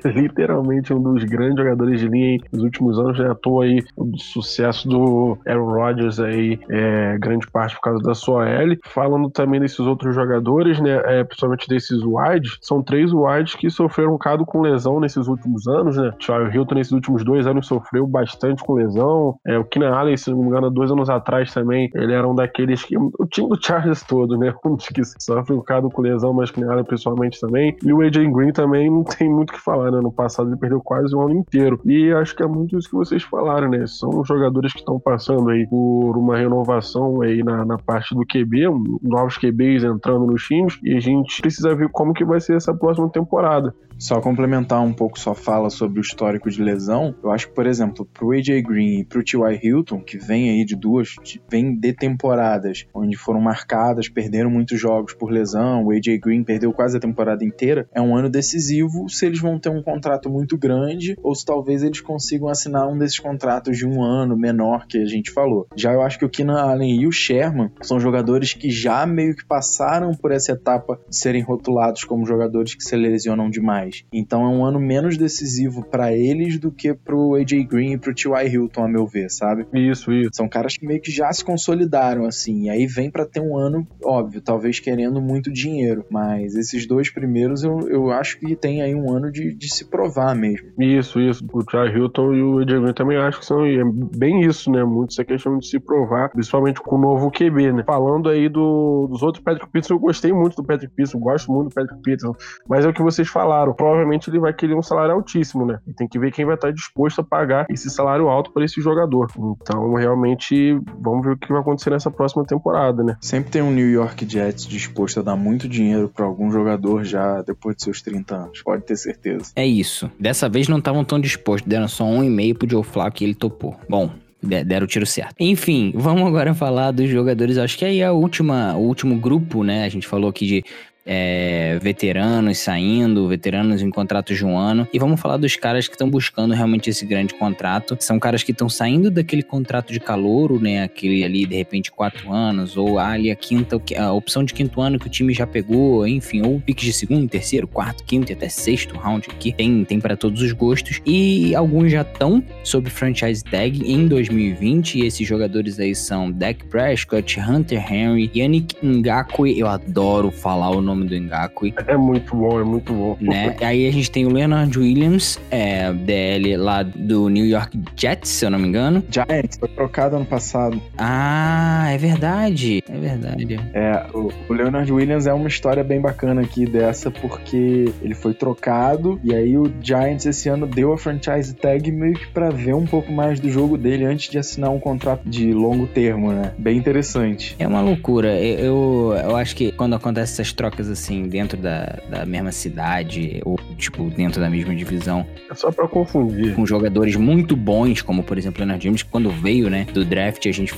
Literalmente 0.05 0.93
um 0.93 1.03
dos 1.03 1.25
grandes 1.25 1.57
jogadores 1.57 2.01
de 2.01 2.09
linha 2.09 2.39
nos 2.53 2.63
últimos 2.63 2.99
anos, 2.99 3.19
né? 3.19 3.31
atuou 3.31 3.63
aí 3.63 3.83
o 3.97 4.17
sucesso 4.19 4.89
do 4.89 5.39
Aaron 5.47 5.73
Rodgers 5.73 6.21
aí, 6.21 6.59
é, 6.71 7.19
grande 7.19 7.47
parte 7.51 7.75
por 7.75 7.83
causa 7.83 8.03
da 8.03 8.15
sua 8.15 8.49
L. 8.49 8.79
Falando 8.87 9.31
também 9.31 9.61
desses 9.61 9.81
outros 9.81 10.15
jogadores, 10.15 10.81
né, 10.81 11.01
é, 11.05 11.25
principalmente 11.25 11.69
desses 11.69 12.03
wides, 12.03 12.59
são 12.61 12.83
três 12.83 13.13
wides 13.13 13.55
que 13.55 13.71
sofreram 13.71 14.11
um 14.11 14.15
bocado 14.15 14.45
com 14.45 14.61
lesão 14.61 15.01
nesses 15.01 15.27
últimos 15.29 15.67
anos, 15.67 15.97
né? 15.97 16.13
O 16.29 16.55
Hilton 16.55 16.75
nesses 16.75 16.93
últimos 16.93 17.25
dois 17.25 17.47
anos 17.47 17.67
sofreu 17.67 18.07
bastante 18.07 18.63
com 18.63 18.75
lesão. 18.75 19.39
É, 19.47 19.59
o 19.59 19.65
Keenan 19.65 19.95
Allen, 19.95 20.17
se 20.17 20.31
não 20.31 20.39
me 20.39 20.47
engano, 20.47 20.71
dois 20.71 20.91
anos 20.91 21.09
atrás 21.11 21.53
também, 21.53 21.91
ele 21.95 22.13
era 22.13 22.27
um 22.27 22.35
daqueles 22.35 22.83
que 22.83 22.97
o 22.97 23.27
time 23.31 23.49
do 23.49 23.59
Chargers 23.61 24.03
todo, 24.03 24.37
né, 24.37 24.55
um 24.65 24.77
dos 24.77 24.89
que 24.89 25.03
sofre 25.05 25.55
um 25.55 25.59
bocado 25.59 25.91
com 25.91 26.03
lesão, 26.03 26.33
mas 26.33 26.51
Keenan 26.51 26.73
Allen 26.73 26.85
pessoalmente 26.85 27.41
também. 27.41 27.77
E 27.83 27.93
o 27.93 28.01
AJ 28.01 28.31
Green 28.33 28.53
também 28.53 28.91
não 28.91 29.05
tem 29.05 29.29
muito 29.29 29.51
o 29.51 29.53
que 29.53 29.61
falar, 29.61 29.74
né? 29.91 30.01
No 30.01 30.13
passado 30.13 30.49
ele 30.49 30.57
perdeu 30.57 30.81
quase 30.81 31.15
um 31.15 31.21
ano 31.21 31.35
inteiro. 31.35 31.81
E 31.85 32.13
acho 32.13 32.35
que 32.35 32.43
é 32.43 32.47
muito 32.47 32.79
isso 32.79 32.89
que 32.89 32.95
vocês 32.95 33.23
falaram, 33.23 33.69
né? 33.69 33.87
São 33.87 34.25
jogadores 34.25 34.73
que 34.73 34.81
estão 34.81 34.99
passando 34.99 35.51
aí 35.51 35.67
por 35.67 36.17
uma 36.17 36.37
renovação 36.37 37.23
aí 37.23 37.43
na, 37.43 37.65
na 37.65 37.79
parte 37.79 38.15
do 38.15 38.25
QB, 38.25 39.01
novos 39.03 39.39
QBs 39.39 39.85
entrando 39.85 40.27
nos 40.27 40.43
times, 40.43 40.79
e 40.83 40.97
a 40.97 41.01
gente 41.01 41.41
precisa 41.41 41.75
ver 41.75 41.89
como 41.91 42.15
que 42.15 42.25
vai 42.25 42.41
ser 42.41 42.57
essa 42.57 42.75
próxima 42.75 43.09
temporada. 43.11 43.75
Só 43.99 44.21
complementar 44.21 44.83
um 44.83 44.93
pouco 44.93 45.19
sua 45.19 45.35
fala 45.35 45.71
sobre 45.71 46.01
o 46.01 46.03
histórico 46.03 46.51
de 46.51 46.63
lesão, 46.63 47.15
eu 47.23 47.31
acho 47.31 47.49
que, 47.49 47.55
por 47.55 47.67
exemplo, 47.67 48.05
pro 48.05 48.33
AJ 48.33 48.63
Green 48.63 49.01
e 49.01 49.05
pro 49.05 49.25
T.Y. 49.25 49.61
Hilton, 49.63 50.01
que 50.01 50.19
vem 50.19 50.51
aí 50.51 50.65
de 50.65 50.77
duas, 50.77 51.15
vem 51.49 51.75
de 51.75 51.93
temporadas 51.93 52.87
onde 52.93 53.17
foram 53.17 53.41
marcadas, 53.41 54.09
perderam 54.09 54.51
muitos 54.51 54.79
jogos 54.79 55.15
por 55.15 55.31
lesão, 55.31 55.85
o 55.85 55.93
AJ 55.93 56.19
Green 56.21 56.43
perdeu 56.45 56.73
quase 56.73 56.97
a 56.97 57.01
temporada 57.01 57.45
inteira, 57.45 57.89
é 57.93 58.01
um 58.01 58.17
ano 58.17 58.29
decisivo 58.29 59.09
se 59.09 59.27
eles 59.27 59.41
vão 59.41 59.59
ter 59.59 59.71
um 59.71 59.83
contrato 59.83 60.29
muito 60.29 60.59
grande 60.59 61.17
ou 61.23 61.35
se 61.35 61.45
talvez 61.45 61.83
eles 61.83 62.01
consigam 62.01 62.49
assinar 62.49 62.89
um 62.89 62.99
desses 62.99 63.19
contratos 63.19 63.79
de 63.79 63.87
um 63.87 64.03
ano 64.03 64.37
menor 64.37 64.87
que 64.87 64.99
a 64.99 65.07
gente 65.07 65.31
falou. 65.31 65.67
Já 65.77 65.93
eu 65.93 66.03
acho 66.03 66.19
que 66.19 66.25
o 66.25 66.31
Keenan 66.31 66.61
Allen 66.61 67.01
e 67.01 67.07
o 67.07 67.13
Sherman 67.13 67.71
são 67.81 67.99
jogadores 68.01 68.53
que 68.53 68.71
já 68.71 69.07
meio 69.07 69.35
que 69.35 69.47
passaram 69.47 70.13
por 70.13 70.33
essa 70.33 70.53
etapa 70.53 71.01
de 71.09 71.17
serem 71.17 71.43
rotulados 71.43 72.05
como 72.05 72.27
jogadores 72.27 72.75
que 72.75 72.83
se 72.83 72.97
lesionam 72.97 73.49
demais. 73.49 73.84
Então 74.13 74.45
é 74.45 74.49
um 74.49 74.65
ano 74.65 74.81
menos 74.81 75.17
decisivo 75.17 75.85
para 75.85 76.13
eles 76.13 76.59
do 76.59 76.71
que 76.71 76.95
pro 76.95 77.35
AJ 77.35 77.65
Green 77.65 77.93
e 77.93 77.99
pro 77.99 78.15
T.Y. 78.15 78.49
Hilton, 78.49 78.85
a 78.85 78.89
meu 78.89 79.07
ver, 79.07 79.31
sabe? 79.31 79.67
Isso, 79.73 80.13
isso. 80.13 80.31
São 80.33 80.49
caras 80.49 80.77
que 80.77 80.87
meio 80.87 81.01
que 81.01 81.11
já 81.11 81.33
se 81.33 81.45
consolidaram, 81.45 82.25
assim, 82.25 82.65
e 82.65 82.71
aí 82.71 82.87
vem 82.87 83.11
para 83.11 83.27
ter 83.27 83.41
um 83.41 83.57
ano, 83.57 83.87
óbvio, 84.03 84.41
talvez 84.41 84.81
querendo 84.81 85.21
muito 85.21 85.53
dinheiro, 85.53 86.05
mas 86.11 86.55
esses 86.55 86.87
dois 86.87 87.11
primeiros 87.11 87.63
eu, 87.65 87.89
eu 87.89 88.11
acho 88.11 88.39
que 88.39 88.55
tem 88.57 88.83
aí 88.83 88.95
um 88.95 89.11
ano 89.11 89.31
de, 89.31 89.55
de 89.55 89.73
se 89.73 89.85
provar 89.85 90.35
mesmo. 90.35 90.69
Isso, 90.79 91.21
isso. 91.21 91.45
O 91.53 91.63
Charles 91.71 91.95
Hilton 91.95 92.35
e 92.35 92.43
o 92.43 92.59
AJ 92.59 92.81
Green 92.81 92.95
também 92.95 93.19
acho 93.19 93.41
que 93.41 93.47
são 93.47 93.65
é 93.65 93.85
bem 94.17 94.43
isso, 94.43 94.71
né? 94.71 94.85
Muito 94.85 95.13
essa 95.13 95.25
questão 95.25 95.59
de 95.59 95.67
se 95.67 95.79
provar, 95.79 96.31
principalmente 96.31 96.81
com 96.81 96.97
o 96.97 97.01
novo 97.01 97.31
QB, 97.31 97.73
né? 97.73 97.85
Falando 97.85 98.29
aí 98.29 98.49
do, 98.49 99.07
dos 99.11 99.23
outros 99.23 99.43
Patrick 99.43 99.71
Peterson, 99.71 99.95
eu 99.95 99.99
gostei 99.99 100.33
muito 100.33 100.57
do 100.57 100.65
Patrick 100.65 100.95
Peterson, 100.95 101.19
gosto 101.19 101.53
muito 101.53 101.69
do 101.69 101.75
Patrick 101.75 102.03
Peterson, 102.03 102.35
mas 102.69 102.85
é 102.85 102.89
o 102.89 102.93
que 102.93 103.03
vocês 103.03 103.29
falaram, 103.29 103.74
provavelmente 103.75 104.31
ele 104.31 104.39
vai 104.39 104.53
querer 104.53 104.75
um 104.75 104.83
salário 104.83 105.15
altíssimo, 105.15 105.67
né? 105.67 105.79
E 105.87 105.93
tem 105.93 106.09
que 106.09 106.19
ver 106.19 106.33
quem 106.33 106.45
vai 106.45 106.55
estar 106.55 106.73
disposto 106.73 107.21
a 107.21 107.25
pagar 107.25 107.67
esse 107.69 107.91
salário 107.91 108.29
alto 108.29 108.53
para 108.53 108.65
esse 108.65 108.81
jogador. 108.81 109.31
Então, 109.37 109.95
realmente, 109.95 110.79
vamos 111.01 111.25
ver 111.25 111.33
o 111.33 111.37
que 111.37 111.53
vai 111.53 111.61
acontecer 111.61 111.91
nessa 111.91 112.11
próxima 112.11 112.45
temporada, 112.45 113.03
né? 113.03 113.17
Sempre 113.21 113.51
tem 113.51 113.63
um 113.63 113.71
New 113.71 113.91
York 113.91 114.29
Jets 114.29 114.67
disposto 114.67 115.21
a 115.21 115.23
dar 115.23 115.37
muito 115.37 115.69
dinheiro 115.69 116.09
para 116.09 116.25
algum 116.25 116.51
jogador 116.51 117.05
já 117.05 117.43
depois 117.43 117.77
de 117.77 117.85
seus 117.85 118.03
30 118.03 118.35
anos, 118.35 118.63
pode 118.63 118.83
ter 118.83 118.97
certeza. 118.97 119.53
É 119.57 119.67
isso. 119.67 120.11
Dessa 120.19 120.49
vez 120.49 120.69
não 120.69 120.79
estavam 120.79 121.05
tão 121.05 121.21
dispostos, 121.21 121.69
deram 121.69 121.89
só 121.89 122.05
um 122.05 122.23
e 122.23 122.31
meio 122.31 122.55
pro 122.55 122.69
Joe 122.69 122.83
Flacco 122.83 123.23
e 123.23 123.27
ele 123.27 123.35
topou. 123.35 123.77
Bom, 123.89 124.11
deram 124.45 124.85
o 124.85 124.89
tiro 124.89 125.07
certo. 125.07 125.35
Enfim, 125.41 125.93
vamos 125.95 126.27
agora 126.27 126.55
falar 126.55 126.91
dos 126.91 127.09
jogadores. 127.09 127.59
Acho 127.59 127.79
que 127.79 127.85
aí 127.85 128.01
é 128.01 128.07
a 128.07 128.13
última, 128.13 128.75
o 128.75 128.83
último 128.83 129.19
grupo, 129.19 129.65
né? 129.65 129.85
A 129.85 129.89
gente 129.89 130.07
falou 130.07 130.29
aqui 130.29 130.47
de 130.47 130.65
é, 131.05 131.79
veteranos 131.81 132.59
saindo, 132.59 133.29
veteranos 133.29 133.83
em 133.83 133.91
contratos 133.91 134.37
de 134.37 134.45
um 134.45 134.57
ano. 134.57 134.89
E 134.93 134.99
vamos 134.99 135.21
falar 135.21 135.37
dos 135.37 135.57
caras 135.57 135.87
que 135.87 135.95
estão 135.95 136.09
buscando 136.09 136.55
realmente 136.55 136.89
esse 136.89 137.05
grande 137.05 137.35
contrato. 137.35 137.97
São 138.01 138.19
caras 138.19 138.43
que 138.43 138.53
estão 138.53 138.69
saindo 138.69 139.11
daquele 139.11 139.43
contrato 139.43 139.93
de 139.93 140.01
calouro, 140.01 140.59
né? 140.61 140.83
Aquele 140.83 141.25
ali, 141.25 141.47
de 141.47 141.57
repente, 141.57 141.91
quatro 141.91 142.33
anos, 142.33 142.77
ou 142.77 142.99
ali 142.99 143.31
a 143.31 143.37
quinta, 143.37 143.81
a 143.99 144.13
opção 144.13 144.45
de 144.45 144.55
quinto 144.55 144.81
ano 144.81 144.99
que 144.99 145.07
o 145.07 145.11
time 145.11 145.33
já 145.33 145.47
pegou, 145.47 146.07
enfim, 146.07 146.43
ou 146.43 146.61
piques 146.61 146.85
de 146.85 146.93
segundo, 146.93 147.29
terceiro, 147.29 147.67
quarto, 147.67 148.05
quinto 148.05 148.33
e 148.33 148.35
até 148.35 148.49
sexto 148.49 148.97
round 148.97 149.29
aqui. 149.31 149.53
Tem, 149.53 149.85
tem 149.85 150.01
para 150.01 150.17
todos 150.17 150.41
os 150.41 150.53
gostos. 150.53 151.01
E 151.05 151.55
alguns 151.55 151.93
já 151.93 152.03
estão 152.03 152.43
sob 152.63 152.89
franchise 152.89 153.43
tag 153.45 153.83
em 153.85 154.07
2020. 154.07 154.99
E 154.99 155.07
esses 155.07 155.27
jogadores 155.27 155.79
aí 155.79 155.95
são 155.95 156.31
Dak 156.31 156.65
Prescott, 156.67 157.39
Hunter 157.41 157.93
Henry, 157.93 158.31
Yannick 158.35 158.77
Ngakwe. 158.85 159.59
Eu 159.59 159.67
adoro 159.67 160.31
falar 160.31 160.71
o 160.71 160.81
nome 160.81 160.94
nome 160.95 161.09
do 161.09 161.17
Ngakwe. 161.17 161.75
É 161.87 161.97
muito 161.97 162.35
bom, 162.37 162.61
é 162.61 162.65
muito 162.65 162.93
bom. 162.93 163.17
Né? 163.21 163.57
Aí 163.61 163.87
a 163.87 163.93
gente 163.93 164.11
tem 164.11 164.27
o 164.27 164.33
Leonard 164.33 164.77
Williams, 164.79 165.39
é, 165.51 165.93
DL 165.93 166.57
lá 166.57 166.83
do 166.83 167.29
New 167.29 167.45
York 167.45 167.79
Jets, 167.97 168.31
se 168.31 168.45
eu 168.45 168.51
não 168.51 168.59
me 168.59 168.69
engano. 168.69 169.03
Giants, 169.11 169.57
foi 169.59 169.69
trocado 169.69 170.17
ano 170.17 170.25
passado. 170.25 170.81
Ah, 170.97 171.87
é 171.91 171.99
verdade. 171.99 172.83
É 172.89 172.99
verdade. 172.99 173.61
É, 173.73 174.07
o, 174.13 174.31
o 174.49 174.53
Leonard 174.53 174.91
Williams 174.93 175.27
é 175.27 175.33
uma 175.33 175.49
história 175.49 175.83
bem 175.83 176.01
bacana 176.01 176.43
aqui 176.43 176.67
dessa, 176.67 177.11
porque 177.11 177.93
ele 178.03 178.15
foi 178.15 178.35
trocado 178.35 179.21
e 179.23 179.35
aí 179.35 179.57
o 179.57 179.73
Giants 179.81 180.27
esse 180.27 180.49
ano 180.49 180.67
deu 180.67 180.93
a 180.93 180.99
franchise 180.99 181.55
tag 181.55 181.91
meio 181.91 182.15
que 182.15 182.27
pra 182.29 182.51
ver 182.51 182.75
um 182.75 182.87
pouco 182.87 183.13
mais 183.13 183.41
do 183.41 183.51
jogo 183.51 183.77
dele 183.77 184.05
antes 184.05 184.31
de 184.31 184.39
assinar 184.39 184.71
um 184.71 184.81
contrato 184.81 185.23
de 185.29 185.53
longo 185.53 185.87
termo, 185.87 186.33
né? 186.33 186.53
Bem 186.59 186.77
interessante. 186.77 187.55
É 187.59 187.67
uma 187.67 187.81
loucura. 187.81 188.41
Eu, 188.41 189.15
eu 189.23 189.37
acho 189.37 189.57
que 189.57 189.73
quando 189.73 189.95
acontece 189.95 190.35
essas 190.35 190.53
trocas 190.53 190.84
assim, 190.89 191.29
dentro 191.29 191.57
da, 191.57 191.99
da 192.09 192.27
mesma 192.27 192.53
cidade, 192.53 193.41
ou, 193.45 193.59
tipo, 193.77 194.11
dentro 194.11 194.41
da 194.41 194.49
mesma 194.49 194.75
divisão. 194.75 195.27
É 195.51 195.55
só 195.55 195.71
pra 195.71 195.87
confundir. 195.87 196.55
Com 196.55 196.67
jogadores 196.67 197.17
muito 197.17 197.57
bons, 197.57 198.03
como, 198.03 198.23
por 198.23 198.39
exemplo, 198.39 198.59
o 198.59 198.65
Leonard 198.65 198.87
Williams, 198.87 199.03
que 199.03 199.11
quando 199.11 199.31
veio, 199.31 199.69
né, 199.71 199.87
do 199.93 200.05
draft, 200.05 200.47
a 200.47 200.53
gente 200.53 200.75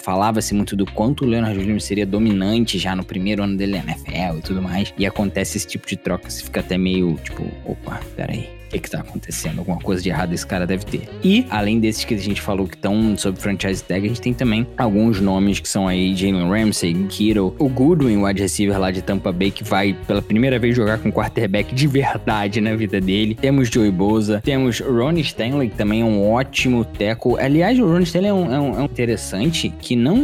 falava-se 0.00 0.54
muito 0.54 0.76
do 0.76 0.86
quanto 0.86 1.24
o 1.24 1.26
Leonard 1.26 1.58
Williams 1.58 1.84
seria 1.84 2.06
dominante 2.06 2.78
já 2.78 2.94
no 2.94 3.04
primeiro 3.04 3.42
ano 3.42 3.56
dele 3.56 3.72
na 3.72 3.92
NFL 3.92 4.38
e 4.38 4.42
tudo 4.42 4.62
mais. 4.62 4.92
E 4.98 5.06
acontece 5.06 5.58
esse 5.58 5.66
tipo 5.66 5.86
de 5.86 5.96
troca, 5.96 6.28
você 6.28 6.42
fica 6.42 6.60
até 6.60 6.76
meio, 6.78 7.14
tipo, 7.22 7.44
opa, 7.64 8.00
peraí 8.14 8.56
O 8.66 8.68
que 8.70 8.80
que 8.80 8.90
tá 8.90 9.00
acontecendo? 9.00 9.60
Alguma 9.60 9.78
coisa 9.78 10.02
de 10.02 10.08
errado 10.08 10.32
esse 10.32 10.46
cara 10.46 10.66
deve 10.66 10.84
ter. 10.84 11.08
E, 11.22 11.46
além 11.50 11.78
desses 11.78 12.04
que 12.04 12.14
a 12.14 12.18
gente 12.18 12.40
falou 12.40 12.66
que 12.66 12.74
estão 12.74 13.16
sobre 13.16 13.40
franchise 13.40 13.82
tag, 13.82 14.04
a 14.04 14.08
gente 14.08 14.20
tem 14.20 14.34
também 14.34 14.66
alguns 14.76 15.20
nomes 15.20 15.60
que 15.60 15.68
são 15.68 15.86
aí 15.86 16.14
Jalen 16.14 16.48
Ramsey, 16.48 16.94
Kittle, 17.08 17.54
o 17.58 17.68
Goodwin, 17.68 18.16
o 18.16 18.26
wide 18.26 18.42
receiver 18.42 18.78
lá 18.78 18.90
de 18.90 19.02
Tampa 19.02 19.32
Bay, 19.32 19.50
que 19.50 19.62
vai 19.62 19.96
pela 20.06 20.20
primeira 20.20 20.58
vez 20.58 20.74
jogar 20.74 20.98
com 20.98 21.12
quarterback 21.12 21.74
de 21.74 21.86
verdade 21.86 22.60
na 22.60 22.74
vida 22.74 23.00
dele. 23.00 23.34
Temos 23.34 23.68
Joey 23.68 23.90
Bosa, 23.90 24.40
temos 24.44 24.80
Ronnie 24.80 25.22
Stanley, 25.22 25.68
que 25.70 25.76
também 25.76 26.02
é 26.02 26.04
um 26.04 26.30
ótimo 26.30 26.84
teco. 26.84 27.36
Aliás, 27.36 27.78
o 27.78 27.86
Ronnie 27.86 28.04
Stanley 28.04 28.30
é 28.30 28.34
um, 28.34 28.52
é 28.52 28.60
um, 28.60 28.78
é 28.78 28.80
um 28.80 28.84
interessante 28.84 29.72
que 29.80 29.94
não, 29.94 30.16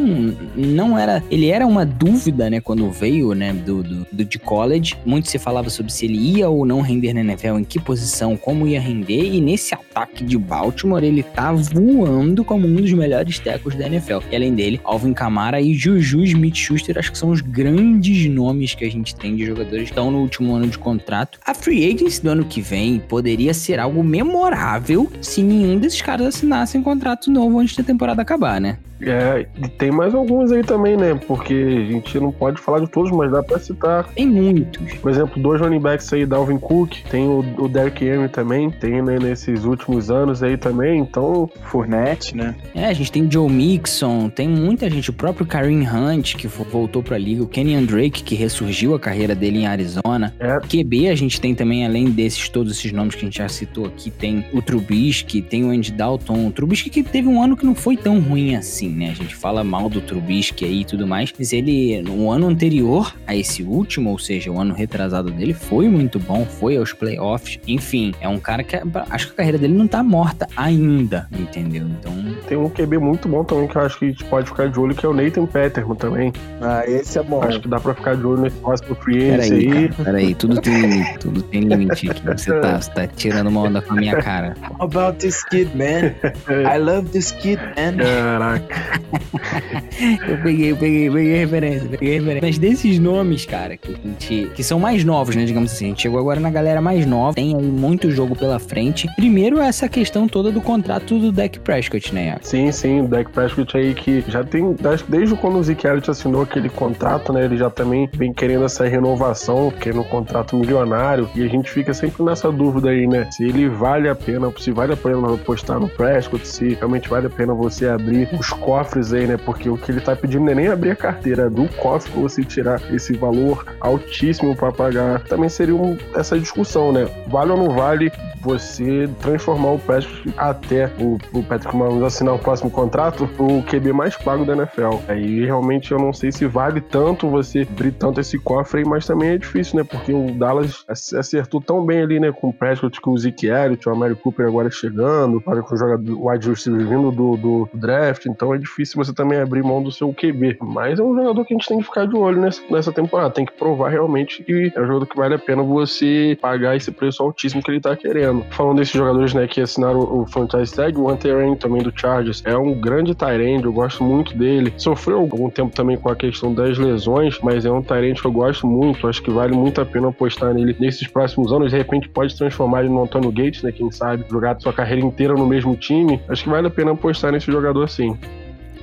não 0.57 0.99
era... 0.99 1.23
Ele 1.31 1.49
era 1.49 1.67
uma 1.67 1.87
dúvida, 1.87 2.51
né, 2.51 2.61
quando 2.61 2.91
veio, 2.91 3.35
né, 3.35 3.53
do, 3.53 3.83
do, 3.83 4.07
do 4.11 4.25
de 4.25 4.39
college. 4.39 4.97
Muito 5.05 5.29
se 5.29 5.39
falava 5.39 5.71
sobre 5.71 5.93
se 5.93 6.07
ele 6.07 6.19
ia 6.19 6.49
ou 6.49 6.65
não 6.65 6.81
render 6.81 7.13
na 7.13 7.21
NFL, 7.21 7.59
em 7.59 7.65
que 7.65 7.79
posição, 7.79 8.37
como 8.43 8.67
ia 8.67 8.81
render, 8.81 9.25
e 9.25 9.41
nesse 9.41 9.75
ataque 9.75 10.25
de 10.25 10.37
Baltimore, 10.37 11.03
ele 11.03 11.23
tá 11.23 11.53
voando 11.53 12.45
como 12.45 12.67
um 12.67 12.77
dos 12.77 12.93
melhores 12.93 13.39
tecos 13.39 13.75
da 13.75 13.87
NFL. 13.87 14.19
E 14.31 14.37
além 14.37 14.55
dele, 14.55 14.81
Alvin 14.85 15.15
Kamara 15.15 15.61
e 15.61 15.73
Juju 15.73 16.23
Smith-Schuster, 16.25 16.99
acho 16.99 17.13
que 17.13 17.19
são 17.19 17.31
os 17.31 17.41
grandes 17.41 18.29
nomes 18.29 18.75
que 18.75 18.85
a 18.85 18.91
gente 18.91 19.15
tem 19.15 19.37
de 19.37 19.47
jogadores 19.47 19.85
que 19.85 19.91
estão 19.91 20.11
no 20.11 20.19
último 20.19 20.55
ano 20.55 20.67
de 20.67 20.77
contrato. 20.77 21.39
A 21.47 21.55
free 21.55 21.93
agency 21.93 22.23
do 22.23 22.31
ano 22.31 22.45
que 22.45 22.61
vem 22.61 22.99
poderia 22.99 23.55
ser 23.55 23.79
algo 23.79 24.03
memorável 24.03 25.11
se 25.21 25.43
nenhum 25.43 25.79
desses 25.79 26.03
caras 26.03 26.27
assinassem 26.27 26.83
contrato 26.83 27.31
novo 27.31 27.59
antes 27.59 27.77
da 27.77 27.85
temporada 27.85 28.23
acabar, 28.23 28.61
né? 28.61 28.79
É, 29.03 29.47
e 29.57 29.69
tem 29.69 29.91
mais 29.91 30.15
alguns 30.15 30.53
aí 30.53 30.63
também, 30.63 30.97
né? 30.97 31.19
Porque 31.27 31.55
a 31.55 31.93
gente 31.93 32.19
não 32.21 32.33
pode 32.33 32.61
falar 32.61 32.81
de 32.81 32.89
todos, 32.89 33.11
mas 33.11 33.31
dá 33.31 33.43
pra 33.43 33.59
citar. 33.59 34.07
Tem 34.15 34.27
muitos. 34.27 34.95
Por 34.95 35.11
exemplo, 35.11 35.43
dois 35.43 35.61
running 35.61 35.81
backs 35.81 36.13
aí, 36.13 36.25
Dalvin 36.25 36.59
Cook, 36.59 37.03
tem 37.11 37.29
o, 37.29 37.45
o 37.59 37.69
Derrick 37.69 38.05
Henry 38.05 38.29
também, 38.29 38.71
tem 38.71 39.03
né, 39.03 39.19
nesses 39.19 39.65
últimos 39.65 40.11
anos 40.11 40.43
aí 40.43 40.57
também, 40.57 41.01
então... 41.01 41.51
Fournette, 41.65 42.37
né? 42.37 42.55
É, 42.75 42.87
a 42.87 42.93
gente 42.93 43.11
tem 43.11 43.31
Joe 43.31 43.51
Mixon, 43.51 44.29
tem 44.29 44.49
muita 44.49 44.89
gente, 44.91 45.11
o 45.11 45.13
próprio 45.13 45.47
Kareem 45.47 45.89
Hunt, 45.89 46.37
que 46.37 46.47
voltou 46.47 47.03
pra 47.03 47.19
liga, 47.19 47.43
o 47.43 47.47
Kenyon 47.47 47.85
Drake, 47.85 48.23
que 48.23 48.35
ressurgiu 48.35 48.95
a 48.95 49.01
carreira 49.01 49.35
dele 49.35 49.61
em 49.61 49.67
Arizona. 49.67 50.35
É. 50.39 50.59
QB 50.61 51.09
a 51.09 51.15
gente 51.15 51.41
tem 51.41 51.55
também, 51.55 51.85
além 51.85 52.11
desses, 52.11 52.49
todos 52.49 52.73
esses 52.73 52.93
nomes 52.93 53.15
que 53.15 53.23
a 53.23 53.25
gente 53.25 53.39
já 53.39 53.49
citou 53.49 53.87
aqui, 53.87 54.11
tem 54.11 54.45
o 54.53 54.63
Trubisky, 54.63 55.43
tem 55.43 55.65
o 55.65 55.71
Andy 55.71 55.93
Dalton, 55.93 56.47
o 56.47 56.53
Trubisky 56.53 56.91
que 56.91 57.03
teve 57.03 57.29
um 57.29 57.43
ano 57.43 57.57
que 57.57 57.65
não 57.65 57.75
foi 57.75 57.97
tão 57.97 58.21
ruim 58.21 58.55
assim, 58.55 58.92
né? 58.93 59.11
A 59.11 59.15
gente 59.15 59.35
fala 59.35 59.65
mal 59.65 59.89
do 59.89 60.01
Trubisky 60.01 60.65
aí 60.65 60.81
e 60.81 60.85
tudo 60.85 61.07
mais, 61.07 61.33
mas 61.39 61.53
ele, 61.53 62.03
no 62.03 62.31
ano 62.31 62.49
anterior 62.49 63.15
a 63.27 63.35
esse 63.35 63.63
último, 63.63 64.11
ou 64.11 64.19
seja, 64.19 64.51
o 64.51 64.61
ano 64.61 64.75
retrasado 64.75 65.31
dele, 65.31 65.55
foi 65.55 65.89
muito 65.89 66.19
bom, 66.19 66.45
foi 66.45 66.77
aos 66.77 66.93
playoffs. 66.93 67.59
Enfim, 67.67 68.13
é 68.21 68.29
um 68.29 68.39
cara 68.39 68.63
que 68.63 68.77
acho 69.11 69.27
que 69.29 69.33
a 69.33 69.37
carreira 69.37 69.59
dele 69.59 69.75
não 69.75 69.87
tá 69.87 70.03
morta 70.03 70.47
ainda, 70.57 71.29
entendeu? 71.39 71.87
Então. 71.87 72.13
Tem 72.47 72.57
um 72.57 72.69
QB 72.69 72.99
muito 72.99 73.29
bom 73.29 73.45
também 73.45 73.69
que 73.69 73.77
eu 73.77 73.83
acho 73.83 73.99
que 73.99 74.05
a 74.07 74.09
gente 74.09 74.25
pode 74.25 74.49
ficar 74.49 74.69
de 74.69 74.79
olho, 74.79 74.95
que 74.95 75.05
é 75.05 75.09
o 75.09 75.15
Nathan 75.15 75.47
Peterman 75.47 75.97
também. 75.97 76.33
Ah, 76.61 76.85
esse 76.87 77.19
é 77.19 77.23
bom. 77.23 77.43
Acho 77.43 77.61
que 77.61 77.69
dá 77.69 77.81
pra 77.81 77.95
ficar 77.95 78.17
de 78.17 78.27
olho 78.27 78.43
nesse 78.43 78.57
próximo 78.57 78.95
free 78.97 79.31
agency 79.31 79.51
Peraí, 79.51 79.79
aí. 79.79 79.89
cara, 79.89 80.05
peraí, 80.05 80.35
tudo 80.35 80.61
tem 80.61 80.81
limite, 80.81 81.19
tudo 81.19 81.43
tem 81.43 81.61
limite 81.61 82.11
aqui. 82.11 82.23
Você 82.27 82.61
tá, 82.61 82.81
você 82.81 82.91
tá 82.91 83.07
tirando 83.07 83.47
uma 83.49 83.63
onda 83.63 83.81
com 83.83 83.93
a 83.93 83.97
minha 83.97 84.17
cara. 84.21 84.55
How 84.79 84.87
about 84.87 85.19
this 85.19 85.45
kid, 85.45 85.71
man? 85.77 86.15
I 86.49 86.79
love 86.79 87.09
this 87.11 87.33
kid, 87.33 87.61
man. 87.77 87.97
Caraca. 87.97 88.82
Eu 90.29 90.39
peguei, 90.43 90.73
eu 90.73 90.77
peguei, 90.77 91.11
peguei 91.11 91.37
referência, 91.37 91.89
peguei 91.89 92.19
referência. 92.19 92.41
Mas 92.43 92.59
desses 92.59 92.99
nomes, 92.99 93.47
cara, 93.47 93.77
que 93.77 93.93
a 93.93 94.09
gente. 94.09 94.51
que 94.55 94.65
são 94.65 94.81
mais 94.81 95.05
novos, 95.05 95.37
né? 95.37 95.45
Digamos 95.45 95.73
assim. 95.73 95.87
A 95.87 95.89
gente 95.89 96.03
chegou 96.03 96.19
agora 96.19 96.41
na 96.41 96.51
galera 96.51 96.81
mais 96.81 97.07
nova. 97.07 97.35
Tem 97.35 97.55
aí 97.55 97.63
muito 97.63 98.11
jogo 98.11 98.35
pela 98.35 98.59
frente. 98.59 99.09
Primeiro, 99.15 99.61
essa 99.61 99.89
questão 99.89 100.27
toda 100.27 100.51
do 100.51 100.61
contrato 100.61 101.19
do 101.19 101.31
Dak 101.31 101.61
Prescott, 101.61 102.13
né? 102.15 102.37
Sim, 102.43 102.73
sim, 102.73 103.01
o 103.03 103.09
Dak 103.09 103.31
Prescott 103.31 103.77
aí 103.77 103.95
que 103.95 104.25
já 104.29 104.43
tem, 104.43 104.77
desde 105.09 105.37
quando 105.37 105.59
o 105.59 105.63
Zeke 105.63 105.87
Elliott 105.87 106.11
assinou 106.11 106.43
aquele 106.43 106.69
contrato, 106.69 107.33
né, 107.33 107.45
ele 107.45 107.57
já 107.57 107.71
também 107.71 108.09
vem 108.13 108.33
querendo 108.33 108.65
essa 108.65 108.87
renovação, 108.87 109.71
querendo 109.71 110.01
um 110.01 110.05
contrato 110.05 110.57
milionário, 110.57 111.29
e 111.35 111.43
a 111.43 111.49
gente 111.49 111.71
fica 111.71 111.95
sempre 111.95 112.23
nessa 112.25 112.51
dúvida 112.51 112.91
aí, 112.91 113.07
né, 113.07 113.29
se 113.31 113.45
ele 113.45 113.69
vale 113.69 114.09
a 114.09 114.15
pena, 114.15 114.53
se 114.59 114.71
vale 114.71 114.93
a 114.93 114.97
pena 114.97 115.35
apostar 115.35 115.79
no 115.79 115.89
Prescott, 115.89 116.47
se 116.47 116.75
realmente 116.75 117.09
vale 117.09 117.27
a 117.27 117.31
pena 117.31 117.55
você 117.55 117.87
abrir 117.87 118.29
os 118.39 118.51
cofres 118.73 119.13
aí, 119.13 119.27
né, 119.27 119.37
porque 119.37 119.69
o 119.69 119.77
que 119.77 119.93
ele 119.93 120.01
tá 120.01 120.17
pedindo 120.17 120.47
não 120.47 120.53
é 120.53 120.55
nem 120.55 120.69
abrir 120.69 120.93
a 120.93 120.97
carteira, 120.97 121.43
é 121.43 121.51
do 121.51 121.69
cofre 121.77 122.11
você 122.13 122.43
tirar 122.43 122.81
esse 122.91 123.13
valor 123.13 123.67
altíssimo 123.81 124.57
para 124.57 124.73
pagar. 124.73 125.21
Também 125.25 125.51
seria 125.51 125.77
um, 125.77 125.99
essa 126.15 126.39
discussão, 126.39 126.91
né, 126.91 127.07
vale 127.29 127.51
ou 127.51 127.59
não 127.59 127.77
vale 127.77 128.11
você 128.43 129.09
transformar 129.21 129.73
o 129.73 129.79
Prescott 129.79 130.35
até 130.37 130.91
o, 130.99 131.17
o 131.33 131.43
Patrick 131.45 131.77
Mahomes 131.77 132.03
assinar 132.03 132.35
o 132.35 132.39
próximo 132.39 132.71
contrato 132.71 133.29
o 133.39 133.63
QB 133.63 133.93
mais 133.93 134.17
pago 134.17 134.45
da 134.45 134.55
NFL. 134.55 134.99
Aí 135.09 135.45
realmente 135.45 135.93
eu 135.93 135.99
não 135.99 136.13
sei 136.13 136.33
se 136.33 136.45
vale 136.47 136.81
tanto 136.81 137.29
você 137.29 137.61
abrir 137.61 137.93
tanto 137.93 138.21
esse 138.21 138.39
cofre 138.39 138.81
aí, 138.81 138.85
mas 138.85 139.07
também 139.07 139.31
é 139.31 139.39
difícil, 139.39 139.79
né? 139.79 139.85
Porque 139.85 140.13
o 140.13 140.33
Dallas 140.35 140.85
acertou 140.89 141.61
tão 141.61 141.85
bem 141.87 142.03
ali, 142.03 142.19
né? 142.19 142.33
Com 142.33 142.49
o 142.49 142.53
Prescott, 142.53 143.01
com 143.01 143.13
o 143.13 143.19
Zeke 143.19 143.47
Elliott, 143.47 143.89
o 143.89 143.93
Amari 143.93 144.15
Cooper 144.17 144.47
agora 144.47 144.71
chegando, 144.71 145.43
olha 145.47 145.63
com 145.63 145.75
o 145.75 145.79
jogador 145.79 146.27
wide 146.27 146.49
receiver 146.49 146.87
vindo 146.87 147.11
do, 147.13 147.37
do 147.37 147.69
draft, 147.75 148.27
então 148.27 148.52
é 148.55 148.59
difícil 148.59 149.03
você 149.03 149.13
também 149.13 149.39
abrir 149.39 149.63
mão 149.63 149.83
do 149.83 149.91
seu 149.91 150.13
QB. 150.13 150.59
Mas 150.61 150.99
é 150.99 151.03
um 151.03 151.15
jogador 151.15 151.45
que 151.45 151.55
a 151.55 151.57
gente 151.57 151.69
tem 151.69 151.79
que 151.79 151.85
ficar 151.85 152.07
de 152.07 152.17
olho 152.17 152.41
nessa, 152.41 152.93
temporada, 152.93 153.31
tem 153.31 153.45
que 153.45 153.53
provar 153.53 153.89
realmente 153.89 154.43
que 154.43 154.73
é 154.75 154.81
um 154.81 154.87
jogador 154.87 155.07
que 155.07 155.17
vale 155.17 155.35
a 155.35 155.39
pena 155.39 155.63
você 155.63 156.37
pagar 156.41 156.77
esse 156.77 156.91
preço 156.91 157.23
altíssimo 157.23 157.63
que 157.63 157.71
ele 157.71 157.81
tá 157.81 157.97
querendo. 157.97 158.45
Falando 158.51 158.79
desses 158.79 158.95
jogadores, 158.95 159.35
né, 159.35 159.47
que 159.47 159.61
assinaram 159.61 160.01
o, 160.01 160.23
o 160.23 160.27
franchise 160.27 160.75
tag, 160.75 160.97
o 160.97 161.11
Hunter 161.11 161.37
Rain 161.37 161.57
também 161.57 161.83
do 161.83 161.93
Chargers 161.95 162.43
é 162.45 162.57
um 162.57 162.75
grande 162.75 163.15
Tyrande, 163.15 163.65
eu 163.65 163.73
gosto 163.73 164.03
muito 164.03 164.37
dele. 164.37 164.73
Sofreu 164.77 165.19
algum 165.19 165.49
tempo 165.51 165.75
também 165.75 165.97
com 165.97 166.11
a 166.11 166.17
questão 166.17 166.53
das 166.53 166.79
lesões, 166.79 167.39
mas 167.43 167.65
é 167.65 167.71
um 167.71 167.83
Tyrande 167.83 168.21
que 168.21 168.27
eu 168.27 168.33
gosto 168.33 168.67
muito, 168.67 169.07
acho 169.07 169.23
que 169.23 169.31
vale 169.31 169.55
muito 169.55 169.81
a 169.81 169.85
pena 169.85 170.09
apostar 170.09 170.53
nele 170.55 170.77
nesses 170.79 171.07
próximos 171.09 171.53
anos. 171.53 171.71
De 171.71 171.79
repente 171.79 172.09
pode 172.09 172.37
transformar 172.37 172.81
ele 172.81 172.91
no 172.91 173.03
Antônio 173.03 173.31
Gates, 173.31 173.63
né, 173.63 173.73
quem 173.73 173.91
sabe, 173.91 174.25
jogar 174.31 174.59
sua 174.61 174.73
carreira 174.73 175.05
inteira 175.05 175.35
no 175.35 175.47
mesmo 175.47 175.77
time. 175.77 176.21
Acho 176.29 176.45
que 176.45 176.51
vale 176.51 176.67
a 176.67 176.71
pena 176.71 176.93
apostar 176.93 177.33
nesse 177.33 177.51
jogador 177.51 177.89
sim. 177.89 178.17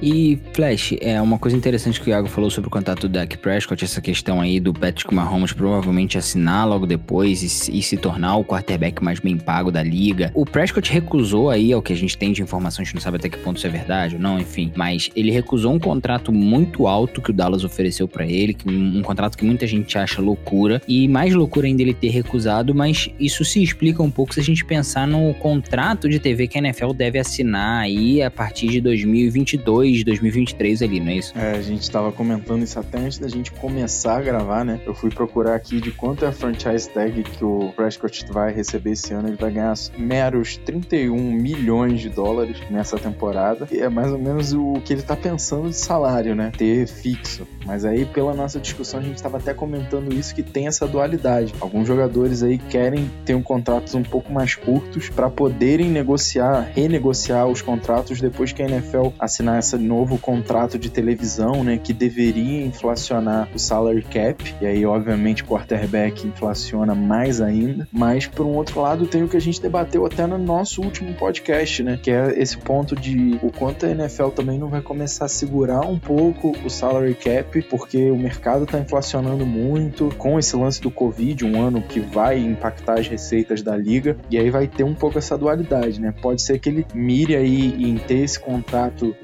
E, 0.02 0.40
Flash, 0.54 0.94
é 1.02 1.22
uma 1.22 1.38
coisa 1.38 1.58
interessante 1.58 2.00
que 2.00 2.08
o 2.08 2.12
Iago 2.12 2.28
falou 2.30 2.50
sobre 2.50 2.70
o 2.70 2.72
contato 2.72 3.02
do 3.02 3.10
Dak 3.10 3.38
Prescott, 3.38 3.84
essa 3.84 4.00
questão 4.00 4.40
aí 4.40 4.60
do 4.60 4.74
Patrick 4.74 5.14
Mahomes 5.14 5.52
provavelmente 5.52 6.18
assinar 6.18 6.68
logo 6.68 6.86
depois 6.86 7.44
e, 7.44 7.50
se- 7.50 7.72
e 7.78 7.82
se 7.82 7.98
tornar 7.98 8.38
o 8.38 8.46
quarterback 8.46 9.04
mais 9.04 9.20
bem 9.20 9.38
pago 9.38 9.72
da 9.72 9.84
liga. 9.84 10.32
O 10.34 10.46
Prescott 10.46 10.90
recusou 10.92 11.50
aí, 11.50 11.74
ao 11.74 11.82
que 11.82 11.92
a 11.92 11.96
gente 11.96 12.18
tem 12.18 12.32
de 12.32 12.42
informação, 12.42 12.82
a 12.82 12.86
gente 12.86 12.94
não 12.96 13.02
sabe 13.02 13.18
até 13.18 13.28
que 13.28 13.38
ponto 13.40 13.58
isso 13.58 13.68
é 13.68 13.70
verdade 13.70 14.16
ou 14.16 14.22
não, 14.22 14.40
enfim, 14.40 14.72
mas 14.76 15.10
ele 15.16 15.32
recusou 15.32 15.74
um 15.74 15.80
contrato 15.80 16.32
muito 16.32 16.88
alto 16.88 17.22
que 17.22 17.32
o 17.32 17.34
Dallas 17.34 17.66
ofereceu 17.66 18.08
pra 18.08 18.26
ele, 18.26 18.54
que- 18.54 18.70
um 18.70 19.02
contrato 19.02 19.38
que 19.38 19.44
muita 19.44 19.68
gente 19.68 19.98
acha 19.98 20.22
loucura, 20.22 20.82
e 20.88 21.08
mais 21.10 21.34
loucura 21.34 21.68
ainda 21.68 21.82
ele 21.82 21.94
ter 21.94 22.10
recusado, 22.10 22.74
mas 22.74 23.10
isso 23.20 23.44
se 23.44 23.62
explica 23.62 24.02
um 24.02 24.10
pouco 24.12 24.34
se 24.34 24.40
a 24.40 24.44
gente 24.44 24.64
pensar 24.64 25.06
no 25.06 25.34
contrato 25.34 26.08
de 26.08 26.20
TV 26.20 26.48
que 26.48 26.58
a 26.58 26.62
NFL 26.62 26.94
deve 26.94 27.20
assinar 27.20 27.82
aí 27.82 28.22
a 28.24 28.32
partir 28.32 28.68
de 28.68 28.80
2022, 28.80 29.89
2023 30.04 30.82
ali, 30.82 31.00
não 31.00 31.10
é 31.10 31.16
isso? 31.16 31.38
É, 31.38 31.52
a 31.52 31.62
gente 31.62 31.90
tava 31.90 32.12
comentando 32.12 32.64
isso 32.64 32.80
até 32.80 32.98
antes 33.00 33.18
da 33.18 33.28
gente 33.28 33.52
começar 33.52 34.18
a 34.18 34.22
gravar, 34.22 34.64
né? 34.64 34.80
Eu 34.86 34.94
fui 34.94 35.10
procurar 35.10 35.56
aqui 35.56 35.82
de 35.82 35.92
quanto 35.92 36.26
é 36.26 36.28
a 36.28 36.32
franchise 36.32 36.90
tag 36.90 37.24
que 37.24 37.44
o 37.44 37.72
Prescott 37.76 38.26
vai 38.32 38.54
receber 38.54 38.92
esse 38.92 39.14
ano. 39.14 39.28
Ele 39.28 39.38
vai 39.38 39.52
ganhar 39.52 39.74
meros 39.98 40.58
31 40.58 41.16
milhões 41.32 42.02
de 42.02 42.10
dólares 42.10 42.58
nessa 42.70 42.98
temporada. 42.98 43.68
E 43.72 43.80
é 43.80 43.90
mais 43.90 44.12
ou 44.12 44.20
menos 44.20 44.54
o 44.54 44.74
que 44.84 44.94
ele 44.94 45.02
tá 45.02 45.16
pensando 45.16 45.70
de 45.70 45.76
salário, 45.76 46.36
né? 46.36 46.52
Ter 46.58 46.88
fixo. 46.88 47.48
Mas 47.66 47.86
aí, 47.86 48.06
pela 48.06 48.34
nossa 48.34 48.60
discussão, 48.60 49.00
a 49.00 49.04
gente 49.04 49.22
tava 49.22 49.38
até 49.38 49.54
comentando 49.54 50.14
isso 50.14 50.34
que 50.34 50.44
tem 50.44 50.68
essa 50.68 50.88
dualidade. 50.88 51.54
Alguns 51.60 51.88
jogadores 51.88 52.44
aí 52.44 52.58
querem 52.58 53.10
ter 53.26 53.36
um 53.36 53.44
contratos 53.44 53.94
um 53.96 54.04
pouco 54.04 54.32
mais 54.32 54.56
curtos 54.56 55.10
para 55.10 55.30
poderem 55.30 55.90
negociar, 55.90 56.72
renegociar 56.74 57.48
os 57.48 57.62
contratos 57.62 58.20
depois 58.20 58.52
que 58.52 58.62
a 58.62 58.66
NFL 58.66 59.10
assinar 59.20 59.60
esse 59.60 59.76
novo 59.80 60.18
contrato 60.18 60.78
de 60.78 60.90
televisão, 60.90 61.64
né, 61.64 61.78
que 61.78 61.94
deveria 61.94 62.66
inflacionar 62.66 63.48
o 63.54 63.60
salary 63.60 64.04
cap. 64.04 64.56
E 64.62 64.66
aí, 64.66 64.86
obviamente, 64.86 65.44
quarterback 65.44 66.28
inflaciona 66.28 66.94
mais 66.94 67.42
ainda. 67.42 67.88
Mas 67.92 68.28
por 68.28 68.46
um 68.46 68.56
outro 68.56 68.82
lado, 68.82 69.08
tem 69.08 69.24
o 69.24 69.28
que 69.28 69.38
a 69.38 69.42
gente 69.42 69.62
debateu 69.62 70.06
até 70.06 70.26
no 70.28 70.38
nosso 70.38 70.82
último 70.82 71.14
podcast, 71.14 71.84
né, 71.84 72.00
que 72.02 72.12
é 72.12 72.40
esse 72.40 72.58
ponto 72.58 72.96
de 72.96 73.40
o 73.42 73.52
quanto 73.52 73.86
a 73.86 73.90
NFL 73.90 74.30
também 74.30 74.58
não 74.58 74.68
vai 74.68 74.82
começar 74.82 75.26
a 75.26 75.30
segurar 75.30 75.82
um 75.82 75.98
pouco 75.98 76.56
o 76.64 76.70
salary 76.70 77.16
cap, 77.16 77.62
porque 77.64 78.12
o 78.12 78.18
mercado 78.18 78.64
está 78.64 78.80
inflacionando 78.80 79.46
muito 79.46 80.10
com 80.18 80.38
esse 80.38 80.56
lance 80.56 80.82
do 80.82 80.92
Covid, 80.92 81.46
um 81.46 81.62
ano 81.62 81.82
que 81.82 82.00
vai 82.00 82.40
impactar 82.40 83.00
as 83.00 83.08
receitas 83.08 83.62
da 83.62 83.76
liga, 83.76 84.18
e 84.30 84.38
aí 84.38 84.50
vai 84.50 84.68
ter 84.68 84.84
um 84.84 84.94
pouco 84.94 85.18
essa 85.18 85.38
dualidade, 85.38 86.00
né? 86.02 86.14
Pode 86.22 86.42
ser 86.42 86.60
que 86.60 86.70
ele 86.70 86.86
mire 86.94 87.36
aí 87.36 87.84
em 87.84 87.98
ter 87.98 88.20
esse 88.20 88.40
contrato 88.40 89.16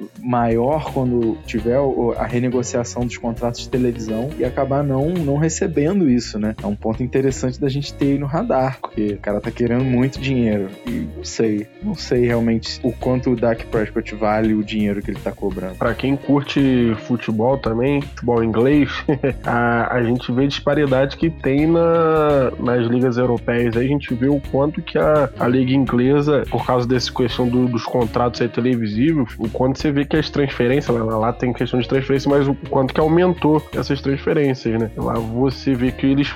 maior 0.45 0.91
quando 0.93 1.37
tiver 1.45 1.77
a 2.17 2.25
renegociação 2.25 3.05
dos 3.05 3.17
contratos 3.17 3.61
de 3.61 3.69
televisão 3.69 4.29
e 4.37 4.45
acabar 4.45 4.83
não, 4.83 5.09
não 5.09 5.37
recebendo 5.37 6.07
isso, 6.07 6.37
né? 6.37 6.55
É 6.61 6.67
um 6.67 6.75
ponto 6.75 7.01
interessante 7.01 7.59
da 7.59 7.67
gente 7.67 7.93
ter 7.93 8.05
aí 8.05 8.19
no 8.19 8.27
radar, 8.27 8.77
porque 8.79 9.13
o 9.13 9.17
cara 9.17 9.41
tá 9.41 9.49
querendo 9.49 9.83
muito 9.83 10.19
dinheiro. 10.19 10.69
E 10.85 11.07
não 11.15 11.23
sei, 11.23 11.67
não 11.81 11.95
sei 11.95 12.25
realmente 12.25 12.79
o 12.83 12.91
quanto 12.91 13.31
o 13.31 13.35
Dak 13.35 13.65
Prescott 13.65 14.13
vale 14.15 14.53
o 14.53 14.63
dinheiro 14.63 15.01
que 15.01 15.11
ele 15.11 15.19
tá 15.19 15.31
cobrando. 15.31 15.75
Para 15.75 15.93
quem 15.95 16.15
curte 16.15 16.95
futebol 17.07 17.57
também, 17.57 18.01
futebol 18.01 18.43
inglês, 18.43 18.89
a, 19.43 19.95
a 19.95 20.03
gente 20.03 20.31
vê 20.31 20.47
disparidade 20.47 21.17
que 21.17 21.29
tem 21.29 21.65
na, 21.65 22.51
nas 22.59 22.85
ligas 22.87 23.17
europeias. 23.17 23.75
Aí 23.75 23.85
a 23.85 23.89
gente 23.89 24.13
vê 24.13 24.27
o 24.27 24.39
quanto 24.51 24.81
que 24.81 24.97
a, 24.97 25.29
a 25.39 25.47
liga 25.47 25.73
inglesa, 25.73 26.43
por 26.49 26.65
causa 26.65 26.87
dessa 26.87 27.11
questão 27.11 27.47
do, 27.47 27.67
dos 27.67 27.83
contratos 27.83 28.41
aí 28.41 28.47
televisivos, 28.47 29.33
o 29.39 29.49
quanto 29.49 29.79
você 29.79 29.91
vê 29.91 30.05
que 30.05 30.15
as 30.15 30.29
transferências, 30.35 30.95
lá, 30.95 31.17
lá 31.17 31.33
tem 31.33 31.53
questão 31.53 31.79
de 31.79 31.87
transferência, 31.87 32.29
mas 32.29 32.45
o 32.45 32.53
quanto 32.69 32.93
que 32.93 32.99
aumentou 32.99 33.65
essas 33.73 34.01
transferências, 34.01 34.77
né? 34.79 34.91
Lá 34.97 35.13
você 35.13 35.73
vê 35.73 35.91
que 35.91 36.05
eles 36.05 36.33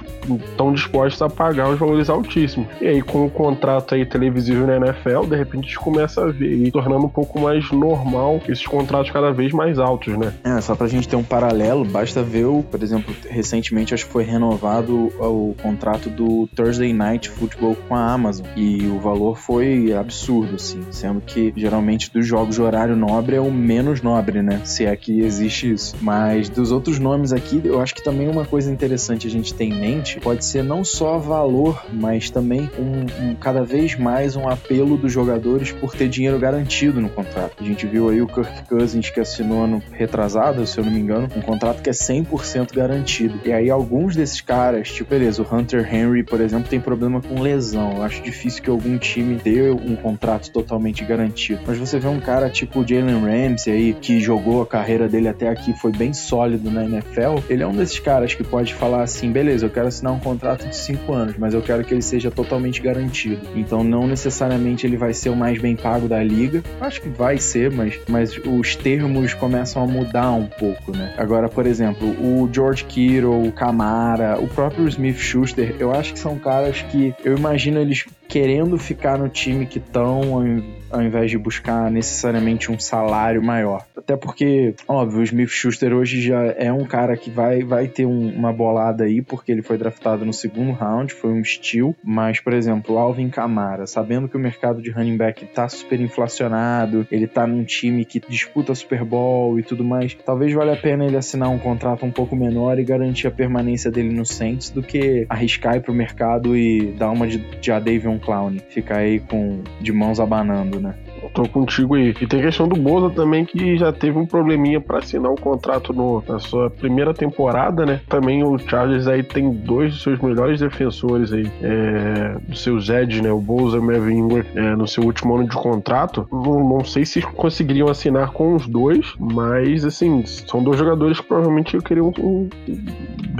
estão 0.50 0.72
dispostos 0.72 1.22
a 1.22 1.30
pagar 1.30 1.70
os 1.70 1.78
valores 1.78 2.10
altíssimos. 2.10 2.70
E 2.80 2.88
aí, 2.88 3.02
com 3.02 3.26
o 3.26 3.30
contrato 3.30 3.94
aí 3.94 4.06
televisivo 4.06 4.66
na 4.66 4.78
NFL, 4.78 5.26
de 5.30 5.36
repente 5.36 5.66
a 5.66 5.68
gente 5.68 5.80
começa 5.80 6.24
a 6.24 6.32
ver 6.32 6.48
aí, 6.48 6.72
tornando 6.72 7.06
um 7.06 7.10
pouco 7.10 7.40
mais 7.42 7.70
normal 7.72 8.40
esses 8.48 8.66
contratos 8.66 9.12
cada 9.12 9.32
vez 9.32 9.52
mais 9.52 9.78
altos, 9.78 10.18
né? 10.18 10.34
É, 10.46 10.62
só 10.62 10.76
pra 10.76 10.88
gente 10.88 11.08
ter 11.08 11.18
um 11.18 11.24
paralelo, 11.24 11.84
basta 11.84 12.24
ver 12.24 12.46
o, 12.46 12.64
por 12.64 12.82
exemplo, 12.82 13.14
recentemente 13.30 13.94
acho 13.94 14.06
que 14.06 14.12
foi 14.12 14.24
renovado 14.24 15.12
o 15.20 15.56
contrato 15.62 16.10
do 16.10 16.48
Thursday 16.56 16.94
Night 16.94 17.30
Football 17.30 17.76
com 17.88 17.96
a 17.96 18.14
Amazon 18.14 18.46
e 18.56 18.88
o 18.88 19.00
valor 19.00 19.38
foi 19.38 19.94
absurdo, 19.94 20.56
assim, 20.56 20.86
sendo 20.92 21.20
que 21.22 21.54
geralmente 21.56 22.12
dos 22.12 22.26
jogos 22.26 22.56
de 22.56 22.62
horário 22.62 22.96
nobre 22.96 23.36
é 23.36 23.42
o 23.42 23.52
menos 23.52 23.89
nobre, 24.02 24.42
né? 24.42 24.62
Se 24.64 24.86
é 24.86 24.96
que 24.96 25.22
existe 25.22 25.72
isso. 25.72 25.96
Mas 26.02 26.50
dos 26.50 26.72
outros 26.72 27.00
nomes 27.00 27.34
aqui, 27.34 27.62
eu 27.64 27.82
acho 27.82 27.96
que 27.96 28.04
também 28.04 28.28
uma 28.28 28.46
coisa 28.46 28.72
interessante 28.72 29.28
a 29.28 29.30
gente 29.30 29.54
ter 29.54 29.66
em 29.66 29.74
mente 29.74 30.20
pode 30.20 30.46
ser 30.46 30.64
não 30.64 30.84
só 30.84 31.18
valor, 31.18 31.84
mas 31.92 32.30
também 32.30 32.70
um, 32.78 33.30
um 33.30 33.36
cada 33.36 33.64
vez 33.64 33.98
mais 33.98 34.36
um 34.36 34.48
apelo 34.48 34.98
dos 34.98 35.12
jogadores 35.12 35.72
por 35.72 35.96
ter 35.96 36.08
dinheiro 36.08 36.40
garantido 36.40 37.02
no 37.02 37.10
contrato. 37.10 37.56
A 37.60 37.64
gente 37.64 37.86
viu 37.88 38.10
aí 38.10 38.22
o 38.22 38.28
Kirk 38.28 38.68
Cousins 38.68 39.10
que 39.10 39.20
assinou 39.20 39.64
ano 39.64 39.82
retrasado, 39.92 40.66
se 40.66 40.78
eu 40.78 40.86
não 40.86 40.92
me 40.92 41.00
engano, 41.00 41.28
um 41.36 41.42
contrato 41.42 41.82
que 41.82 41.90
é 41.90 41.94
100% 41.94 42.74
garantido. 42.74 43.40
E 43.44 43.52
aí 43.52 43.70
alguns 43.70 44.16
desses 44.16 44.42
caras, 44.42 44.92
tipo, 44.92 45.10
beleza, 45.10 45.42
o 45.42 45.56
Hunter 45.56 45.94
Henry, 45.94 46.24
por 46.24 46.40
exemplo, 46.42 46.70
tem 46.70 46.80
problema 46.80 47.22
com 47.22 47.42
lesão. 47.42 47.98
Eu 47.98 48.04
acho 48.04 48.22
difícil 48.22 48.62
que 48.62 48.70
algum 48.70 48.98
time 48.98 49.36
dê 49.36 49.70
um 49.72 49.96
contrato 49.96 50.52
totalmente 50.52 51.04
garantido. 51.04 51.62
Mas 51.66 51.78
você 51.78 52.00
vê 52.00 52.08
um 52.08 52.20
cara 52.20 52.50
tipo 52.50 52.82
o 52.82 52.88
Jalen 52.88 53.20
Ramsey 53.22 53.69
aí, 53.70 53.94
que 53.94 54.20
jogou 54.20 54.62
a 54.62 54.66
carreira 54.66 55.08
dele 55.08 55.28
até 55.28 55.50
aqui, 55.50 55.74
foi 55.74 55.92
bem 55.92 56.14
sólido 56.14 56.70
na 56.72 56.84
NFL, 56.86 57.40
ele 57.50 57.64
é 57.64 57.68
um 57.68 57.76
desses 57.76 58.00
caras 58.00 58.34
que 58.34 58.44
pode 58.44 58.74
falar 58.74 59.04
assim, 59.04 59.32
beleza, 59.32 59.66
eu 59.66 59.70
quero 59.70 59.88
assinar 59.88 60.14
um 60.14 60.20
contrato 60.20 60.68
de 60.68 60.76
5 60.76 61.12
anos, 61.14 61.36
mas 61.38 61.54
eu 61.54 61.62
quero 61.62 61.84
que 61.84 61.94
ele 61.94 62.02
seja 62.02 62.32
totalmente 62.32 62.82
garantido. 62.82 63.42
Então 63.56 63.84
não 63.84 64.08
necessariamente 64.08 64.86
ele 64.86 64.98
vai 64.98 65.14
ser 65.14 65.30
o 65.30 65.36
mais 65.36 65.60
bem 65.60 65.76
pago 65.76 66.08
da 66.08 66.24
liga. 66.24 66.64
Acho 66.80 67.02
que 67.02 67.10
vai 67.10 67.38
ser, 67.38 67.72
mas, 67.72 68.00
mas 68.08 68.38
os 68.38 68.76
termos 68.76 69.34
começam 69.34 69.84
a 69.84 69.88
mudar 69.88 70.32
um 70.32 70.46
pouco, 70.46 70.92
né? 70.96 71.14
Agora, 71.18 71.50
por 71.50 71.66
exemplo, 71.66 72.08
o 72.08 72.50
George 72.52 72.86
Kittle, 72.86 73.48
o 73.48 73.52
Camara, 73.52 74.40
o 74.40 74.48
próprio 74.48 74.88
Smith 74.88 75.18
Schuster, 75.18 75.76
eu 75.80 75.94
acho 75.94 76.14
que 76.14 76.20
são 76.20 76.38
caras 76.38 76.82
que 76.84 77.14
eu 77.24 77.38
imagino 77.38 77.80
eles 77.80 78.06
querendo 78.28 78.78
ficar 78.78 79.18
no 79.18 79.28
time 79.28 79.66
que 79.66 79.80
estão 79.80 80.44
ao 80.92 81.02
invés 81.02 81.32
de 81.32 81.38
buscar 81.38 81.90
necessariamente 81.92 82.72
um 82.72 82.80
salário 82.80 83.42
maior. 83.42 83.86
Até 83.96 84.16
porque, 84.16 84.74
óbvio, 84.88 85.20
o 85.20 85.24
Smith 85.24 85.50
Schuster 85.50 85.94
hoje 85.94 86.22
já 86.22 86.46
é 86.58 86.72
um 86.72 86.86
cara 86.86 87.16
que 87.16 87.30
vai, 87.30 87.64
vai 87.64 87.88
ter 87.88 88.06
um, 88.06 88.30
uma 88.30 88.52
bolada 88.52 89.04
aí, 89.04 89.22
porque 89.22 89.52
ele 89.52 89.62
foi 89.62 89.78
draftado 89.78 90.26
no 90.26 90.34
segundo 90.34 90.72
round, 90.72 91.14
foi 91.14 91.32
um 91.32 91.44
steal. 91.44 91.96
Mas, 92.04 92.40
por 92.40 92.54
exemplo, 92.54 92.98
Alvin 92.98 93.30
Kamara, 93.30 93.86
sabendo 93.86 94.28
que 94.28 94.38
o 94.38 94.40
mercado 94.40 94.82
de 94.82 94.90
running 94.90 95.18
back 95.18 95.46
tá 95.46 95.68
super 95.70 96.00
inflacionado, 96.00 97.06
ele 97.12 97.28
tá 97.28 97.46
num 97.46 97.64
time 97.64 98.06
que 98.06 98.22
disputa 98.28 98.74
Super 98.74 99.04
Bowl 99.04 99.60
e 99.60 99.64
tudo 99.64 99.84
mais, 99.84 100.14
talvez 100.26 100.54
valha 100.54 100.74
a 100.74 100.78
pena 100.78 101.06
ele 101.06 101.18
assinar 101.18 101.50
um 101.50 101.60
contrato 101.60 102.06
um 102.06 102.12
pouco 102.12 102.36
menor 102.36 102.80
e 102.80 102.84
garantir 102.84 103.28
a 103.28 103.32
permanência 103.32 103.92
dele 103.92 104.14
no 104.14 104.26
Saints 104.26 104.70
do 104.70 104.82
que 104.82 105.26
arriscar 105.30 105.76
ir 105.76 105.82
pro 105.82 105.94
mercado 105.94 106.56
e 106.56 106.94
dar 106.98 107.12
uma 107.12 107.28
de, 107.28 107.38
de 107.38 107.72
Adavion 107.72 108.18
Clown, 108.18 108.58
ficar 108.70 108.98
aí 108.98 109.20
com 109.20 109.62
de 109.80 109.92
mãos 109.92 110.20
abanando 110.20 110.79
né? 110.80 110.96
Tô 111.34 111.48
contigo 111.48 111.96
aí. 111.96 112.14
E 112.22 112.28
tem 112.28 112.42
questão 112.42 112.68
do 112.68 112.76
Boza 112.76 113.14
também, 113.14 113.46
que 113.46 113.78
já 113.78 113.92
teve 113.92 114.18
um 114.18 114.26
probleminha 114.26 114.80
para 114.80 115.00
assinar 115.00 115.32
um 115.32 115.36
contrato 115.36 115.94
no, 115.94 116.24
na 116.28 116.40
sua 116.40 116.70
primeira 116.70 117.14
temporada, 117.14 117.86
né? 117.86 118.02
Também 118.08 118.44
o 118.44 118.58
Chargers 118.58 119.08
aí 119.08 119.24
tem 119.24 119.52
dois 119.52 119.94
dos 119.94 120.04
seus 120.04 120.20
melhores 120.20 120.60
defensores 120.60 121.32
aí, 121.32 121.50
é, 121.62 122.38
dos 122.48 122.62
seus 122.62 122.90
Edge, 122.90 123.22
né? 123.22 123.32
O 123.32 123.40
Boza 123.40 123.78
e 123.78 123.80
o 123.80 123.84
Melvin 123.84 124.18
Ingram, 124.18 124.46
é, 124.56 124.76
no 124.76 124.88
seu 124.88 125.04
último 125.04 125.36
ano 125.36 125.48
de 125.48 125.56
contrato. 125.56 126.28
Não, 126.32 126.68
não, 126.68 126.84
sei 126.84 127.06
se 127.06 127.22
conseguiriam 127.22 127.90
assinar 127.90 128.32
com 128.32 128.56
os 128.56 128.68
dois, 128.68 129.14
mas, 129.20 129.86
assim, 129.86 130.26
são 130.26 130.64
dois 130.64 130.78
jogadores 130.78 131.20
que 131.20 131.28
provavelmente 131.28 131.78
queriam 131.80 132.12
um 132.20 132.50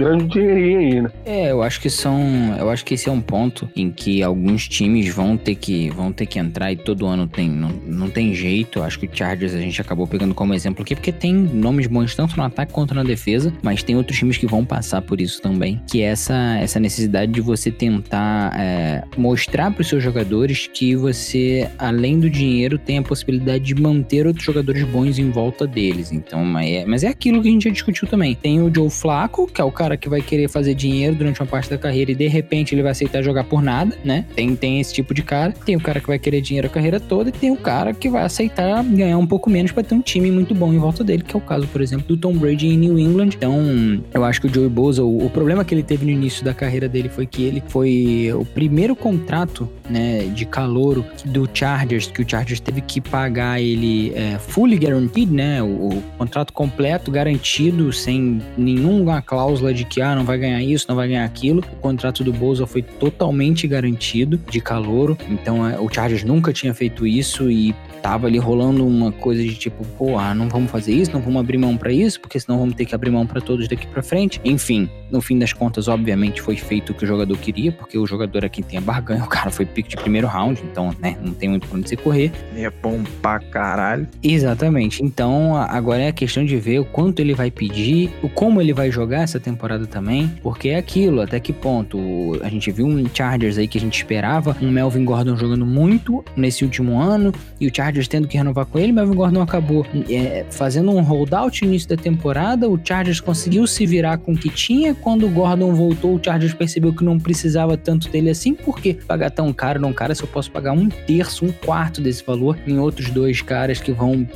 grande 0.00 0.28
dinheirinho 0.28 0.78
aí, 0.78 1.02
né? 1.02 1.10
É, 1.24 1.50
eu 1.50 1.62
acho 1.62 1.80
que 1.80 1.90
são... 1.90 2.20
Eu 2.58 2.70
acho 2.70 2.84
que 2.84 2.94
esse 2.94 3.08
é 3.08 3.12
um 3.12 3.20
ponto 3.20 3.68
em 3.76 3.90
que 3.90 4.22
alguns 4.22 4.66
times 4.66 5.12
vão 5.14 5.36
ter 5.36 5.54
que, 5.54 5.90
vão 5.90 6.12
ter 6.12 6.26
que 6.26 6.38
entrar 6.38 6.72
e 6.72 6.76
todo 6.76 7.06
ano 7.06 7.26
tem 7.26 7.50
não 7.50 8.08
tem 8.08 8.34
jeito. 8.34 8.82
Acho 8.82 8.98
que 8.98 9.06
o 9.06 9.10
Chargers 9.12 9.54
a 9.54 9.60
gente 9.60 9.80
acabou 9.80 10.06
pegando 10.06 10.34
como 10.34 10.54
exemplo 10.54 10.82
aqui, 10.82 10.94
porque 10.94 11.12
tem 11.12 11.34
nomes 11.34 11.86
bons 11.86 12.14
tanto 12.14 12.36
no 12.36 12.42
ataque 12.42 12.72
quanto 12.72 12.94
na 12.94 13.02
defesa, 13.02 13.52
mas 13.62 13.82
tem 13.82 13.96
outros 13.96 14.18
times 14.18 14.38
que 14.38 14.46
vão 14.46 14.64
passar 14.64 15.02
por 15.02 15.20
isso 15.20 15.40
também, 15.42 15.80
que 15.86 16.02
é 16.02 16.06
essa, 16.06 16.56
essa 16.60 16.80
necessidade 16.80 17.32
de 17.32 17.40
você 17.40 17.70
tentar 17.70 18.52
é, 18.58 19.04
mostrar 19.16 19.70
para 19.70 19.82
os 19.82 19.88
seus 19.88 20.02
jogadores 20.02 20.66
que 20.66 20.96
você, 20.96 21.68
além 21.78 22.18
do 22.18 22.30
dinheiro, 22.30 22.78
tem 22.78 22.98
a 22.98 23.02
possibilidade 23.02 23.64
de 23.64 23.74
manter 23.74 24.26
outros 24.26 24.44
jogadores 24.44 24.82
bons 24.84 25.18
em 25.18 25.30
volta 25.30 25.66
deles. 25.66 26.12
Então, 26.12 26.44
mas 26.44 26.70
é, 26.70 26.84
mas 26.84 27.04
é 27.04 27.08
aquilo 27.08 27.42
que 27.42 27.48
a 27.48 27.50
gente 27.50 27.64
já 27.64 27.70
discutiu 27.70 28.06
também. 28.08 28.34
Tem 28.34 28.60
o 28.60 28.72
Joe 28.72 28.90
Flaco, 28.90 29.46
que 29.46 29.60
é 29.60 29.64
o 29.64 29.72
cara 29.72 29.89
que 29.96 30.08
vai 30.08 30.20
querer 30.20 30.48
fazer 30.48 30.74
dinheiro 30.74 31.14
durante 31.14 31.40
uma 31.40 31.46
parte 31.46 31.70
da 31.70 31.78
carreira 31.78 32.12
e 32.12 32.14
de 32.14 32.26
repente 32.26 32.74
ele 32.74 32.82
vai 32.82 32.92
aceitar 32.92 33.22
jogar 33.22 33.44
por 33.44 33.62
nada, 33.62 33.96
né? 34.04 34.24
Tem, 34.34 34.54
tem 34.56 34.80
esse 34.80 34.92
tipo 34.92 35.14
de 35.14 35.22
cara. 35.22 35.52
Tem 35.64 35.76
o 35.76 35.80
cara 35.80 36.00
que 36.00 36.06
vai 36.06 36.18
querer 36.18 36.40
dinheiro 36.40 36.66
a 36.66 36.70
carreira 36.70 37.00
toda 37.00 37.30
e 37.30 37.32
tem 37.32 37.50
o 37.50 37.56
cara 37.56 37.92
que 37.92 38.08
vai 38.08 38.24
aceitar 38.24 38.82
ganhar 38.84 39.18
um 39.18 39.26
pouco 39.26 39.50
menos 39.50 39.72
para 39.72 39.82
ter 39.82 39.94
um 39.94 40.00
time 40.00 40.30
muito 40.30 40.54
bom 40.54 40.72
em 40.72 40.78
volta 40.78 41.02
dele, 41.02 41.22
que 41.22 41.34
é 41.34 41.38
o 41.38 41.42
caso, 41.42 41.66
por 41.68 41.80
exemplo, 41.80 42.06
do 42.06 42.16
Tom 42.16 42.34
Brady 42.34 42.68
em 42.68 42.76
New 42.76 42.98
England. 42.98 43.30
Então, 43.36 44.02
eu 44.12 44.24
acho 44.24 44.40
que 44.40 44.46
o 44.46 44.54
Joey 44.54 44.68
Bosa, 44.68 45.02
o, 45.02 45.26
o 45.26 45.30
problema 45.30 45.64
que 45.64 45.74
ele 45.74 45.82
teve 45.82 46.04
no 46.04 46.10
início 46.10 46.44
da 46.44 46.54
carreira 46.54 46.88
dele 46.88 47.08
foi 47.08 47.26
que 47.26 47.42
ele 47.42 47.62
foi 47.68 48.30
o 48.34 48.44
primeiro 48.44 48.94
contrato, 48.94 49.68
né, 49.88 50.24
de 50.34 50.44
calouro 50.44 51.04
do 51.24 51.48
Chargers, 51.52 52.06
que 52.06 52.22
o 52.22 52.28
Chargers 52.28 52.60
teve 52.60 52.80
que 52.80 53.00
pagar 53.00 53.60
ele 53.60 54.12
é, 54.14 54.38
fully 54.38 54.76
guaranteed, 54.76 55.30
né, 55.30 55.62
o, 55.62 55.66
o, 55.66 56.02
contrato 56.18 56.52
completo, 56.52 57.10
garantido, 57.10 57.92
sem 57.92 58.40
nenhuma 58.56 59.22
cláusula 59.22 59.72
de 59.72 59.79
que, 59.84 60.00
ah, 60.00 60.14
não 60.14 60.24
vai 60.24 60.38
ganhar 60.38 60.62
isso, 60.62 60.86
não 60.88 60.96
vai 60.96 61.08
ganhar 61.08 61.24
aquilo. 61.24 61.62
O 61.72 61.76
contrato 61.76 62.22
do 62.24 62.32
Bosa 62.32 62.66
foi 62.66 62.82
totalmente 62.82 63.66
garantido 63.66 64.38
de 64.48 64.60
calouro, 64.60 65.16
então 65.28 65.66
é, 65.68 65.78
o 65.78 65.88
Chargers 65.88 66.24
nunca 66.24 66.52
tinha 66.52 66.74
feito 66.74 67.06
isso 67.06 67.50
e 67.50 67.74
tava 68.00 68.26
ali 68.26 68.38
rolando 68.38 68.86
uma 68.86 69.12
coisa 69.12 69.42
de 69.42 69.54
tipo, 69.54 69.84
pô, 69.98 70.18
ah, 70.18 70.34
não 70.34 70.48
vamos 70.48 70.70
fazer 70.70 70.92
isso, 70.92 71.12
não 71.12 71.20
vamos 71.20 71.40
abrir 71.40 71.58
mão 71.58 71.76
para 71.76 71.92
isso, 71.92 72.20
porque 72.20 72.38
senão 72.40 72.58
vamos 72.58 72.74
ter 72.74 72.84
que 72.84 72.94
abrir 72.94 73.10
mão 73.10 73.26
para 73.26 73.40
todos 73.40 73.68
daqui 73.68 73.86
para 73.86 74.02
frente. 74.02 74.40
Enfim, 74.44 74.88
no 75.10 75.20
fim 75.20 75.38
das 75.38 75.52
contas, 75.52 75.88
obviamente 75.88 76.40
foi 76.40 76.56
feito 76.56 76.90
o 76.90 76.94
que 76.94 77.04
o 77.04 77.06
jogador 77.06 77.36
queria, 77.38 77.72
porque 77.72 77.98
o 77.98 78.06
jogador 78.06 78.44
é 78.44 78.48
quem 78.48 78.64
tem 78.64 78.78
a 78.78 78.80
barganha, 78.80 79.22
o 79.24 79.28
cara 79.28 79.50
foi 79.50 79.66
pick 79.66 79.88
de 79.88 79.96
primeiro 79.96 80.26
round, 80.26 80.60
então, 80.64 80.94
né, 80.98 81.16
não 81.22 81.32
tem 81.32 81.48
muito 81.48 81.68
pra 81.68 81.78
onde 81.78 81.88
você 81.88 81.96
correr. 81.96 82.32
É 82.56 82.70
bom 82.70 83.02
pra 83.20 83.38
caralho. 83.38 84.08
Exatamente. 84.22 85.02
Então, 85.02 85.56
agora 85.56 86.02
é 86.02 86.08
a 86.08 86.12
questão 86.12 86.44
de 86.44 86.56
ver 86.56 86.80
o 86.80 86.84
quanto 86.84 87.20
ele 87.20 87.34
vai 87.34 87.50
pedir, 87.50 88.10
o 88.22 88.28
como 88.28 88.60
ele 88.60 88.72
vai 88.72 88.90
jogar 88.90 89.22
essa 89.22 89.38
temporada 89.38 89.69
também, 89.86 90.30
porque 90.42 90.70
é 90.70 90.76
aquilo, 90.76 91.20
até 91.20 91.38
que 91.38 91.52
ponto. 91.52 91.98
A 92.42 92.48
gente 92.48 92.70
viu 92.70 92.86
um 92.86 93.04
Chargers 93.12 93.58
aí 93.58 93.68
que 93.68 93.78
a 93.78 93.80
gente 93.80 93.96
esperava, 93.96 94.56
um 94.60 94.70
Melvin 94.70 95.04
Gordon 95.04 95.36
jogando 95.36 95.66
muito 95.66 96.24
nesse 96.36 96.64
último 96.64 97.00
ano, 97.00 97.32
e 97.60 97.66
o 97.66 97.74
Chargers 97.74 98.08
tendo 98.08 98.26
que 98.26 98.36
renovar 98.36 98.66
com 98.66 98.78
ele, 98.78 98.92
Melvin 98.92 99.14
Gordon 99.14 99.42
acabou 99.42 99.86
é, 100.08 100.44
fazendo 100.50 100.90
um 100.90 101.00
holdout 101.02 101.62
no 101.62 101.68
início 101.68 101.88
da 101.88 101.96
temporada, 101.96 102.68
o 102.68 102.78
Chargers 102.82 103.20
conseguiu 103.20 103.66
se 103.66 103.86
virar 103.86 104.18
com 104.18 104.32
o 104.32 104.36
que 104.36 104.48
tinha, 104.48 104.94
quando 104.94 105.26
o 105.26 105.30
Gordon 105.30 105.74
voltou, 105.74 106.16
o 106.16 106.20
Chargers 106.22 106.54
percebeu 106.54 106.92
que 106.92 107.04
não 107.04 107.18
precisava 107.18 107.76
tanto 107.76 108.08
dele 108.10 108.30
assim, 108.30 108.54
porque 108.54 108.94
pagar 108.94 109.30
tão 109.30 109.52
caro 109.52 109.80
num 109.80 109.92
cara 109.92 110.14
se 110.14 110.22
eu 110.22 110.28
posso 110.28 110.50
pagar 110.50 110.72
um 110.72 110.88
terço, 110.88 111.44
um 111.44 111.52
quarto 111.52 112.00
desse 112.00 112.24
valor 112.24 112.58
em 112.66 112.78
outros 112.78 113.10
dois 113.10 113.42
caras 113.42 113.80
que 113.80 113.92
vão 113.92 114.26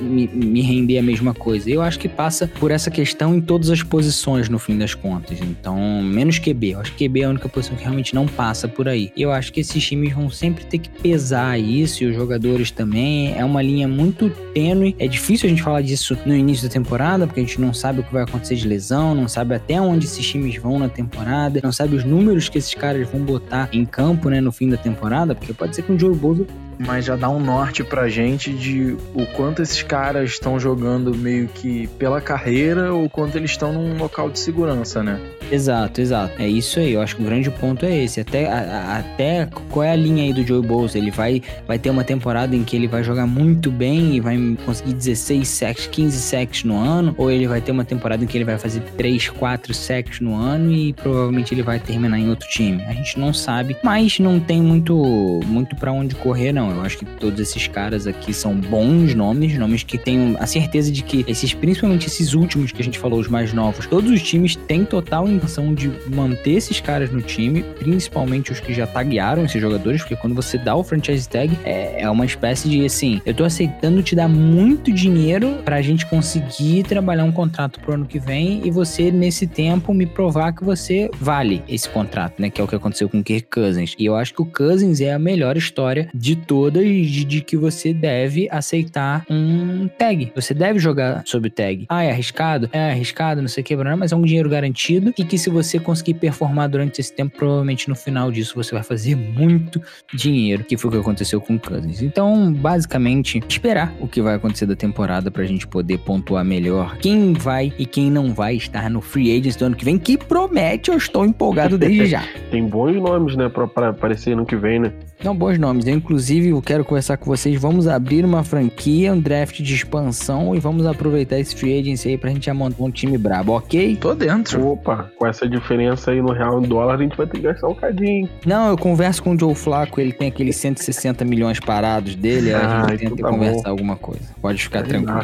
me, 0.00 0.28
me 0.28 0.60
render 0.62 0.98
a 0.98 1.02
mesma 1.02 1.34
coisa. 1.34 1.70
Eu 1.70 1.82
acho 1.82 1.98
que 1.98 2.08
passa 2.08 2.48
por 2.58 2.70
essa 2.70 2.90
questão 2.90 3.34
em 3.34 3.40
todas 3.40 3.70
as 3.70 3.82
posições 3.82 4.48
no 4.48 4.58
fim 4.58 4.71
fim 4.72 4.78
das 4.78 4.94
contas. 4.94 5.38
Então, 5.40 6.02
menos 6.02 6.38
QB. 6.38 6.70
Eu 6.70 6.80
acho 6.80 6.94
que 6.94 7.06
QB 7.06 7.20
é 7.20 7.24
a 7.24 7.28
única 7.28 7.48
posição 7.48 7.76
que 7.76 7.82
realmente 7.82 8.14
não 8.14 8.26
passa 8.26 8.66
por 8.66 8.88
aí. 8.88 9.12
Eu 9.16 9.30
acho 9.30 9.52
que 9.52 9.60
esses 9.60 9.84
times 9.84 10.12
vão 10.12 10.30
sempre 10.30 10.64
ter 10.64 10.78
que 10.78 10.88
pesar 10.88 11.58
isso, 11.58 12.02
e 12.02 12.06
os 12.06 12.16
jogadores 12.16 12.70
também. 12.70 13.34
É 13.36 13.44
uma 13.44 13.62
linha 13.62 13.86
muito 13.86 14.30
tênue. 14.54 14.96
É 14.98 15.06
difícil 15.06 15.46
a 15.46 15.50
gente 15.50 15.62
falar 15.62 15.82
disso 15.82 16.16
no 16.24 16.34
início 16.34 16.66
da 16.66 16.72
temporada, 16.72 17.26
porque 17.26 17.40
a 17.40 17.42
gente 17.42 17.60
não 17.60 17.74
sabe 17.74 18.00
o 18.00 18.02
que 18.02 18.12
vai 18.12 18.22
acontecer 18.22 18.54
de 18.56 18.66
lesão, 18.66 19.14
não 19.14 19.28
sabe 19.28 19.54
até 19.54 19.80
onde 19.80 20.06
esses 20.06 20.26
times 20.26 20.56
vão 20.56 20.78
na 20.78 20.88
temporada, 20.88 21.60
não 21.62 21.72
sabe 21.72 21.96
os 21.96 22.04
números 22.04 22.48
que 22.48 22.58
esses 22.58 22.74
caras 22.74 23.08
vão 23.08 23.20
botar 23.20 23.68
em 23.72 23.84
campo, 23.84 24.30
né, 24.30 24.40
no 24.40 24.52
fim 24.52 24.68
da 24.68 24.76
temporada, 24.76 25.34
porque 25.34 25.52
pode 25.52 25.76
ser 25.76 25.82
que 25.82 25.92
o 25.92 25.98
Joe 25.98 26.14
Bozo 26.14 26.46
mas 26.78 27.04
já 27.04 27.16
dá 27.16 27.28
um 27.28 27.40
norte 27.40 27.84
pra 27.84 28.08
gente 28.08 28.52
de 28.52 28.96
o 29.14 29.26
quanto 29.34 29.62
esses 29.62 29.82
caras 29.82 30.30
estão 30.30 30.58
jogando 30.58 31.14
meio 31.14 31.48
que 31.48 31.86
pela 31.98 32.20
carreira 32.20 32.92
ou 32.92 33.08
quanto 33.08 33.36
eles 33.36 33.50
estão 33.52 33.72
num 33.72 33.96
local 33.98 34.30
de 34.30 34.38
segurança, 34.38 35.02
né? 35.02 35.20
Exato, 35.50 36.00
exato. 36.00 36.40
É 36.40 36.48
isso 36.48 36.78
aí. 36.78 36.92
Eu 36.92 37.02
acho 37.02 37.16
que 37.16 37.22
o 37.22 37.24
grande 37.24 37.50
ponto 37.50 37.84
é 37.84 38.04
esse. 38.04 38.20
Até, 38.20 38.50
a, 38.50 38.98
até 38.98 39.48
qual 39.70 39.84
é 39.84 39.90
a 39.90 39.96
linha 39.96 40.24
aí 40.24 40.32
do 40.32 40.46
Joe 40.46 40.62
Bosa? 40.62 40.96
Ele 40.96 41.10
vai, 41.10 41.42
vai 41.66 41.78
ter 41.78 41.90
uma 41.90 42.04
temporada 42.04 42.56
em 42.56 42.64
que 42.64 42.74
ele 42.74 42.88
vai 42.88 43.04
jogar 43.04 43.26
muito 43.26 43.70
bem 43.70 44.16
e 44.16 44.20
vai 44.20 44.36
conseguir 44.64 44.94
16 44.94 45.46
sacks, 45.46 45.86
15 45.86 46.18
sacks 46.18 46.64
no 46.64 46.76
ano, 46.76 47.14
ou 47.18 47.30
ele 47.30 47.46
vai 47.46 47.60
ter 47.60 47.72
uma 47.72 47.84
temporada 47.84 48.24
em 48.24 48.26
que 48.26 48.36
ele 48.36 48.44
vai 48.44 48.58
fazer 48.58 48.80
3, 48.96 49.28
4 49.28 49.74
sacks 49.74 50.20
no 50.20 50.34
ano 50.34 50.72
e 50.72 50.92
provavelmente 50.94 51.54
ele 51.54 51.62
vai 51.62 51.78
terminar 51.78 52.18
em 52.18 52.28
outro 52.28 52.48
time. 52.48 52.82
A 52.84 52.92
gente 52.92 53.18
não 53.18 53.32
sabe, 53.32 53.76
mas 53.82 54.18
não 54.18 54.40
tem 54.40 54.62
muito 54.62 55.40
muito 55.46 55.76
para 55.76 55.92
onde 55.92 56.14
correr 56.14 56.52
não. 56.52 56.61
Eu 56.70 56.82
acho 56.82 56.98
que 56.98 57.04
todos 57.04 57.38
esses 57.40 57.66
caras 57.66 58.06
aqui 58.06 58.32
são 58.32 58.54
bons 58.54 59.14
nomes, 59.14 59.56
nomes 59.58 59.82
que 59.82 59.98
têm 59.98 60.36
a 60.38 60.46
certeza 60.46 60.90
de 60.90 61.02
que 61.02 61.24
esses, 61.26 61.54
principalmente 61.54 62.06
esses 62.06 62.34
últimos 62.34 62.72
que 62.72 62.80
a 62.80 62.84
gente 62.84 62.98
falou, 62.98 63.18
os 63.18 63.28
mais 63.28 63.52
novos, 63.52 63.86
todos 63.86 64.10
os 64.10 64.22
times 64.22 64.56
têm 64.56 64.84
total 64.84 65.28
intenção 65.28 65.74
de 65.74 65.90
manter 66.08 66.52
esses 66.52 66.80
caras 66.80 67.10
no 67.10 67.20
time, 67.20 67.62
principalmente 67.78 68.52
os 68.52 68.60
que 68.60 68.72
já 68.72 68.86
taguearam 68.86 69.44
esses 69.44 69.60
jogadores, 69.60 70.02
porque 70.02 70.16
quando 70.16 70.34
você 70.34 70.58
dá 70.58 70.74
o 70.74 70.82
franchise 70.82 71.28
tag, 71.28 71.56
é, 71.64 72.02
é 72.02 72.10
uma 72.10 72.24
espécie 72.24 72.68
de 72.68 72.84
assim, 72.84 73.20
eu 73.24 73.34
tô 73.34 73.44
aceitando 73.44 74.02
te 74.02 74.14
dar 74.14 74.28
muito 74.28 74.92
dinheiro 74.92 75.58
pra 75.64 75.82
gente 75.82 76.06
conseguir 76.06 76.82
trabalhar 76.84 77.24
um 77.24 77.32
contrato 77.32 77.80
pro 77.80 77.94
ano 77.94 78.06
que 78.06 78.18
vem 78.18 78.60
e 78.64 78.70
você, 78.70 79.10
nesse 79.10 79.46
tempo, 79.46 79.94
me 79.94 80.06
provar 80.06 80.52
que 80.52 80.64
você 80.64 81.10
vale 81.20 81.62
esse 81.68 81.88
contrato, 81.88 82.40
né? 82.40 82.50
Que 82.50 82.60
é 82.60 82.64
o 82.64 82.68
que 82.68 82.74
aconteceu 82.74 83.08
com 83.08 83.20
o 83.20 83.24
Kirk 83.24 83.48
Cousins. 83.50 83.94
E 83.98 84.04
eu 84.04 84.16
acho 84.16 84.34
que 84.34 84.42
o 84.42 84.46
Cousins 84.46 85.00
é 85.00 85.12
a 85.12 85.18
melhor 85.18 85.56
história 85.56 86.08
de 86.14 86.36
todas 86.52 86.84
de, 86.84 87.24
de 87.24 87.40
que 87.40 87.56
você 87.56 87.94
deve 87.94 88.46
aceitar 88.50 89.24
um 89.30 89.88
tag. 89.88 90.30
Você 90.34 90.52
deve 90.52 90.78
jogar 90.78 91.22
sob 91.24 91.48
tag. 91.48 91.86
Ah, 91.88 92.04
é 92.04 92.10
arriscado? 92.10 92.68
É 92.74 92.90
arriscado, 92.90 93.40
não 93.40 93.48
sei 93.48 93.62
o 93.62 93.64
que, 93.64 93.74
mas 93.74 94.12
é 94.12 94.16
um 94.16 94.20
dinheiro 94.20 94.50
garantido 94.50 95.14
e 95.16 95.24
que 95.24 95.38
se 95.38 95.48
você 95.48 95.78
conseguir 95.78 96.12
performar 96.12 96.68
durante 96.68 97.00
esse 97.00 97.10
tempo, 97.10 97.38
provavelmente 97.38 97.88
no 97.88 97.94
final 97.94 98.30
disso 98.30 98.52
você 98.54 98.74
vai 98.74 98.82
fazer 98.82 99.16
muito 99.16 99.80
dinheiro, 100.12 100.62
que 100.62 100.76
foi 100.76 100.90
o 100.90 100.92
que 100.92 100.98
aconteceu 100.98 101.40
com 101.40 101.54
o 101.54 101.58
Cousins. 101.58 102.02
Então, 102.02 102.52
basicamente, 102.52 103.42
esperar 103.48 103.94
o 103.98 104.06
que 104.06 104.20
vai 104.20 104.34
acontecer 104.34 104.66
da 104.66 104.76
temporada 104.76 105.30
pra 105.30 105.44
gente 105.44 105.66
poder 105.66 106.00
pontuar 106.00 106.44
melhor 106.44 106.98
quem 106.98 107.32
vai 107.32 107.72
e 107.78 107.86
quem 107.86 108.10
não 108.10 108.34
vai 108.34 108.56
estar 108.56 108.90
no 108.90 109.00
Free 109.00 109.34
Agents 109.38 109.56
do 109.56 109.64
ano 109.64 109.76
que 109.76 109.86
vem, 109.86 109.96
que 109.96 110.18
promete, 110.18 110.90
eu 110.90 110.98
estou 110.98 111.24
empolgado 111.24 111.78
desde 111.78 112.04
já. 112.12 112.22
Tem 112.50 112.66
bons 112.66 112.94
nomes, 112.96 113.36
né, 113.36 113.48
pra, 113.48 113.66
pra 113.66 113.88
aparecer 113.88 114.34
ano 114.34 114.44
que 114.44 114.54
vem, 114.54 114.80
né? 114.80 114.92
Não, 115.24 115.36
bons 115.36 115.56
nomes. 115.56 115.86
Eu, 115.86 115.94
inclusive, 115.94 116.48
eu 116.48 116.60
quero 116.60 116.84
conversar 116.84 117.16
com 117.16 117.26
vocês. 117.26 117.60
Vamos 117.60 117.86
abrir 117.86 118.24
uma 118.24 118.42
franquia, 118.42 119.12
um 119.12 119.20
draft 119.20 119.60
de 119.60 119.74
expansão 119.74 120.54
e 120.54 120.58
vamos 120.58 120.84
aproveitar 120.84 121.38
esse 121.38 121.54
free 121.54 121.78
agency 121.78 122.08
aí 122.08 122.18
pra 122.18 122.30
gente 122.30 122.46
já 122.46 122.54
montar 122.54 122.82
um 122.82 122.90
time 122.90 123.16
brabo, 123.16 123.52
ok? 123.52 123.96
Tô 123.96 124.14
dentro. 124.14 124.66
Opa, 124.66 125.10
com 125.16 125.26
essa 125.26 125.48
diferença 125.48 126.10
aí 126.10 126.20
no 126.20 126.32
real 126.32 126.58
e 126.58 126.62
no 126.62 126.66
dólar, 126.66 126.94
a 126.94 127.02
gente 127.02 127.16
vai 127.16 127.26
ter 127.26 127.38
que 127.38 127.42
gastar 127.42 127.68
um 127.68 127.74
cadinho. 127.74 128.28
Não, 128.44 128.68
eu 128.68 128.76
converso 128.76 129.22
com 129.22 129.34
o 129.34 129.38
Joe 129.38 129.54
Flaco, 129.54 130.00
ele 130.00 130.12
tem 130.12 130.28
aqueles 130.28 130.56
160 130.56 131.24
milhões 131.24 131.60
parados 131.60 132.16
dele, 132.16 132.52
ah, 132.52 132.86
a 132.86 132.90
gente 132.90 133.10
tenta 133.10 133.22
tá 133.22 133.28
conversar 133.28 133.62
bom. 133.62 133.70
alguma 133.70 133.96
coisa. 133.96 134.22
Pode 134.40 134.62
ficar 134.62 134.82
tranquilo. 134.82 135.22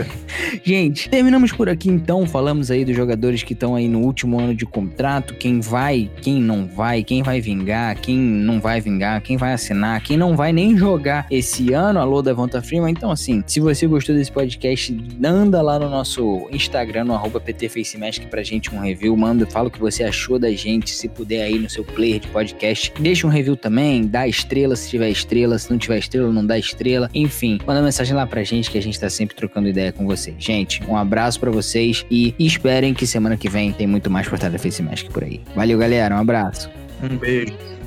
gente, 0.62 1.08
terminamos 1.08 1.52
por 1.52 1.68
aqui 1.68 1.88
então. 1.88 2.26
Falamos 2.26 2.70
aí 2.70 2.84
dos 2.84 2.94
jogadores 2.94 3.42
que 3.42 3.54
estão 3.54 3.74
aí 3.74 3.88
no 3.88 4.00
último 4.00 4.38
ano 4.38 4.54
de 4.54 4.66
contrato, 4.66 5.34
quem 5.34 5.60
vai, 5.60 6.10
quem 6.20 6.40
não 6.40 6.66
vai, 6.66 7.02
quem 7.02 7.22
vai 7.22 7.40
vingar, 7.40 7.96
quem 7.96 8.18
não 8.18 8.60
vai 8.60 8.80
vingar, 8.80 9.22
quem 9.22 9.29
vai 9.36 9.52
assinar, 9.52 10.00
quem 10.02 10.16
não 10.16 10.36
vai 10.36 10.52
nem 10.52 10.76
jogar 10.76 11.26
esse 11.30 11.72
ano. 11.72 11.98
Alô, 11.98 12.22
Devonta 12.22 12.62
Freeman. 12.62 12.90
Então, 12.90 13.10
assim, 13.10 13.42
se 13.46 13.60
você 13.60 13.86
gostou 13.86 14.14
desse 14.14 14.30
podcast, 14.30 14.96
anda 15.24 15.60
lá 15.62 15.78
no 15.78 15.88
nosso 15.88 16.48
Instagram, 16.52 17.04
no 17.04 17.14
arroba 17.14 17.40
PTFaceMask, 17.40 18.24
pra 18.26 18.42
gente 18.42 18.74
um 18.74 18.80
review. 18.80 19.16
Manda, 19.16 19.46
fala 19.46 19.68
o 19.68 19.70
que 19.70 19.80
você 19.80 20.04
achou 20.04 20.38
da 20.38 20.50
gente, 20.50 20.90
se 20.90 21.08
puder 21.08 21.42
aí 21.42 21.58
no 21.58 21.68
seu 21.68 21.84
player 21.84 22.20
de 22.20 22.28
podcast. 22.28 22.92
Deixa 22.98 23.26
um 23.26 23.30
review 23.30 23.56
também, 23.56 24.06
dá 24.06 24.26
estrela 24.26 24.76
se 24.76 24.90
tiver 24.90 25.10
estrela, 25.10 25.58
se 25.58 25.70
não 25.70 25.78
tiver 25.78 25.98
estrela, 25.98 26.32
não 26.32 26.44
dá 26.44 26.58
estrela. 26.58 27.10
Enfim, 27.14 27.58
manda 27.66 27.82
mensagem 27.82 28.14
lá 28.14 28.26
pra 28.26 28.42
gente 28.42 28.70
que 28.70 28.78
a 28.78 28.82
gente 28.82 28.98
tá 28.98 29.08
sempre 29.08 29.36
trocando 29.36 29.68
ideia 29.68 29.92
com 29.92 30.06
vocês. 30.06 30.36
Gente, 30.38 30.82
um 30.88 30.96
abraço 30.96 31.38
para 31.38 31.50
vocês 31.50 32.04
e 32.10 32.34
esperem 32.38 32.94
que 32.94 33.06
semana 33.06 33.36
que 33.36 33.48
vem 33.48 33.72
tem 33.72 33.86
muito 33.86 34.10
mais 34.10 34.28
por 34.28 34.38
Face 34.38 34.82
Mask 34.82 35.06
por 35.08 35.24
aí. 35.24 35.40
Valeu, 35.54 35.78
galera. 35.78 36.14
Um 36.14 36.18
abraço. 36.18 36.70
Um 37.02 37.16
beijo 37.16 37.79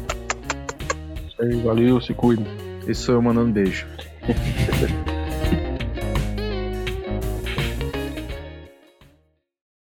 valeu, 1.63 2.01
se 2.01 2.13
cuida. 2.13 2.45
Isso 2.87 3.11
eu 3.11 3.21
mandando 3.21 3.51
beijo. 3.51 3.85